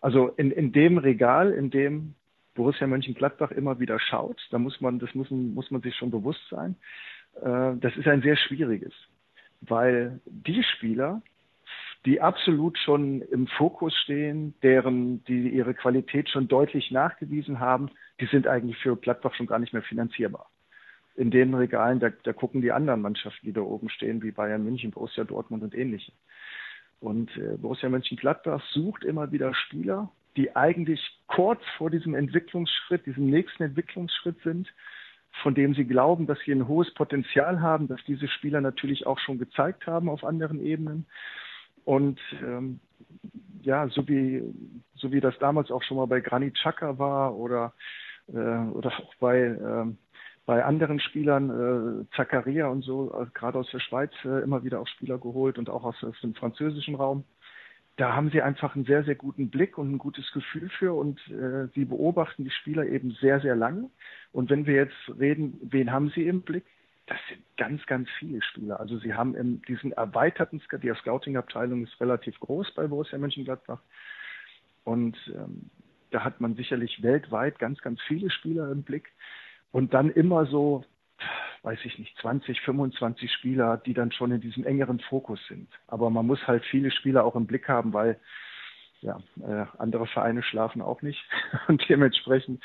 also 0.01 0.29
in, 0.29 0.51
in 0.51 0.71
dem 0.71 0.97
Regal, 0.97 1.51
in 1.51 1.69
dem 1.69 2.15
Borussia 2.55 2.87
Mönchengladbach 2.87 3.51
immer 3.51 3.79
wieder 3.79 3.99
schaut, 3.99 4.41
da 4.51 4.59
muss 4.59 4.81
man, 4.81 4.99
das 4.99 5.13
muss, 5.15 5.29
muss 5.29 5.71
man 5.71 5.81
sich 5.81 5.95
schon 5.95 6.11
bewusst 6.11 6.41
sein. 6.49 6.75
Äh, 7.41 7.77
das 7.79 7.95
ist 7.95 8.07
ein 8.07 8.21
sehr 8.21 8.37
schwieriges, 8.37 8.93
weil 9.61 10.19
die 10.25 10.63
Spieler, 10.63 11.21
die 12.05 12.21
absolut 12.21 12.77
schon 12.77 13.21
im 13.21 13.47
Fokus 13.47 13.93
stehen, 13.95 14.53
deren, 14.63 15.23
die 15.25 15.49
ihre 15.49 15.73
Qualität 15.73 16.29
schon 16.29 16.47
deutlich 16.47 16.91
nachgewiesen 16.91 17.59
haben, 17.59 17.91
die 18.19 18.25
sind 18.25 18.47
eigentlich 18.47 18.77
für 18.77 18.95
Gladbach 18.95 19.35
schon 19.35 19.47
gar 19.47 19.59
nicht 19.59 19.73
mehr 19.73 19.83
finanzierbar 19.83 20.49
in 21.19 21.31
den 21.31 21.53
Regalen, 21.53 21.99
da, 21.99 22.09
da 22.09 22.31
gucken 22.31 22.61
die 22.61 22.71
anderen 22.71 23.01
Mannschaften, 23.01 23.45
die 23.45 23.51
da 23.51 23.59
oben 23.59 23.89
stehen, 23.89 24.23
wie 24.23 24.31
Bayern 24.31 24.63
München, 24.63 24.91
Borussia 24.91 25.25
Dortmund 25.25 25.63
und 25.63 25.75
ähnliche. 25.75 26.13
Und 27.01 27.35
äh, 27.35 27.57
Borussia 27.57 27.89
Mönchengladbach 27.89 28.63
sucht 28.71 29.03
immer 29.03 29.29
wieder 29.33 29.53
Spieler, 29.53 30.09
die 30.39 30.55
eigentlich 30.55 31.01
kurz 31.27 31.61
vor 31.77 31.89
diesem 31.89 32.15
Entwicklungsschritt, 32.15 33.05
diesem 33.05 33.29
nächsten 33.29 33.63
Entwicklungsschritt 33.63 34.41
sind, 34.41 34.73
von 35.43 35.53
dem 35.53 35.75
sie 35.75 35.83
glauben, 35.83 36.27
dass 36.27 36.39
sie 36.45 36.53
ein 36.53 36.69
hohes 36.69 36.93
Potenzial 36.93 37.59
haben, 37.59 37.89
dass 37.89 37.99
diese 38.07 38.29
Spieler 38.29 38.61
natürlich 38.61 39.05
auch 39.05 39.19
schon 39.19 39.37
gezeigt 39.37 39.85
haben 39.85 40.07
auf 40.07 40.23
anderen 40.23 40.61
Ebenen. 40.61 41.05
Und 41.83 42.21
ähm, 42.41 42.79
ja, 43.61 43.89
so 43.89 44.07
wie, 44.07 44.41
so 44.95 45.11
wie 45.11 45.19
das 45.19 45.37
damals 45.39 45.71
auch 45.71 45.83
schon 45.83 45.97
mal 45.97 46.07
bei 46.07 46.21
Granit 46.21 46.55
Xhaka 46.55 46.97
war 46.97 47.35
oder, 47.35 47.73
äh, 48.29 48.31
oder 48.31 48.93
auch 48.97 49.13
bei 49.19 49.39
ähm, 49.39 49.97
bei 50.49 50.65
anderen 50.65 50.99
Spielern, 50.99 51.51
äh, 51.51 52.15
Zakaria 52.15 52.69
und 52.69 52.81
so, 52.81 53.13
äh, 53.13 53.27
gerade 53.35 53.59
aus 53.59 53.69
der 53.71 53.77
Schweiz, 53.77 54.11
äh, 54.25 54.41
immer 54.41 54.63
wieder 54.63 54.79
auch 54.79 54.87
Spieler 54.87 55.19
geholt 55.19 55.59
und 55.59 55.69
auch 55.69 55.83
aus, 55.83 56.03
aus, 56.03 56.19
dem 56.21 56.33
französischen 56.33 56.95
Raum. 56.95 57.23
Da 57.99 58.15
haben 58.15 58.29
sie 58.31 58.41
einfach 58.41 58.75
einen 58.75 58.85
sehr, 58.85 59.03
sehr 59.03 59.15
guten 59.15 59.49
Blick 59.49 59.77
und 59.77 59.91
ein 59.91 59.97
gutes 59.97 60.31
Gefühl 60.31 60.69
für 60.69 60.93
und 60.93 61.19
äh, 61.27 61.67
sie 61.75 61.83
beobachten 61.83 62.45
die 62.45 62.49
Spieler 62.49 62.85
eben 62.85 63.11
sehr, 63.19 63.41
sehr 63.41 63.57
lange. 63.57 63.89
Und 64.31 64.49
wenn 64.49 64.65
wir 64.65 64.75
jetzt 64.75 65.19
reden, 65.19 65.59
wen 65.63 65.91
haben 65.91 66.09
sie 66.15 66.25
im 66.25 66.41
Blick? 66.41 66.63
Das 67.07 67.17
sind 67.27 67.41
ganz, 67.57 67.85
ganz 67.87 68.07
viele 68.17 68.41
Spieler. 68.41 68.79
Also 68.79 68.99
sie 68.99 69.15
haben 69.15 69.35
in 69.35 69.61
diesen 69.63 69.91
erweiterten, 69.91 70.61
die 70.81 70.93
Scouting-Abteilung 70.95 71.83
ist 71.83 71.99
relativ 71.99 72.39
groß 72.39 72.73
bei 72.73 72.87
Borussia 72.87 73.17
Mönchengladbach. 73.17 73.81
Und 74.85 75.17
ähm, 75.35 75.69
da 76.11 76.23
hat 76.23 76.39
man 76.39 76.55
sicherlich 76.55 77.03
weltweit 77.03 77.59
ganz, 77.59 77.79
ganz 77.79 77.99
viele 78.07 78.29
Spieler 78.29 78.71
im 78.71 78.83
Blick 78.83 79.11
und 79.73 79.93
dann 79.93 80.09
immer 80.09 80.45
so, 80.45 80.85
weiß 81.63 81.79
ich 81.83 81.99
nicht, 81.99 82.17
20, 82.19 82.61
25 82.61 83.31
Spieler, 83.31 83.77
die 83.77 83.93
dann 83.93 84.11
schon 84.11 84.31
in 84.31 84.41
diesem 84.41 84.65
engeren 84.65 84.99
Fokus 84.99 85.39
sind. 85.47 85.67
Aber 85.87 86.09
man 86.09 86.25
muss 86.25 86.45
halt 86.47 86.63
viele 86.65 86.91
Spieler 86.91 87.25
auch 87.25 87.35
im 87.35 87.47
Blick 87.47 87.67
haben, 87.67 87.93
weil 87.93 88.19
ja, 89.01 89.17
äh, 89.41 89.65
andere 89.77 90.07
Vereine 90.07 90.43
schlafen 90.43 90.81
auch 90.81 91.01
nicht 91.01 91.23
und 91.67 91.83
dementsprechend 91.87 92.61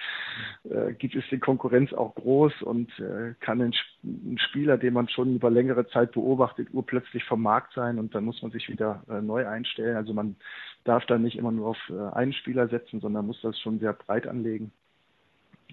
äh, 0.65 0.93
gibt 0.93 1.15
es 1.15 1.25
die 1.31 1.39
Konkurrenz 1.39 1.93
auch 1.93 2.15
groß 2.17 2.63
und 2.63 2.91
äh, 2.99 3.35
kann 3.41 3.61
ein, 3.61 3.73
ein, 4.03 4.39
Spieler, 4.39 4.77
den 4.77 4.95
man 4.95 5.09
schon 5.09 5.37
über 5.37 5.51
längere 5.51 5.87
Zeit 5.89 6.13
beobachtet, 6.13 6.69
urplötzlich 6.73 7.25
vom 7.25 7.43
Markt 7.43 7.73
sein 7.75 7.99
und 7.99 8.15
dann 8.15 8.25
muss 8.25 8.43
man 8.43 8.51
sich 8.51 8.69
wieder 8.69 9.05
äh, 9.09 9.21
neu 9.21 9.47
einstellen. 9.47 9.97
Also 9.97 10.13
man 10.13 10.37
darf 10.83 11.07
da 11.07 11.19
nicht 11.19 11.39
immer 11.39 11.53
nur 11.53 11.69
auf 11.69 11.79
äh, 11.91 12.15
einen 12.15 12.33
Spieler 12.33 12.69
setzen, 12.69 13.01
sondern 13.01 13.27
muss 13.27 13.41
das 13.43 13.59
schon 13.61 13.79
sehr 13.79 13.93
breit 13.93 14.27
anlegen 14.27 14.73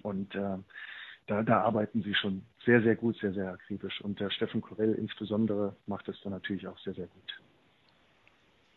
und 0.02 0.34
äh, 0.36 0.58
da, 1.32 1.42
da 1.42 1.62
arbeiten 1.62 2.02
sie 2.02 2.14
schon 2.14 2.42
sehr, 2.64 2.82
sehr 2.82 2.96
gut, 2.96 3.16
sehr, 3.18 3.32
sehr 3.32 3.52
akribisch. 3.52 4.00
Und 4.02 4.20
der 4.20 4.30
Steffen 4.30 4.60
Corell 4.60 4.92
insbesondere 4.94 5.76
macht 5.86 6.08
es 6.08 6.20
dann 6.22 6.32
natürlich 6.32 6.66
auch 6.66 6.78
sehr, 6.78 6.94
sehr 6.94 7.06
gut. 7.06 7.51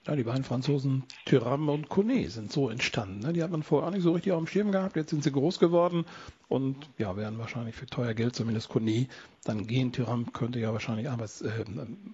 Ja, 0.08 0.16
die 0.16 0.24
beiden 0.24 0.44
Franzosen 0.44 1.04
Thuram 1.26 1.68
und 1.68 1.90
Kone 1.90 2.30
sind 2.30 2.52
so 2.52 2.70
entstanden. 2.70 3.20
Ne? 3.20 3.34
Die 3.34 3.42
hat 3.42 3.50
man 3.50 3.64
vorher 3.64 3.88
auch 3.90 3.94
nicht 3.94 4.04
so 4.04 4.12
richtig 4.12 4.34
auf 4.34 4.40
dem 4.40 4.48
Schirm 4.48 4.72
gehabt. 4.72 4.96
Jetzt 4.96 5.10
sind 5.10 5.24
sie 5.24 5.32
groß 5.32 5.58
geworden 5.58 6.06
und 6.48 6.76
ja, 7.00 7.18
werden 7.18 7.40
wahrscheinlich 7.40 7.76
für 7.76 7.88
teuer 7.88 8.14
Geld, 8.14 8.36
zumindest 8.36 8.70
Kone, 8.70 9.08
dann 9.46 9.66
gehen. 9.66 9.92
Thuram 9.92 10.32
könnte 10.32 10.60
ja 10.60 10.74
wahrscheinlich 10.74 11.10
arbeits, 11.10 11.42
äh, 11.42 11.66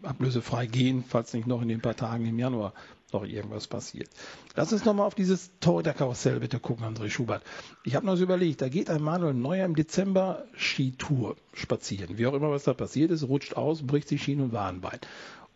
ablösefrei 0.04 0.67
gehen, 0.67 1.04
falls 1.06 1.34
nicht 1.34 1.47
noch 1.47 1.62
in 1.62 1.67
den 1.67 1.82
paar 1.82 1.97
Tagen 1.97 2.25
im 2.25 2.39
Januar 2.39 2.73
noch 3.12 3.25
irgendwas 3.25 3.67
passiert. 3.67 4.10
Lass 4.56 4.71
uns 4.71 4.86
nochmal 4.86 5.06
auf 5.06 5.15
dieses 5.15 5.51
Torhüter-Karussell 5.60 6.39
bitte 6.39 6.62
gucken, 6.62 6.86
André 6.86 7.10
Schubert. 7.10 7.43
Ich 7.84 7.95
habe 7.95 8.06
noch 8.06 8.15
so 8.15 8.23
überlegt, 8.23 8.62
da 8.62 8.69
geht 8.69 8.89
ein 8.89 9.01
Manuel 9.01 9.34
Neuer 9.34 9.65
im 9.65 9.75
Dezember 9.75 10.45
Skitour 10.56 11.36
spazieren. 11.54 12.17
Wie 12.17 12.25
auch 12.25 12.34
immer 12.34 12.51
was 12.51 12.63
da 12.63 12.73
passiert 12.73 13.12
ist, 13.12 13.27
rutscht 13.27 13.56
aus, 13.56 13.86
bricht 13.86 14.08
sich 14.08 14.23
Schien- 14.23 14.39
und 14.39 14.54
Wadenbein. 14.54 14.99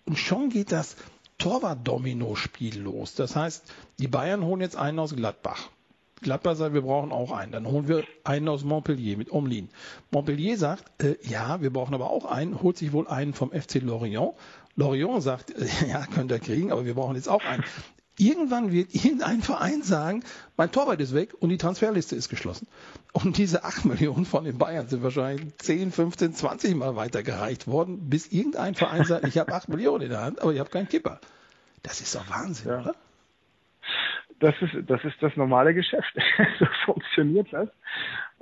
Und 0.06 0.20
schon 0.20 0.50
geht 0.50 0.74
das 0.74 0.98
Torwart-Domino-Spiel 1.38 2.80
los. 2.80 3.16
Das 3.16 3.36
heißt, 3.36 3.64
die 4.00 4.08
Bayern 4.08 4.44
holen 4.44 4.62
jetzt 4.62 4.76
einen 4.76 5.00
aus 5.00 5.16
Gladbach. 5.16 5.70
Gladbach 6.22 6.56
sagt, 6.56 6.74
wir 6.74 6.82
brauchen 6.82 7.12
auch 7.12 7.32
einen. 7.32 7.52
Dann 7.52 7.68
holen 7.68 7.88
wir 7.88 8.04
einen 8.24 8.48
aus 8.48 8.64
Montpellier 8.64 9.18
mit 9.18 9.32
Omlin. 9.32 9.70
Montpellier 10.12 10.58
sagt, 10.58 11.04
äh, 11.04 11.18
ja, 11.24 11.62
wir 11.62 11.72
brauchen 11.72 11.94
aber 11.94 12.10
auch 12.10 12.26
einen, 12.26 12.62
holt 12.62 12.78
sich 12.78 12.94
wohl 12.94 13.08
einen 13.08 13.34
vom 13.34 13.52
FC 13.52 13.76
Lorient. 13.76 14.34
Lorient 14.76 15.22
sagt, 15.22 15.52
äh, 15.52 15.68
ja, 15.90 16.06
könnt 16.08 16.32
ihr 16.32 16.40
kriegen, 16.40 16.72
aber 16.72 16.86
wir 16.86 16.96
brauchen 16.96 17.16
jetzt 17.16 17.30
auch 17.30 17.44
einen. 17.44 17.64
Irgendwann 18.18 18.72
wird 18.72 18.96
irgendein 18.96 19.42
Verein 19.42 19.84
sagen, 19.84 20.24
mein 20.56 20.72
Torwart 20.72 21.02
ist 21.02 21.14
weg 21.14 21.34
und 21.40 21.50
die 21.50 21.58
Transferliste 21.58 22.16
ist 22.16 22.30
geschlossen. 22.30 22.68
Und 23.12 23.38
diese 23.38 23.64
8 23.64 23.86
Millionen 23.86 24.26
von 24.26 24.46
den 24.46 24.58
Bayern 24.58 24.88
sind 24.88 25.04
wahrscheinlich 25.04 25.58
10, 25.58 25.92
15, 25.92 26.34
20 26.34 26.76
Mal 26.76 26.96
weitergereicht 26.96 27.68
worden, 27.68 28.10
bis 28.10 28.28
irgendein 28.28 28.76
Verein 28.76 29.04
sagt, 29.06 29.28
ich 29.28 29.38
habe 29.38 29.54
8 29.54 29.70
Millionen 29.70 30.04
in 30.04 30.10
der 30.10 30.22
Hand, 30.22 30.42
aber 30.42 30.54
ich 30.54 30.60
habe 30.60 30.70
keinen 30.70 30.88
Kipper. 30.88 31.20
Das 31.84 32.00
ist 32.02 32.16
doch 32.16 32.30
Wahnsinn, 32.30 32.70
ja. 32.70 32.82
oder? 32.82 32.96
Das 34.40 34.54
ist, 34.62 34.90
das 34.90 35.04
ist 35.06 35.16
das 35.22 35.36
normale 35.38 35.74
Geschäft. 35.74 36.14
so 36.60 36.66
funktioniert 36.86 37.48
das. 37.52 37.70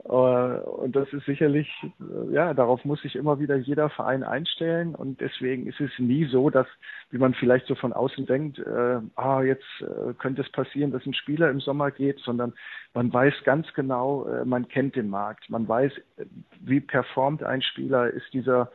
Äh, 0.06 0.10
und 0.10 0.95
das 0.95 1.12
ist 1.13 1.25
sicherlich, 1.25 1.69
äh, 1.84 2.34
ja, 2.34 2.53
darauf 2.53 2.84
muss 2.84 3.01
sich 3.01 3.15
immer 3.15 3.39
wieder 3.39 3.56
jeder 3.56 3.89
Verein 3.89 4.23
einstellen. 4.23 4.95
Und 4.95 5.21
deswegen 5.21 5.67
ist 5.67 5.79
es 5.79 5.91
nie 5.99 6.25
so, 6.25 6.49
dass, 6.49 6.67
wie 7.12 7.19
man 7.19 7.34
vielleicht 7.36 7.67
so 7.67 7.75
von 7.75 7.93
außen 7.93 8.25
denkt, 8.25 8.60
äh, 8.60 8.99
ah, 9.15 9.43
jetzt 9.43 9.65
äh, 9.82 10.13
könnte 10.15 10.41
es 10.41 10.51
passieren, 10.51 10.91
dass 10.91 11.06
ein 11.06 11.13
Spieler 11.13 11.49
im 11.51 11.60
Sommer 11.60 11.91
geht, 11.91 12.19
sondern 12.19 12.53
man 12.93 13.13
weiß 13.13 13.34
ganz 13.43 13.71
genau, 13.73 14.25
äh, 14.27 14.45
man 14.45 14.67
kennt 14.67 14.95
den 14.95 15.10
Markt. 15.10 15.49
Man 15.49 15.67
weiß, 15.67 15.91
wie 16.62 16.79
performt 16.79 17.43
ein 17.43 17.62
Spieler, 17.62 18.08
ist 18.08 18.34
dieser 18.34 18.71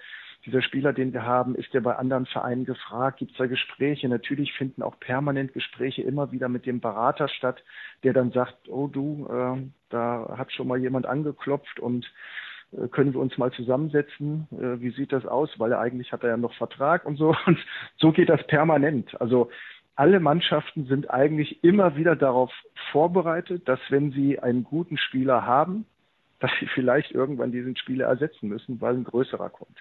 dieser 0.46 0.62
Spieler, 0.62 0.92
den 0.92 1.12
wir 1.12 1.24
haben, 1.24 1.55
ist 1.55 1.74
der 1.74 1.81
bei 1.81 1.96
anderen 1.96 2.27
Vereinen 2.27 2.64
gefragt? 2.64 3.18
Gibt 3.18 3.33
es 3.33 3.38
da 3.38 3.46
Gespräche? 3.46 4.09
Natürlich 4.09 4.53
finden 4.55 4.83
auch 4.83 4.98
permanent 5.01 5.53
Gespräche 5.53 6.03
immer 6.03 6.33
wieder 6.33 6.48
mit 6.48 6.64
dem 6.64 6.81
Berater 6.81 7.29
statt, 7.29 7.62
der 8.03 8.12
dann 8.12 8.31
sagt, 8.31 8.68
oh 8.68 8.87
du, 8.87 9.27
äh, 9.31 9.68
da 9.90 10.35
hat 10.38 10.53
schon 10.53 10.68
mal 10.68 10.79
jemand 10.79 11.07
angeklopft 11.07 11.81
und 11.81 12.11
äh, 12.72 12.88
können 12.88 13.12
wir 13.12 13.20
uns 13.20 13.37
mal 13.38 13.53
zusammensetzen? 13.53 14.46
Äh, 14.53 14.81
wie 14.81 14.90
sieht 14.90 15.12
das 15.12 15.27
aus? 15.27 15.51
Weil 15.59 15.72
er 15.72 15.81
eigentlich 15.81 16.12
hat 16.12 16.22
er 16.22 16.31
ja 16.31 16.37
noch 16.37 16.55
Vertrag 16.55 17.05
und 17.05 17.16
so. 17.16 17.35
Und 17.46 17.59
so 17.96 18.12
geht 18.12 18.29
das 18.29 18.46
permanent. 18.46 19.20
Also 19.20 19.51
alle 19.96 20.20
Mannschaften 20.20 20.87
sind 20.87 21.11
eigentlich 21.11 21.64
immer 21.64 21.96
wieder 21.96 22.14
darauf 22.14 22.53
vorbereitet, 22.92 23.68
dass 23.68 23.81
wenn 23.88 24.12
sie 24.12 24.38
einen 24.38 24.62
guten 24.62 24.96
Spieler 24.96 25.44
haben, 25.44 25.87
dass 26.38 26.53
sie 26.61 26.68
vielleicht 26.68 27.11
irgendwann 27.11 27.51
diesen 27.51 27.77
Spieler 27.77 28.07
ersetzen 28.07 28.48
müssen, 28.48 28.81
weil 28.81 28.94
ein 28.94 29.03
größerer 29.03 29.51
kommt. 29.51 29.77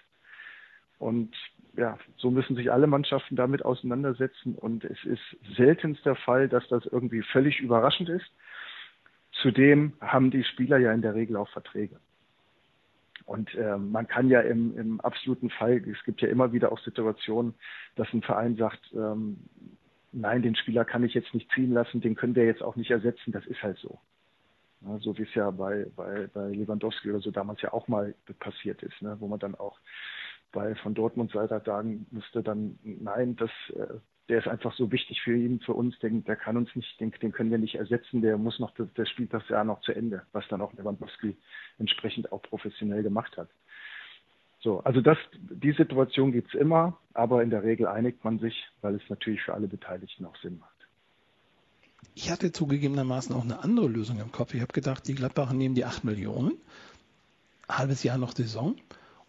Und 1.00 1.36
ja, 1.76 1.98
so 2.18 2.32
müssen 2.32 2.56
sich 2.56 2.72
alle 2.72 2.88
Mannschaften 2.88 3.36
damit 3.36 3.64
auseinandersetzen. 3.64 4.56
Und 4.56 4.84
es 4.84 5.04
ist 5.06 5.56
seltenst 5.56 6.06
der 6.06 6.16
Fall, 6.16 6.50
dass 6.50 6.68
das 6.70 6.86
irgendwie 6.86 7.22
völlig 7.22 7.60
überraschend 7.60 8.10
ist. 8.10 8.26
Zudem 9.42 9.94
haben 10.02 10.32
die 10.32 10.44
Spieler 10.44 10.78
ja 10.80 10.92
in 10.92 11.04
der 11.04 11.14
Regel 11.14 11.36
auch 11.36 11.50
Verträge. 11.50 12.00
Und 13.26 13.54
äh, 13.56 13.78
man 13.78 14.08
kann 14.08 14.30
ja 14.30 14.40
im, 14.42 14.78
im 14.78 15.02
absoluten 15.02 15.50
Fall, 15.50 15.84
es 15.90 16.04
gibt 16.06 16.22
ja 16.22 16.30
immer 16.30 16.54
wieder 16.54 16.72
auch 16.72 16.80
Situationen, 16.80 17.54
dass 17.96 18.12
ein 18.14 18.22
Verein 18.22 18.56
sagt, 18.56 18.80
ähm, 18.94 19.38
nein, 20.14 20.42
den 20.42 20.56
Spieler 20.56 20.86
kann 20.86 21.04
ich 21.04 21.14
jetzt 21.14 21.34
nicht 21.34 21.52
ziehen 21.52 21.74
lassen, 21.74 22.00
den 22.00 22.16
können 22.16 22.36
wir 22.36 22.46
jetzt 22.46 22.64
auch 22.64 22.78
nicht 22.78 22.90
ersetzen, 22.90 23.34
das 23.34 23.46
ist 23.46 23.62
halt 23.62 23.78
so. 23.80 24.00
Ja, 24.82 24.98
so 25.00 25.18
wie 25.18 25.24
es 25.24 25.34
ja 25.34 25.52
bei, 25.52 25.88
bei, 25.96 26.28
bei 26.34 26.50
Lewandowski 26.50 27.10
oder 27.10 27.20
so 27.20 27.32
damals 27.32 27.62
ja 27.62 27.74
auch 27.74 27.88
mal 27.88 28.16
passiert 28.40 28.82
ist, 28.82 29.02
ne, 29.02 29.18
wo 29.20 29.28
man 29.28 29.40
dann 29.40 29.56
auch 29.56 29.78
bei 30.58 30.74
von 30.74 30.96
Dortmund 30.96 31.32
Seite 31.32 31.62
sagen 31.64 32.08
musste 32.10 32.42
dann, 32.42 32.80
nein, 32.82 33.36
das, 33.36 33.52
äh, 33.76 34.00
der 34.28 34.40
ist 34.40 34.48
einfach 34.48 34.74
so 34.76 34.92
wichtig 34.92 35.22
für 35.22 35.38
ihn, 35.38 35.60
für 35.60 35.74
uns, 35.74 36.00
den, 36.00 36.24
der 36.24 36.36
kann 36.36 36.58
uns 36.58 36.76
nicht, 36.76 37.00
den, 37.00 37.12
den 37.12 37.32
können 37.32 37.52
wir 37.52 37.60
nicht 37.60 37.76
ersetzen, 37.76 38.24
der 38.24 38.40
muss 38.40 38.58
noch, 38.58 38.74
der 38.74 39.06
spielt 39.06 39.32
das 39.36 39.48
Jahr 39.50 39.64
noch 39.64 39.82
zu 39.82 39.92
Ende, 39.92 40.24
was 40.32 40.48
dann 40.48 40.62
auch 40.62 40.74
Lewandowski 40.74 41.38
entsprechend 41.78 42.32
auch 42.32 42.42
professionell 42.42 43.04
gemacht 43.04 43.38
hat. 43.38 43.50
So, 44.60 44.80
also 44.80 45.00
das, 45.00 45.20
die 45.40 45.74
Situation 45.74 46.32
gibt's 46.32 46.56
immer, 46.56 46.98
aber 47.14 47.44
in 47.44 47.52
der 47.52 47.62
Regel 47.62 47.86
einigt 47.86 48.24
man 48.24 48.40
sich, 48.40 48.56
weil 48.82 48.96
es 48.96 49.08
natürlich 49.10 49.44
für 49.44 49.54
alle 49.54 49.68
Beteiligten 49.68 50.26
auch 50.26 50.38
Sinn 50.38 50.58
macht. 50.58 50.74
Ich 52.16 52.32
hatte 52.32 52.52
zugegebenermaßen 52.52 53.36
auch 53.36 53.44
eine 53.44 53.64
andere 53.64 53.88
Lösung 53.88 54.20
im 54.20 54.32
Kopf. 54.32 54.56
Ich 54.56 54.62
habe 54.62 54.74
gedacht, 54.74 55.08
die 55.08 55.14
Gladbacher 55.14 55.54
nehmen 55.54 55.76
die 55.76 55.86
8 55.86 56.04
Millionen, 56.04 56.54
halbes 57.70 58.02
Jahr 58.02 58.18
noch 58.18 58.32
Saison 58.32 58.76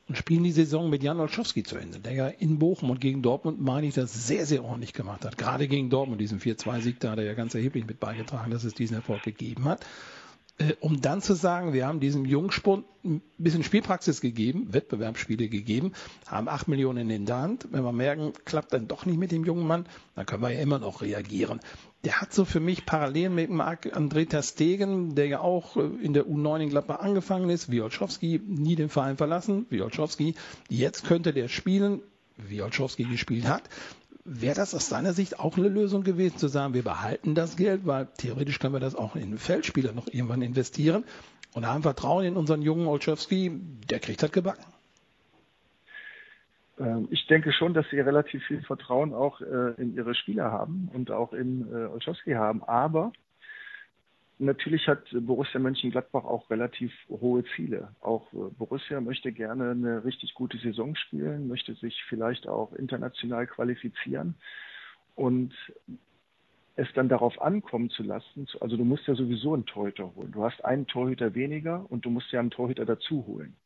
und 0.09 0.16
spielen 0.16 0.42
die 0.42 0.53
Saison 0.53 0.88
mit 0.88 1.03
Jan 1.03 1.21
Olszowski 1.21 1.62
zu 1.62 1.77
Ende, 1.77 2.01
der 2.01 2.12
ja 2.12 2.29
in 2.29 2.59
Bochum 2.59 2.90
und 2.90 3.01
gegen 3.01 3.21
Dortmund, 3.21 3.61
meine 3.61 3.87
ich, 3.87 3.94
das 3.94 4.27
sehr, 4.27 4.47
sehr 4.47 4.64
ordentlich 4.64 4.94
gemacht 4.94 5.25
hat. 5.25 5.37
Gerade 5.37 5.68
gegen 5.68 5.90
Dortmund, 5.90 6.21
diesen 6.21 6.40
4-2-Sieg, 6.40 6.99
da 7.01 7.11
hat 7.11 7.18
er 7.18 7.25
ja 7.25 7.35
ganz 7.35 7.55
erheblich 7.55 7.87
mit 7.87 8.01
beigetragen, 8.01 8.51
dass 8.51 8.64
es 8.64 8.73
diesen 8.73 8.97
Erfolg 8.97 9.23
gegeben 9.23 9.66
hat. 9.66 9.85
Äh, 10.59 10.75
um 10.81 11.01
dann 11.01 11.23
zu 11.23 11.35
sagen, 11.35 11.73
wir 11.73 11.87
haben 11.87 12.01
diesem 12.01 12.25
Jungspund 12.25 12.85
ein 13.05 13.23
bisschen 13.38 13.62
Spielpraxis 13.62 14.21
gegeben, 14.21 14.73
Wettbewerbsspiele 14.73 15.49
gegeben, 15.49 15.92
haben 16.27 16.49
8 16.49 16.68
Millionen 16.68 17.09
in 17.11 17.27
der 17.27 17.38
Hand. 17.38 17.68
Wenn 17.71 17.85
wir 17.85 17.92
merken, 17.92 18.33
klappt 18.44 18.73
dann 18.73 18.88
doch 18.88 19.07
nicht 19.07 19.18
mit 19.18 19.31
dem 19.31 19.44
jungen 19.44 19.66
Mann, 19.66 19.87
dann 20.16 20.27
können 20.27 20.42
wir 20.42 20.51
ja 20.51 20.61
immer 20.61 20.81
noch 20.81 21.01
reagieren. 21.01 21.61
Der 22.05 22.21
hat 22.21 22.33
so 22.33 22.44
für 22.44 22.61
mich 22.61 22.87
parallel 22.87 23.31
mit 23.31 23.51
Marc 23.51 23.87
André 23.97 24.29
Terstegen, 24.29 25.14
der 25.14 25.27
ja 25.27 25.40
auch 25.40 25.77
äh, 25.77 25.81
in 26.03 26.12
der 26.12 26.27
U9 26.27 26.61
in 26.61 26.71
Gladbach 26.71 27.01
angefangen 27.01 27.51
ist, 27.51 27.71
Wiolczowski 27.71 28.40
nie 28.44 28.75
den 28.75 28.88
Verein 28.88 29.16
verlassen. 29.16 29.66
Wiolczowski, 29.71 30.35
jetzt 30.68 31.05
könnte 31.05 31.33
der 31.33 31.49
spielen, 31.49 32.03
Wiolczowski 32.37 33.05
gespielt 33.05 33.49
hat. 33.49 33.62
Wäre 34.31 34.55
das 34.55 34.75
aus 34.75 34.91
seiner 34.91 35.14
Sicht 35.14 35.41
auch 35.41 35.57
eine 35.57 35.69
Lösung 35.69 36.03
gewesen, 36.03 36.37
zu 36.37 36.49
sagen, 36.49 36.75
wir 36.75 36.85
behalten 36.85 37.35
das 37.35 37.57
Geld, 37.57 37.87
weil 37.87 38.09
theoretisch 38.19 38.59
können 38.59 38.75
wir 38.75 38.81
das 38.81 38.95
auch 38.95 39.17
in 39.17 39.38
Feldspieler 39.38 39.93
noch 39.93 40.07
irgendwann 40.07 40.43
investieren 40.43 41.05
und 41.55 41.67
haben 41.67 41.83
Vertrauen 41.83 42.27
in 42.27 42.37
unseren 42.37 42.61
jungen 42.61 42.87
Olszewski, 42.87 43.59
der 43.88 44.01
kriegt 44.01 44.23
das 44.23 44.31
gebacken. 44.31 44.64
Ähm, 46.79 47.09
ich 47.11 47.27
denke 47.27 47.53
schon, 47.55 47.73
dass 47.73 47.88
sie 47.91 48.01
relativ 48.01 48.45
viel 48.45 48.61
Vertrauen 48.62 49.14
auch 49.14 49.41
äh, 49.41 49.81
in 49.81 49.95
ihre 49.95 50.14
Spieler 50.14 50.53
haben 50.53 50.91
und 50.93 51.11
auch 51.11 51.33
in 51.33 51.67
äh, 51.73 51.87
Olszewski 51.87 52.33
haben. 52.33 52.62
Aber 52.64 53.12
Natürlich 54.40 54.87
hat 54.87 55.05
Borussia 55.12 55.59
Mönchengladbach 55.59 56.24
auch 56.24 56.48
relativ 56.48 56.92
hohe 57.09 57.44
Ziele. 57.57 57.88
Auch 58.01 58.33
äh, 58.33 58.51
Borussia 58.57 59.01
möchte 59.01 59.33
gerne 59.33 59.72
eine 59.72 60.05
richtig 60.05 60.35
gute 60.35 60.59
Saison 60.59 60.94
spielen, 60.94 61.48
möchte 61.48 61.74
sich 61.74 62.05
vielleicht 62.09 62.46
auch 62.46 62.72
international 62.72 63.48
qualifizieren 63.48 64.37
und 65.16 65.53
es 66.77 66.87
dann 66.94 67.09
darauf 67.09 67.40
ankommen 67.42 67.90
zu 67.90 68.05
lassen. 68.05 68.46
Also 68.61 68.77
du 68.77 68.85
musst 68.85 69.09
ja 69.09 69.16
sowieso 69.16 69.55
einen 69.55 69.66
Torhüter 69.66 70.14
holen. 70.14 70.31
Du 70.31 70.44
hast 70.44 70.64
einen 70.64 70.87
Torhüter 70.87 71.35
weniger 71.35 71.85
und 71.90 72.05
du 72.05 72.11
musst 72.11 72.31
ja 72.31 72.38
einen 72.38 72.53
Torhüter 72.53 72.87
dazu 72.87 73.27
holen. 73.27 73.57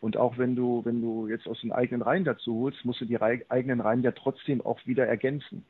Und 0.00 0.16
auch 0.16 0.38
wenn 0.38 0.54
du, 0.54 0.84
wenn 0.84 1.00
du 1.00 1.26
jetzt 1.26 1.48
aus 1.48 1.60
den 1.60 1.72
eigenen 1.72 2.02
Reihen 2.02 2.24
dazu 2.24 2.60
holst, 2.60 2.84
musst 2.84 3.00
du 3.00 3.04
die 3.04 3.20
eigenen 3.20 3.80
Reihen 3.80 4.02
ja 4.02 4.12
trotzdem 4.12 4.60
auch 4.60 4.78
wieder 4.86 5.06
ergänzen. 5.06 5.64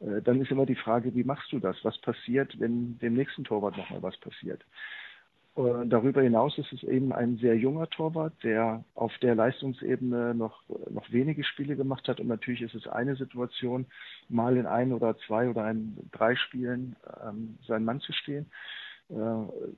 Äh, 0.00 0.22
dann 0.22 0.40
ist 0.40 0.50
immer 0.50 0.66
die 0.66 0.74
Frage, 0.74 1.14
wie 1.14 1.24
machst 1.24 1.52
du 1.52 1.58
das? 1.58 1.76
Was 1.84 1.98
passiert, 1.98 2.58
wenn 2.58 2.98
dem 2.98 3.14
nächsten 3.14 3.44
Torwart 3.44 3.76
nochmal 3.76 4.02
was 4.02 4.16
passiert? 4.18 4.64
Darüber 5.56 6.22
hinaus 6.22 6.56
ist 6.58 6.72
es 6.72 6.84
eben 6.84 7.12
ein 7.12 7.36
sehr 7.38 7.56
junger 7.56 7.90
Torwart, 7.90 8.32
der 8.44 8.84
auf 8.94 9.12
der 9.18 9.34
Leistungsebene 9.34 10.32
noch, 10.32 10.62
noch 10.88 11.10
wenige 11.10 11.42
Spiele 11.42 11.74
gemacht 11.74 12.06
hat. 12.08 12.20
Und 12.20 12.28
natürlich 12.28 12.62
ist 12.62 12.76
es 12.76 12.86
eine 12.86 13.16
Situation, 13.16 13.86
mal 14.28 14.56
in 14.56 14.66
ein 14.66 14.92
oder 14.92 15.18
zwei 15.26 15.50
oder 15.50 15.68
in 15.68 15.98
drei 16.12 16.36
Spielen 16.36 16.94
ähm, 17.26 17.58
sein 17.66 17.84
Mann 17.84 18.00
zu 18.00 18.12
stehen. 18.12 18.46
Äh, 19.10 19.14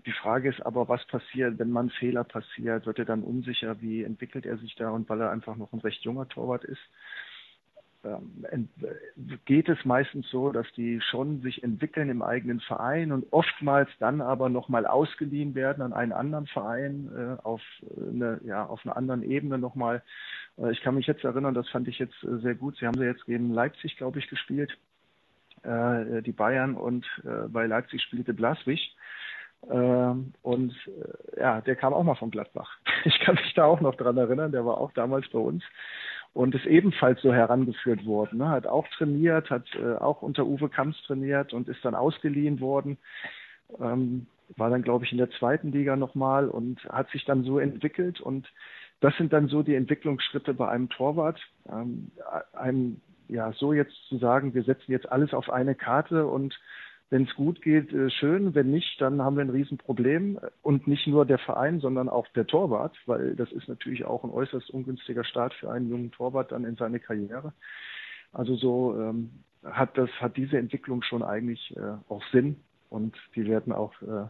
die 0.05 0.13
Frage 0.13 0.51
ist 0.51 0.65
aber, 0.65 0.89
was 0.89 1.05
passiert, 1.07 1.59
wenn 1.59 1.71
man 1.71 1.91
Fehler 1.91 2.25
passiert? 2.25 2.87
Wird 2.87 2.99
er 2.99 3.07
dann 3.07 3.23
unsicher? 3.23 3.81
Wie 3.81 4.03
entwickelt 4.03 4.45
er 4.45 4.59
sich 4.59 4.75
da? 4.75 4.91
Und 4.91 5.09
weil 5.09 5.23
er 5.23 5.31
einfach 5.31 5.57
noch 5.57 5.73
ein 5.73 5.81
recht 5.81 6.05
junger 6.05 6.29
Torwart 6.29 6.65
ist, 6.65 6.83
geht 9.45 9.69
es 9.69 9.85
meistens 9.85 10.29
so, 10.31 10.51
dass 10.51 10.67
die 10.73 11.01
schon 11.01 11.41
sich 11.43 11.63
entwickeln 11.63 12.11
im 12.11 12.23
eigenen 12.23 12.61
Verein 12.61 13.13
und 13.13 13.33
oftmals 13.33 13.89
dann 14.01 14.21
aber 14.21 14.49
nochmal 14.49 14.87
ausgeliehen 14.87 15.55
werden 15.55 15.83
an 15.83 15.93
einen 15.93 16.13
anderen 16.13 16.47
Verein 16.47 17.11
äh, 17.17 17.43
auf 17.43 17.61
eine, 17.97 18.41
ja, 18.45 18.67
auf 18.67 18.85
einer 18.85 18.97
anderen 18.97 19.23
Ebene 19.23 19.59
nochmal. 19.59 20.03
Äh, 20.59 20.73
ich 20.73 20.81
kann 20.81 20.97
mich 20.97 21.07
jetzt 21.07 21.23
erinnern, 21.23 21.55
das 21.55 21.69
fand 21.69 21.87
ich 21.87 21.99
jetzt 21.99 22.23
äh, 22.25 22.39
sehr 22.39 22.57
gut. 22.57 22.77
Sie 22.77 22.87
haben 22.87 22.99
sie 22.99 23.05
jetzt 23.05 23.25
gegen 23.27 23.53
Leipzig, 23.53 23.97
glaube 23.97 24.19
ich, 24.19 24.29
gespielt, 24.29 24.77
äh, 25.63 26.23
die 26.23 26.33
Bayern 26.33 26.75
und 26.75 27.07
äh, 27.25 27.49
bei 27.49 27.67
Leipzig 27.67 28.03
spielte 28.03 28.35
Blaswig. 28.35 28.97
Ähm, 29.71 30.35
und 30.43 30.75
äh, 30.89 31.41
ja, 31.41 31.61
der 31.61 31.77
kam 31.77 31.95
auch 31.95 32.03
mal 32.03 32.17
von 32.17 32.31
Gladbach. 32.31 32.79
Ich 33.05 33.19
kann 33.21 33.35
mich 33.35 33.53
da 33.55 33.65
auch 33.65 33.81
noch 33.81 33.97
dran 33.97 34.17
erinnern, 34.17 34.53
der 34.53 34.65
war 34.65 34.79
auch 34.79 34.93
damals 34.93 35.29
bei 35.31 35.39
uns 35.39 35.65
und 36.35 36.55
ist 36.55 36.67
ebenfalls 36.67 37.21
so 37.21 37.33
herangeführt 37.33 38.07
worden. 38.07 38.39
Ne? 38.39 38.49
Hat 38.49 38.67
auch 38.67 38.87
trainiert, 38.89 39.51
hat 39.51 39.67
äh, 39.75 39.97
auch 39.97 40.23
unter 40.23 40.47
Uwe 40.47 40.69
Kamps 40.69 41.01
trainiert 41.03 41.53
und 41.53 41.69
ist 41.69 41.85
dann 41.85 41.95
ausgeliehen 41.95 42.61
worden. 42.61 42.99
Ähm, 43.79 44.27
war 44.57 44.71
dann, 44.71 44.83
glaube 44.83 45.05
ich, 45.05 45.13
in 45.13 45.19
der 45.19 45.31
zweiten 45.31 45.73
Liga 45.73 45.97
nochmal 45.97 46.49
und 46.49 46.85
hat 46.85 47.11
sich 47.11 47.25
dann 47.25 47.45
so 47.45 47.59
entwickelt. 47.59 48.21
Und 48.21 48.51
das 49.01 49.17
sind 49.17 49.33
dann 49.33 49.49
so 49.49 49.63
die 49.63 49.75
Entwicklungsschritte 49.75 50.55
bei 50.55 50.69
einem 50.69 50.89
Torwart. 50.89 51.41
Ähm, 51.69 52.11
einem, 52.53 53.01
ja, 53.29 53.53
so 53.53 53.73
jetzt 53.73 53.95
zu 54.09 54.19
sagen, 54.19 54.55
wir 54.55 54.63
setzen 54.63 54.93
jetzt 54.93 55.11
alles 55.11 55.35
auf 55.35 55.51
eine 55.51 55.75
Karte 55.75 56.27
und 56.27 56.59
wenn 57.13 57.25
es 57.25 57.35
gut 57.35 57.61
geht, 57.61 57.93
äh, 57.93 58.09
schön. 58.09 58.55
Wenn 58.55 58.71
nicht, 58.71 58.99
dann 58.99 59.21
haben 59.21 59.37
wir 59.37 59.45
ein 59.45 59.51
Riesenproblem. 59.51 60.41
Und 60.63 60.87
nicht 60.87 61.07
nur 61.07 61.27
der 61.27 61.39
Verein, 61.39 61.79
sondern 61.79 62.09
auch 62.09 62.27
der 62.29 62.47
Torwart, 62.47 62.97
weil 63.05 63.37
das 63.37 63.53
ist 63.53 63.69
natürlich 63.69 64.07
auch 64.07 64.25
ein 64.25 64.31
äußerst 64.31 64.71
ungünstiger 64.71 65.23
Start 65.23 65.53
für 65.53 65.71
einen 65.71 65.91
jungen 65.91 66.11
Torwart 66.11 66.53
dann 66.53 66.65
in 66.65 66.77
seine 66.77 67.01
Karriere. 67.01 67.53
Also 68.33 68.55
so 68.55 68.99
ähm, 68.99 69.31
hat 69.63 69.99
das, 69.99 70.09
hat 70.23 70.39
diese 70.39 70.57
Entwicklung 70.57 71.03
schon 71.03 71.23
eigentlich 71.23 71.77
äh, 71.77 71.99
auch 72.09 72.25
Sinn 72.33 72.57
und 72.89 73.15
die 73.37 73.45
werden 73.45 73.75
auch 73.75 73.93
äh, 74.01 74.25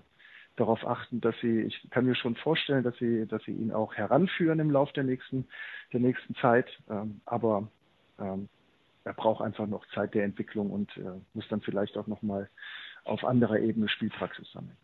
darauf 0.57 0.85
achten, 0.85 1.21
dass 1.21 1.37
sie, 1.41 1.61
ich 1.61 1.89
kann 1.91 2.05
mir 2.05 2.17
schon 2.17 2.35
vorstellen, 2.35 2.83
dass 2.83 2.97
sie, 2.97 3.29
dass 3.29 3.45
sie 3.45 3.53
ihn 3.53 3.71
auch 3.71 3.95
heranführen 3.95 4.59
im 4.59 4.73
Laufe 4.73 4.93
der 4.93 5.05
nächsten, 5.05 5.47
der 5.93 6.01
nächsten 6.01 6.35
Zeit. 6.35 6.67
Ähm, 6.91 7.21
aber 7.27 7.69
ähm, 8.19 8.49
er 9.05 9.15
braucht 9.15 9.43
einfach 9.43 9.67
noch 9.67 9.87
Zeit 9.95 10.15
der 10.15 10.25
Entwicklung 10.25 10.71
und 10.71 10.97
äh, 10.97 11.21
muss 11.35 11.49
dann 11.49 11.61
vielleicht 11.61 11.97
auch 11.97 12.07
nochmal 12.07 12.49
auf 13.05 13.25
anderer 13.25 13.59
Ebene 13.59 13.89
Spielpraxis 13.89 14.51
sammeln. 14.53 14.77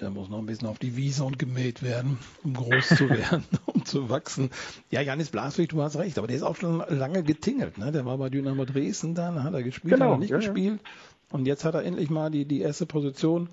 Der 0.00 0.10
muss 0.10 0.28
noch 0.28 0.38
ein 0.38 0.46
bisschen 0.46 0.68
auf 0.68 0.78
die 0.78 0.96
Wiese 0.96 1.22
und 1.22 1.38
gemäht 1.38 1.82
werden, 1.82 2.18
um 2.42 2.54
groß 2.54 2.88
zu 2.88 3.08
werden, 3.08 3.44
um 3.66 3.84
zu 3.84 4.10
wachsen. 4.10 4.50
Ja, 4.90 5.00
Janis 5.00 5.30
Blaswig, 5.30 5.68
du 5.68 5.82
hast 5.82 5.96
recht, 5.96 6.18
aber 6.18 6.26
der 6.26 6.36
ist 6.36 6.42
auch 6.42 6.56
schon 6.56 6.82
lange 6.88 7.22
getingelt. 7.22 7.78
Ne? 7.78 7.92
Der 7.92 8.04
war 8.04 8.18
bei 8.18 8.28
Dynamo 8.28 8.64
Dresden 8.64 9.14
dann, 9.14 9.44
hat 9.44 9.54
er 9.54 9.62
gespielt, 9.62 9.94
genau, 9.94 10.06
hat 10.06 10.12
er 10.14 10.18
nicht 10.18 10.30
ja, 10.30 10.38
gespielt. 10.38 10.80
Ja. 10.82 11.36
Und 11.36 11.46
jetzt 11.46 11.64
hat 11.64 11.74
er 11.74 11.84
endlich 11.84 12.10
mal 12.10 12.30
die, 12.30 12.46
die 12.46 12.60
erste 12.60 12.86
Position. 12.86 13.48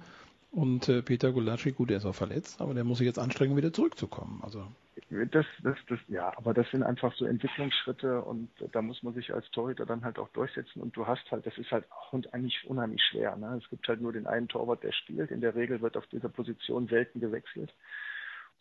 Und 0.51 0.89
äh, 0.89 1.03
Peter 1.03 1.31
Gulacsi, 1.31 1.71
gut, 1.71 1.91
der 1.91 1.97
ist 1.97 2.05
auch 2.05 2.15
verletzt, 2.15 2.59
aber 2.59 2.73
der 2.73 2.83
muss 2.83 2.97
sich 2.97 3.05
jetzt 3.05 3.19
anstrengen, 3.19 3.55
wieder 3.55 3.71
zurückzukommen. 3.71 4.41
Also 4.43 4.65
das, 5.09 5.45
das, 5.63 5.77
das, 5.87 5.99
ja, 6.07 6.31
aber 6.37 6.53
das 6.53 6.69
sind 6.71 6.83
einfach 6.83 7.13
so 7.15 7.25
Entwicklungsschritte 7.25 8.21
und 8.21 8.49
da 8.71 8.81
muss 8.81 9.03
man 9.03 9.13
sich 9.13 9.33
als 9.33 9.49
Torhüter 9.51 9.85
dann 9.85 10.03
halt 10.03 10.19
auch 10.19 10.29
durchsetzen 10.29 10.81
und 10.81 10.95
du 10.95 11.07
hast 11.07 11.29
halt, 11.31 11.45
das 11.45 11.57
ist 11.57 11.71
halt 11.71 11.85
auch 11.91 12.13
eigentlich 12.31 12.65
unheimlich 12.67 13.01
schwer. 13.03 13.35
Ne? 13.35 13.59
Es 13.61 13.69
gibt 13.69 13.87
halt 13.87 14.01
nur 14.01 14.13
den 14.13 14.27
einen 14.27 14.47
Torwart, 14.47 14.83
der 14.83 14.91
spielt. 14.91 15.31
In 15.31 15.41
der 15.41 15.55
Regel 15.55 15.81
wird 15.81 15.97
auf 15.97 16.07
dieser 16.07 16.29
Position 16.29 16.87
selten 16.87 17.19
gewechselt. 17.19 17.73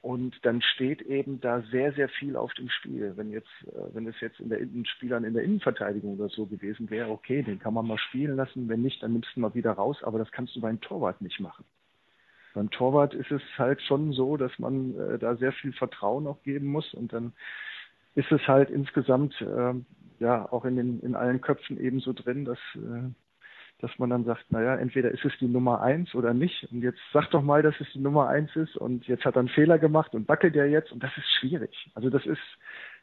Und 0.00 0.36
dann 0.44 0.62
steht 0.62 1.02
eben 1.02 1.40
da 1.40 1.62
sehr, 1.72 1.92
sehr 1.92 2.08
viel 2.08 2.36
auf 2.36 2.52
dem 2.54 2.68
Spiel. 2.68 3.16
Wenn 3.16 3.30
jetzt, 3.30 3.48
äh, 3.66 3.94
wenn 3.94 4.06
es 4.06 4.20
jetzt 4.20 4.38
in 4.38 4.48
der 4.48 4.60
Spielern 4.84 5.24
in 5.24 5.34
der 5.34 5.42
Innenverteidigung 5.42 6.18
oder 6.18 6.28
so 6.28 6.46
gewesen 6.46 6.88
wäre, 6.90 7.10
okay, 7.10 7.42
den 7.42 7.58
kann 7.58 7.74
man 7.74 7.86
mal 7.86 7.98
spielen 7.98 8.36
lassen. 8.36 8.68
Wenn 8.68 8.82
nicht, 8.82 9.02
dann 9.02 9.12
nimmst 9.12 9.30
du 9.34 9.40
mal 9.40 9.54
wieder 9.54 9.72
raus. 9.72 9.98
Aber 10.02 10.18
das 10.18 10.30
kannst 10.30 10.54
du 10.54 10.60
beim 10.60 10.80
Torwart 10.80 11.20
nicht 11.20 11.40
machen. 11.40 11.64
Beim 12.54 12.70
Torwart 12.70 13.14
ist 13.14 13.30
es 13.30 13.42
halt 13.56 13.82
schon 13.82 14.12
so, 14.12 14.36
dass 14.36 14.58
man 14.58 14.98
äh, 14.98 15.18
da 15.18 15.36
sehr 15.36 15.52
viel 15.52 15.72
Vertrauen 15.72 16.26
auch 16.26 16.42
geben 16.42 16.66
muss 16.66 16.94
und 16.94 17.12
dann 17.12 17.32
ist 18.14 18.32
es 18.32 18.46
halt 18.48 18.70
insgesamt 18.70 19.40
äh, 19.40 19.74
ja 20.18 20.50
auch 20.50 20.64
in 20.64 20.76
den 20.76 21.00
in 21.00 21.14
allen 21.14 21.40
Köpfen 21.40 21.78
eben 21.78 22.00
so 22.00 22.12
drin, 22.12 22.44
dass 22.44 22.58
äh, 22.74 23.10
dass 23.80 23.96
man 23.98 24.10
dann 24.10 24.24
sagt, 24.24 24.50
naja, 24.50 24.74
entweder 24.74 25.10
ist 25.12 25.24
es 25.24 25.32
die 25.38 25.46
Nummer 25.46 25.80
eins 25.80 26.14
oder 26.14 26.34
nicht. 26.34 26.66
Und 26.72 26.82
jetzt 26.82 26.98
sag 27.12 27.30
doch 27.30 27.42
mal, 27.42 27.62
dass 27.62 27.78
es 27.80 27.86
die 27.92 28.00
Nummer 28.00 28.28
eins 28.28 28.54
ist 28.56 28.76
und 28.76 29.06
jetzt 29.06 29.24
hat 29.24 29.36
er 29.36 29.40
einen 29.40 29.48
Fehler 29.48 29.78
gemacht 29.78 30.14
und 30.14 30.28
wackelt 30.28 30.56
er 30.56 30.66
jetzt 30.66 30.90
und 30.90 31.02
das 31.02 31.16
ist 31.16 31.30
schwierig. 31.38 31.90
Also 31.94 32.10
das 32.10 32.26
ist, 32.26 32.40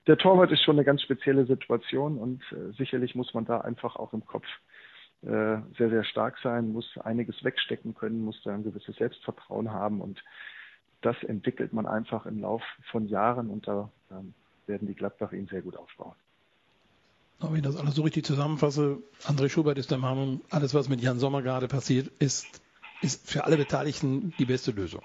der 0.07 0.17
Torwart 0.17 0.51
ist 0.51 0.61
schon 0.63 0.75
eine 0.75 0.83
ganz 0.83 1.01
spezielle 1.01 1.45
Situation 1.45 2.17
und 2.17 2.41
äh, 2.51 2.73
sicherlich 2.77 3.15
muss 3.15 3.33
man 3.33 3.45
da 3.45 3.61
einfach 3.61 3.95
auch 3.95 4.13
im 4.13 4.25
Kopf 4.25 4.45
äh, 5.23 5.57
sehr, 5.77 5.89
sehr 5.89 6.03
stark 6.03 6.37
sein, 6.43 6.71
muss 6.71 6.97
einiges 7.03 7.43
wegstecken 7.43 7.95
können, 7.95 8.23
muss 8.23 8.41
da 8.43 8.53
ein 8.53 8.63
gewisses 8.63 8.95
Selbstvertrauen 8.95 9.71
haben 9.71 10.01
und 10.01 10.23
das 11.01 11.15
entwickelt 11.23 11.73
man 11.73 11.85
einfach 11.85 12.25
im 12.25 12.41
Lauf 12.41 12.61
von 12.91 13.07
Jahren 13.07 13.49
und 13.49 13.67
da 13.67 13.89
ähm, 14.11 14.33
werden 14.67 14.87
die 14.87 14.95
Gladbach 14.95 15.31
ihn 15.31 15.47
sehr 15.47 15.61
gut 15.61 15.77
aufbauen. 15.77 16.15
wenn 17.39 17.55
ich 17.55 17.61
das 17.61 17.75
alles 17.75 17.95
so 17.95 18.01
richtig 18.01 18.25
zusammenfasse, 18.25 18.97
André 19.23 19.49
Schubert 19.49 19.77
ist 19.77 19.91
der 19.91 19.97
Meinung, 19.97 20.41
alles, 20.49 20.73
was 20.73 20.89
mit 20.89 21.01
Jan 21.01 21.19
Sommer 21.19 21.41
gerade 21.41 21.67
passiert, 21.67 22.07
ist, 22.19 22.61
ist 23.01 23.29
für 23.29 23.45
alle 23.45 23.57
Beteiligten 23.57 24.33
die 24.39 24.45
beste 24.45 24.71
Lösung. 24.71 25.03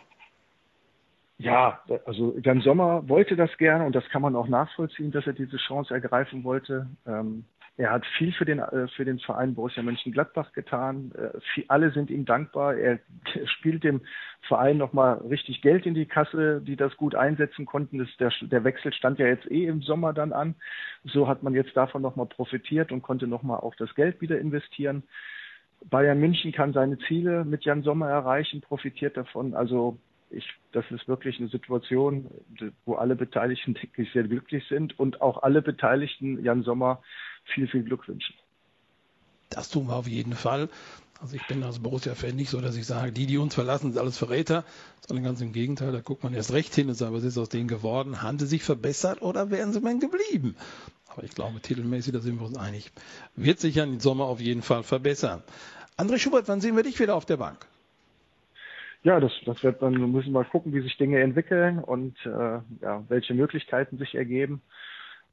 Ja, 1.38 1.80
also 2.04 2.36
Jan 2.42 2.60
Sommer 2.60 3.08
wollte 3.08 3.34
das 3.34 3.56
gerne 3.56 3.86
und 3.86 3.94
das 3.94 4.06
kann 4.10 4.20
man 4.20 4.36
auch 4.36 4.48
nachvollziehen, 4.48 5.10
dass 5.10 5.26
er 5.26 5.32
diese 5.32 5.56
Chance 5.56 5.94
ergreifen 5.94 6.44
wollte. 6.44 6.86
Ähm, 7.06 7.46
er 7.80 7.92
hat 7.92 8.04
viel 8.18 8.30
für 8.32 8.44
den, 8.44 8.58
äh, 8.58 8.88
für 8.88 9.06
den 9.06 9.18
Verein 9.20 9.54
Borussia 9.54 9.82
Mönchengladbach 9.82 10.52
getan. 10.52 11.12
Äh, 11.16 11.62
alle 11.68 11.90
sind 11.92 12.10
ihm 12.10 12.26
dankbar. 12.26 12.76
Er 12.76 12.98
spielt 13.46 13.84
dem 13.84 14.02
Verein 14.42 14.76
nochmal 14.76 15.14
richtig 15.28 15.62
Geld 15.62 15.86
in 15.86 15.94
die 15.94 16.04
Kasse, 16.04 16.60
die 16.60 16.76
das 16.76 16.94
gut 16.98 17.14
einsetzen 17.14 17.64
konnten. 17.64 17.98
Das, 17.98 18.08
der, 18.18 18.32
der 18.42 18.64
Wechsel 18.64 18.92
stand 18.92 19.18
ja 19.18 19.26
jetzt 19.26 19.50
eh 19.50 19.66
im 19.66 19.80
Sommer 19.80 20.12
dann 20.12 20.32
an. 20.32 20.56
So 21.04 21.26
hat 21.26 21.42
man 21.42 21.54
jetzt 21.54 21.74
davon 21.74 22.02
nochmal 22.02 22.26
profitiert 22.26 22.92
und 22.92 23.00
konnte 23.00 23.26
nochmal 23.26 23.60
auch 23.60 23.74
das 23.76 23.94
Geld 23.94 24.20
wieder 24.20 24.38
investieren. 24.38 25.02
Bayern 25.88 26.20
München 26.20 26.52
kann 26.52 26.74
seine 26.74 26.98
Ziele 26.98 27.46
mit 27.46 27.64
Jan 27.64 27.82
Sommer 27.82 28.10
erreichen, 28.10 28.60
profitiert 28.60 29.16
davon. 29.16 29.54
Also 29.54 29.96
ich, 30.30 30.44
das 30.72 30.84
ist 30.90 31.08
wirklich 31.08 31.38
eine 31.38 31.48
Situation, 31.48 32.30
wo 32.84 32.94
alle 32.94 33.16
Beteiligten, 33.16 33.74
denke 33.82 34.02
ich, 34.02 34.12
sehr 34.12 34.24
glücklich 34.24 34.64
sind 34.68 34.98
und 34.98 35.20
auch 35.20 35.42
alle 35.42 35.62
Beteiligten 35.62 36.42
Jan 36.42 36.62
Sommer 36.62 37.02
viel, 37.54 37.68
viel 37.68 37.82
Glück 37.82 38.08
wünschen. 38.08 38.34
Das 39.48 39.68
tun 39.68 39.88
wir 39.88 39.96
auf 39.96 40.06
jeden 40.06 40.34
Fall. 40.34 40.68
Also 41.20 41.36
ich 41.36 41.46
bin 41.46 41.62
als 41.62 41.80
Borussia-Fan 41.80 42.34
nicht 42.34 42.48
so, 42.48 42.60
dass 42.62 42.76
ich 42.76 42.86
sage, 42.86 43.12
die, 43.12 43.26
die 43.26 43.36
uns 43.36 43.54
verlassen, 43.54 43.92
sind 43.92 44.00
alles 44.00 44.16
Verräter, 44.16 44.64
sondern 45.06 45.24
ganz 45.24 45.40
im 45.42 45.52
Gegenteil, 45.52 45.92
da 45.92 46.00
guckt 46.00 46.22
man 46.22 46.32
erst 46.32 46.52
recht 46.52 46.74
hin 46.74 46.88
und 46.88 46.94
sagt, 46.94 47.12
was 47.12 47.24
ist 47.24 47.36
aus 47.36 47.50
denen 47.50 47.68
geworden? 47.68 48.22
Haben 48.22 48.38
sie 48.38 48.46
sich 48.46 48.62
verbessert 48.62 49.20
oder 49.20 49.50
wären 49.50 49.72
sie 49.72 49.80
mal 49.80 49.98
geblieben? 49.98 50.56
Aber 51.08 51.24
ich 51.24 51.32
glaube, 51.32 51.60
titelmäßig, 51.60 52.14
da 52.14 52.20
sind 52.20 52.40
wir 52.40 52.46
uns 52.46 52.56
einig, 52.56 52.90
wird 53.36 53.60
sich 53.60 53.74
ja 53.74 53.84
im 53.84 54.00
Sommer 54.00 54.26
auf 54.26 54.40
jeden 54.40 54.62
Fall 54.62 54.82
verbessern. 54.82 55.42
André 55.98 56.18
Schubert, 56.18 56.48
wann 56.48 56.62
sehen 56.62 56.76
wir 56.76 56.84
dich 56.84 56.98
wieder 57.00 57.16
auf 57.16 57.26
der 57.26 57.36
Bank? 57.36 57.66
Ja, 59.02 59.18
das, 59.18 59.32
das 59.46 59.62
wird 59.62 59.80
dann, 59.82 59.94
müssen 60.12 60.32
mal 60.32 60.44
gucken, 60.44 60.74
wie 60.74 60.82
sich 60.82 60.96
Dinge 60.98 61.20
entwickeln 61.20 61.78
und 61.78 62.16
äh, 62.26 62.60
ja, 62.82 63.04
welche 63.08 63.34
Möglichkeiten 63.34 63.96
sich 63.98 64.14
ergeben. 64.14 64.62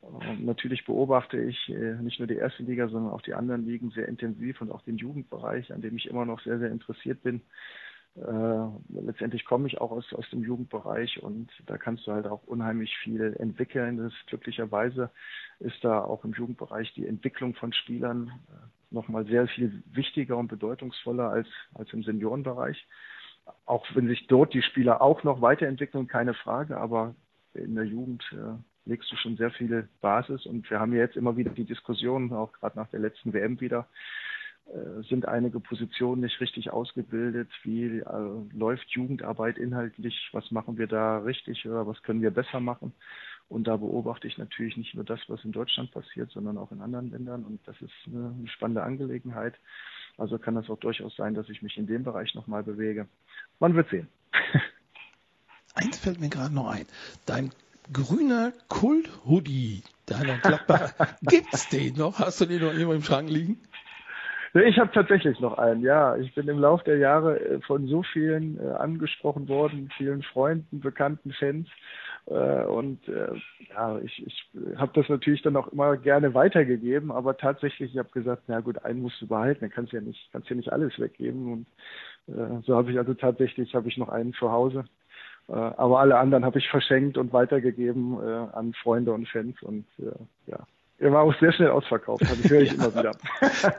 Und 0.02 0.46
natürlich 0.46 0.86
beobachte 0.86 1.38
ich 1.38 1.70
äh, 1.70 1.96
nicht 1.96 2.20
nur 2.20 2.28
die 2.28 2.36
erste 2.36 2.64
Liga, 2.64 2.88
sondern 2.88 3.12
auch 3.12 3.22
die 3.22 3.34
anderen 3.34 3.66
Ligen 3.66 3.90
sehr 3.92 4.08
intensiv 4.08 4.62
und 4.62 4.72
auch 4.72 4.84
den 4.84 4.98
Jugendbereich, 4.98 5.74
an 5.74 5.82
dem 5.82 5.98
ich 5.98 6.08
immer 6.08 6.26
noch 6.26 6.40
sehr, 6.42 6.60
sehr 6.60 6.72
interessiert 6.72 7.24
bin. 7.24 7.42
Äh, 8.16 9.02
letztendlich 9.02 9.46
komme 9.46 9.68
ich 9.68 9.80
auch 9.80 9.92
aus, 9.92 10.14
aus 10.14 10.30
dem 10.30 10.44
Jugendbereich 10.44 11.22
und 11.22 11.52
da 11.66 11.78
kannst 11.78 12.08
du 12.08 12.14
halt 12.14 12.26
auch 12.26 12.44
unheimlich 12.44 12.96
viel 12.98 13.36
entwickeln. 13.38 13.98
Das 13.98 14.14
glücklicherweise 14.28 15.12
ist 15.60 15.84
da 15.84 16.00
auch 16.02 16.24
im 16.24 16.34
Jugendbereich 16.34 16.94
die 16.94 17.06
Entwicklung 17.06 17.54
von 17.56 17.74
Spielern 17.74 18.32
äh, 18.50 18.96
nochmal 18.96 19.26
sehr 19.26 19.48
viel 19.48 19.84
wichtiger 19.92 20.38
und 20.38 20.48
bedeutungsvoller 20.48 21.30
als, 21.30 21.48
als 21.74 21.92
im 21.92 22.04
Seniorenbereich 22.04 22.88
auch 23.66 23.86
wenn 23.94 24.08
sich 24.08 24.28
dort 24.28 24.54
die 24.54 24.62
Spieler 24.62 25.02
auch 25.02 25.24
noch 25.24 25.42
weiterentwickeln, 25.42 26.08
keine 26.08 26.34
Frage, 26.34 26.78
aber 26.78 27.16
in 27.54 27.76
der 27.76 27.86
Jugend 27.86 28.24
äh, 28.34 28.90
legst 28.90 29.12
du 29.12 29.16
schon 29.18 29.38
sehr 29.38 29.52
viele 29.52 29.88
Basis 30.02 30.46
und 30.46 30.70
wir 30.70 30.80
haben 30.80 30.94
ja 30.94 31.00
jetzt 31.00 31.18
immer 31.18 31.38
wieder 31.38 31.52
die 31.52 31.66
Diskussion, 31.66 32.32
auch 32.34 32.54
gerade 32.54 32.78
nach 32.78 32.90
der 32.90 33.00
letzten 33.00 33.34
WM 33.34 33.60
wieder, 33.60 33.88
äh, 34.68 35.04
sind 35.04 35.28
einige 35.28 35.60
Positionen 35.60 36.22
nicht 36.22 36.40
richtig 36.42 36.72
ausgebildet, 36.72 37.50
wie 37.64 38.00
äh, 38.00 38.58
läuft 38.58 38.90
Jugendarbeit 38.90 39.58
inhaltlich, 39.58 40.30
was 40.34 40.52
machen 40.52 40.78
wir 40.78 40.88
da 40.88 41.20
richtig 41.20 41.66
oder 41.66 41.88
was 41.88 42.02
können 42.04 42.22
wir 42.22 42.32
besser 42.32 42.60
machen. 42.60 42.94
Und 43.50 43.68
da 43.68 43.78
beobachte 43.78 44.28
ich 44.28 44.38
natürlich 44.38 44.76
nicht 44.76 44.94
nur 44.94 45.06
das, 45.06 45.22
was 45.28 45.44
in 45.46 45.54
Deutschland 45.54 45.92
passiert, 45.92 46.32
sondern 46.32 46.58
auch 46.58 46.72
in 46.74 46.82
anderen 46.82 47.12
Ländern. 47.12 47.46
Und 47.46 47.66
das 47.66 47.80
ist 47.82 47.94
eine, 48.08 48.34
eine 48.38 48.48
spannende 48.50 48.84
Angelegenheit. 48.84 49.56
Also 50.18 50.40
kann 50.40 50.58
es 50.58 50.70
auch 50.70 50.80
durchaus 50.80 51.16
sein, 51.16 51.34
dass 51.36 51.48
ich 51.50 51.62
mich 51.62 51.78
in 51.78 51.88
dem 51.88 52.04
Bereich 52.04 52.34
nochmal 52.36 52.64
bewege. 52.64 53.08
Man 53.60 53.76
wird 53.76 53.90
sehen. 53.90 54.08
Eins 55.76 56.00
fällt 56.00 56.20
mir 56.20 56.30
gerade 56.30 56.54
noch 56.54 56.70
ein. 56.70 56.86
Dein 57.26 57.52
grüner 57.94 58.52
Kult-Hoodie 58.68 59.84
deiner 60.08 60.38
Gladbach, 60.40 60.94
gibt's 61.22 61.70
den 61.70 61.96
noch? 61.96 62.20
Hast 62.20 62.42
du 62.42 62.46
den 62.46 62.62
noch 62.62 62.74
irgendwo 62.74 62.94
im 62.94 63.04
Schrank 63.04 63.30
liegen? 63.30 63.60
Ich 64.54 64.80
habe 64.80 64.92
tatsächlich 64.92 65.40
noch 65.40 65.58
einen, 65.58 65.82
ja. 65.82 66.16
Ich 66.18 66.34
bin 66.34 66.48
im 66.48 66.60
Laufe 66.60 66.84
der 66.86 66.98
Jahre 66.98 67.40
äh, 67.40 67.62
von 67.62 67.88
so 67.88 68.02
vielen 68.02 68.60
äh, 68.60 68.72
angesprochen 68.72 69.48
worden, 69.48 69.90
vielen 69.98 70.24
Freunden, 70.24 70.80
bekannten 70.80 71.32
Fans. 71.34 71.68
Äh, 72.28 72.66
und 72.66 73.08
äh, 73.08 73.30
ja, 73.70 74.00
ich, 74.00 74.26
ich 74.26 74.52
habe 74.76 74.92
das 74.94 75.08
natürlich 75.08 75.42
dann 75.44 75.56
auch 75.56 75.70
immer 75.70 75.96
gerne 75.98 76.34
weitergegeben, 76.34 77.12
aber 77.12 77.38
tatsächlich, 77.38 77.92
ich 77.94 77.98
habe 77.98 78.10
gesagt, 78.10 78.44
na 78.48 78.60
gut, 78.60 78.84
einen 78.84 79.02
musst 79.02 79.22
du 79.22 79.28
behalten, 79.28 79.62
dann 79.62 79.70
kannst 79.70 79.94
du 79.94 79.98
ja 79.98 80.02
nicht, 80.02 80.30
kannst 80.32 80.50
ja 80.50 80.56
nicht 80.56 80.72
alles 80.72 81.00
weggeben. 81.00 81.52
Und 82.28 82.36
äh, 82.36 82.62
so 82.64 82.76
habe 82.76 82.92
ich 82.92 82.98
also 82.98 83.14
tatsächlich, 83.14 83.74
habe 83.76 83.88
ich 83.88 83.98
noch 83.98 84.10
einen 84.10 84.34
zu 84.34 84.52
Hause. 84.52 84.84
Äh, 85.48 85.54
aber 85.54 86.00
alle 86.00 86.18
anderen 86.18 86.44
habe 86.44 86.60
ich 86.60 86.68
verschenkt 86.70 87.18
und 87.18 87.32
weitergegeben 87.32 88.20
äh, 88.22 88.48
an 88.54 88.74
Freunde 88.74 89.14
und 89.14 89.30
Fans 89.30 89.62
und 89.62 89.86
äh, 90.00 90.12
ja, 90.52 90.68
er 91.00 91.12
war 91.12 91.22
auch 91.22 91.40
sehr 91.40 91.52
schnell 91.52 91.70
ausverkauft, 91.70 92.22
das 92.22 92.50
höre 92.50 92.62
ich 92.62 92.72
ja, 92.78 92.86
immer 92.86 92.96
wieder. 92.96 93.12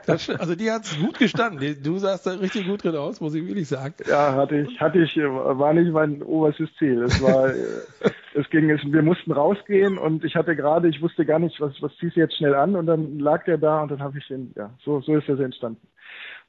Das, 0.05 0.29
also 0.29 0.55
die 0.55 0.71
hat 0.71 0.83
es 0.83 0.97
gut 0.97 1.19
gestanden. 1.19 1.77
Du 1.83 1.97
sahst 1.97 2.25
da 2.25 2.31
richtig 2.31 2.65
gut 2.67 2.83
drin 2.83 2.95
aus, 2.95 3.19
muss 3.19 3.35
ich 3.35 3.45
wirklich 3.45 3.67
sagen. 3.67 3.93
Ja, 4.07 4.35
hatte 4.35 4.57
ich, 4.61 4.79
hatte 4.79 4.99
ich, 4.99 5.17
war 5.17 5.73
nicht 5.73 5.91
mein 5.91 6.23
oberstes 6.23 6.69
Ziel. 6.77 7.03
Es 7.03 7.21
war, 7.21 7.51
es 8.33 8.49
ging, 8.49 8.69
es, 8.69 8.81
wir 8.85 9.01
mussten 9.01 9.33
rausgehen 9.33 9.97
und 9.97 10.23
ich 10.23 10.35
hatte 10.35 10.55
gerade, 10.55 10.87
ich 10.87 11.01
wusste 11.01 11.25
gar 11.25 11.39
nicht, 11.39 11.59
was, 11.59 11.73
was 11.81 11.95
ziehst 11.97 12.15
du 12.15 12.21
jetzt 12.21 12.37
schnell 12.37 12.55
an 12.55 12.75
und 12.75 12.85
dann 12.85 13.19
lag 13.19 13.43
der 13.43 13.57
da 13.57 13.81
und 13.81 13.91
dann 13.91 14.01
habe 14.01 14.17
ich 14.17 14.27
den, 14.27 14.53
ja, 14.55 14.69
so, 14.85 15.01
so 15.01 15.17
ist 15.17 15.27
das 15.27 15.39
entstanden. 15.39 15.85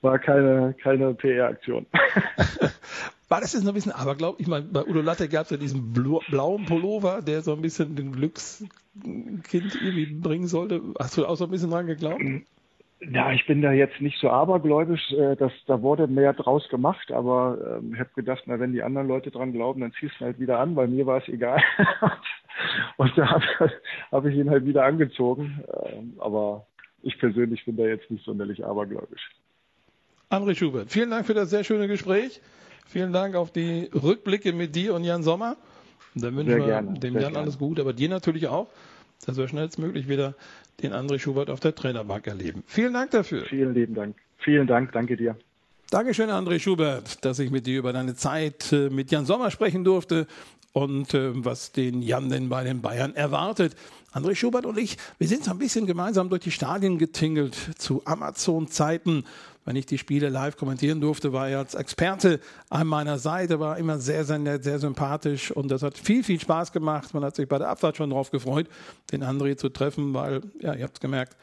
War 0.02 0.18
keine, 0.18 0.74
keine 0.80 1.14
PR-Aktion. 1.14 1.86
War 3.30 3.40
das 3.40 3.52
jetzt 3.52 3.62
noch 3.62 3.70
ein 3.70 3.74
bisschen 3.74 3.92
Aberglaub? 3.92 4.40
Ich 4.40 4.48
meine, 4.48 4.64
bei 4.64 4.84
Udo 4.84 5.00
Latte 5.02 5.28
gab 5.28 5.44
es 5.44 5.50
ja 5.50 5.56
diesen 5.56 5.92
blauen 5.92 6.64
Pullover, 6.66 7.22
der 7.22 7.42
so 7.42 7.52
ein 7.52 7.62
bisschen 7.62 7.94
den 7.94 8.10
Glückskind 8.10 8.68
irgendwie 9.80 10.06
bringen 10.06 10.48
sollte. 10.48 10.82
Hast 10.98 11.16
du 11.16 11.24
auch 11.24 11.36
so 11.36 11.44
ein 11.44 11.50
bisschen 11.52 11.70
dran 11.70 11.86
geglaubt? 11.86 12.20
Ja, 12.98 13.32
ich 13.32 13.46
bin 13.46 13.62
da 13.62 13.70
jetzt 13.70 14.00
nicht 14.00 14.18
so 14.18 14.30
abergläubisch. 14.30 15.12
Äh, 15.12 15.36
das, 15.36 15.52
da 15.68 15.80
wurde 15.80 16.08
mehr 16.08 16.32
draus 16.32 16.68
gemacht, 16.70 17.12
aber 17.12 17.78
ähm, 17.78 17.94
ich 17.94 18.00
habe 18.00 18.10
gedacht, 18.16 18.42
na, 18.46 18.58
wenn 18.58 18.72
die 18.72 18.82
anderen 18.82 19.06
Leute 19.06 19.30
dran 19.30 19.52
glauben, 19.52 19.80
dann 19.80 19.92
ziehst 19.92 20.16
du 20.18 20.24
halt 20.24 20.40
wieder 20.40 20.58
an. 20.58 20.74
Bei 20.74 20.88
mir 20.88 21.06
war 21.06 21.22
es 21.22 21.28
egal. 21.28 21.62
Und 22.96 23.16
da 23.16 23.30
habe 23.30 23.72
hab 24.10 24.26
ich 24.26 24.34
ihn 24.36 24.50
halt 24.50 24.66
wieder 24.66 24.84
angezogen. 24.84 25.62
Ähm, 25.72 26.14
aber 26.18 26.66
ich 27.02 27.16
persönlich 27.20 27.64
bin 27.64 27.76
da 27.76 27.84
jetzt 27.84 28.10
nicht 28.10 28.24
sonderlich 28.24 28.64
abergläubisch. 28.64 29.30
André 30.30 30.56
Schubert, 30.56 30.90
vielen 30.90 31.10
Dank 31.10 31.26
für 31.26 31.34
das 31.34 31.50
sehr 31.50 31.62
schöne 31.62 31.86
Gespräch. 31.86 32.40
Vielen 32.90 33.12
Dank 33.12 33.36
auf 33.36 33.52
die 33.52 33.88
Rückblicke 33.94 34.52
mit 34.52 34.74
dir 34.74 34.94
und 34.94 35.04
Jan 35.04 35.22
Sommer. 35.22 35.56
dann 36.16 36.34
wünschen 36.34 36.56
wir 36.56 36.66
gerne, 36.66 36.98
dem 36.98 37.14
Jan 37.14 37.22
gerne. 37.22 37.38
alles 37.38 37.56
gut, 37.56 37.78
aber 37.78 37.92
dir 37.92 38.08
natürlich 38.08 38.48
auch, 38.48 38.66
dass 39.24 39.36
wir 39.36 39.46
schnellstmöglich 39.46 40.08
wieder 40.08 40.34
den 40.82 40.92
André 40.92 41.20
Schubert 41.20 41.50
auf 41.50 41.60
der 41.60 41.72
Trainerbank 41.72 42.26
erleben. 42.26 42.64
Vielen 42.66 42.92
Dank 42.92 43.12
dafür. 43.12 43.44
Vielen 43.44 43.74
lieben 43.74 43.94
Dank. 43.94 44.16
Vielen 44.38 44.66
Dank, 44.66 44.90
danke 44.90 45.16
dir. 45.16 45.36
Dankeschön, 45.90 46.30
André 46.30 46.58
Schubert, 46.58 47.24
dass 47.24 47.38
ich 47.38 47.52
mit 47.52 47.68
dir 47.68 47.78
über 47.78 47.92
deine 47.92 48.16
Zeit 48.16 48.72
äh, 48.72 48.90
mit 48.90 49.12
Jan 49.12 49.24
Sommer 49.24 49.52
sprechen 49.52 49.84
durfte 49.84 50.26
und 50.72 51.14
äh, 51.14 51.44
was 51.44 51.70
den 51.70 52.02
Jan 52.02 52.28
denn 52.28 52.48
bei 52.48 52.64
den 52.64 52.82
Bayern 52.82 53.14
erwartet. 53.14 53.76
André 54.12 54.34
Schubert 54.34 54.66
und 54.66 54.76
ich, 54.76 54.96
wir 55.18 55.28
sind 55.28 55.44
so 55.44 55.52
ein 55.52 55.58
bisschen 55.58 55.86
gemeinsam 55.86 56.28
durch 56.28 56.42
die 56.42 56.50
Stadien 56.50 56.98
getingelt 56.98 57.54
zu 57.78 58.02
Amazon-Zeiten 58.04 59.26
wenn 59.64 59.76
ich 59.76 59.86
die 59.86 59.98
Spiele 59.98 60.28
live 60.28 60.56
kommentieren 60.56 61.00
durfte, 61.00 61.32
war 61.32 61.48
er 61.48 61.58
als 61.58 61.74
Experte 61.74 62.40
an 62.68 62.86
meiner 62.86 63.18
Seite, 63.18 63.60
war 63.60 63.78
immer 63.78 63.98
sehr, 63.98 64.24
sehr 64.24 64.38
nett, 64.38 64.64
sehr 64.64 64.78
sympathisch 64.78 65.50
und 65.50 65.70
das 65.70 65.82
hat 65.82 65.98
viel, 65.98 66.24
viel 66.24 66.40
Spaß 66.40 66.72
gemacht. 66.72 67.12
Man 67.14 67.24
hat 67.24 67.36
sich 67.36 67.48
bei 67.48 67.58
der 67.58 67.68
Abfahrt 67.68 67.96
schon 67.96 68.10
darauf 68.10 68.30
gefreut, 68.30 68.68
den 69.12 69.22
André 69.22 69.56
zu 69.56 69.68
treffen, 69.68 70.14
weil, 70.14 70.40
ja, 70.60 70.74
ihr 70.74 70.84
habt 70.84 70.94
es 70.94 71.00
gemerkt, 71.00 71.36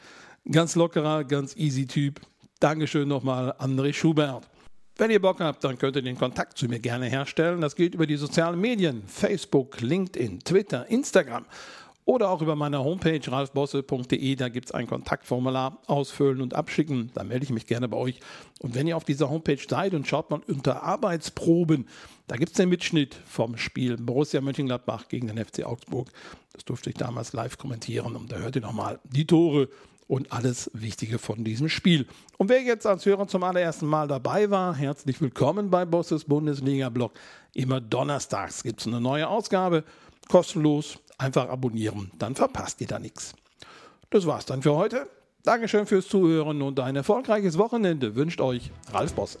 ganz 0.50 0.74
lockerer, 0.74 1.24
ganz 1.24 1.56
easy 1.56 1.86
Typ. 1.86 2.20
Dankeschön 2.60 3.08
nochmal, 3.08 3.52
André 3.58 3.92
Schubert. 3.92 4.48
Wenn 4.96 5.12
ihr 5.12 5.22
Bock 5.22 5.38
habt, 5.38 5.62
dann 5.62 5.78
könnt 5.78 5.94
ihr 5.94 6.02
den 6.02 6.18
Kontakt 6.18 6.58
zu 6.58 6.66
mir 6.66 6.80
gerne 6.80 7.06
herstellen. 7.06 7.60
Das 7.60 7.76
geht 7.76 7.94
über 7.94 8.04
die 8.04 8.16
sozialen 8.16 8.60
Medien, 8.60 9.04
Facebook, 9.06 9.80
LinkedIn, 9.80 10.40
Twitter, 10.40 10.90
Instagram 10.90 11.44
oder 12.08 12.30
auch 12.30 12.40
über 12.40 12.56
meine 12.56 12.82
Homepage 12.82 13.20
ralfbosse.de. 13.30 14.34
Da 14.36 14.48
gibt 14.48 14.68
es 14.68 14.72
ein 14.72 14.86
Kontaktformular 14.86 15.76
ausfüllen 15.86 16.40
und 16.40 16.54
abschicken. 16.54 17.10
Da 17.12 17.22
melde 17.22 17.44
ich 17.44 17.50
mich 17.50 17.66
gerne 17.66 17.86
bei 17.86 17.98
euch. 17.98 18.20
Und 18.60 18.74
wenn 18.74 18.86
ihr 18.86 18.96
auf 18.96 19.04
dieser 19.04 19.28
Homepage 19.28 19.60
seid 19.68 19.92
und 19.92 20.08
schaut 20.08 20.30
mal 20.30 20.40
unter 20.48 20.82
Arbeitsproben, 20.84 21.86
da 22.26 22.36
gibt 22.36 22.52
es 22.52 22.56
den 22.56 22.70
Mitschnitt 22.70 23.14
vom 23.26 23.58
Spiel 23.58 23.98
Borussia 23.98 24.40
Mönchengladbach 24.40 25.08
gegen 25.08 25.26
den 25.26 25.36
FC 25.36 25.64
Augsburg. 25.66 26.08
Das 26.54 26.64
durfte 26.64 26.88
ich 26.88 26.96
damals 26.96 27.34
live 27.34 27.58
kommentieren 27.58 28.16
und 28.16 28.32
da 28.32 28.36
hört 28.36 28.56
ihr 28.56 28.62
nochmal 28.62 29.00
die 29.04 29.26
Tore 29.26 29.68
und 30.06 30.32
alles 30.32 30.70
Wichtige 30.72 31.18
von 31.18 31.44
diesem 31.44 31.68
Spiel. 31.68 32.06
Und 32.38 32.48
wer 32.48 32.62
jetzt 32.62 32.86
als 32.86 33.04
Hörer 33.04 33.28
zum 33.28 33.42
allerersten 33.42 33.86
Mal 33.86 34.08
dabei 34.08 34.48
war, 34.48 34.74
herzlich 34.74 35.20
willkommen 35.20 35.68
bei 35.68 35.84
Bosses 35.84 36.24
Bundesliga-Blog. 36.24 37.12
Immer 37.52 37.82
donnerstags 37.82 38.62
gibt 38.62 38.80
es 38.80 38.86
eine 38.86 39.02
neue 39.02 39.28
Ausgabe, 39.28 39.84
kostenlos 40.28 40.98
Einfach 41.18 41.48
abonnieren, 41.48 42.12
dann 42.16 42.36
verpasst 42.36 42.80
ihr 42.80 42.86
da 42.86 43.00
nichts. 43.00 43.34
Das 44.08 44.24
war's 44.24 44.46
dann 44.46 44.62
für 44.62 44.76
heute. 44.76 45.08
Dankeschön 45.42 45.84
fürs 45.84 46.06
Zuhören 46.06 46.62
und 46.62 46.78
ein 46.78 46.94
erfolgreiches 46.94 47.58
Wochenende 47.58 48.14
wünscht 48.14 48.40
euch 48.40 48.70
Ralf 48.92 49.14
Bosse. 49.14 49.40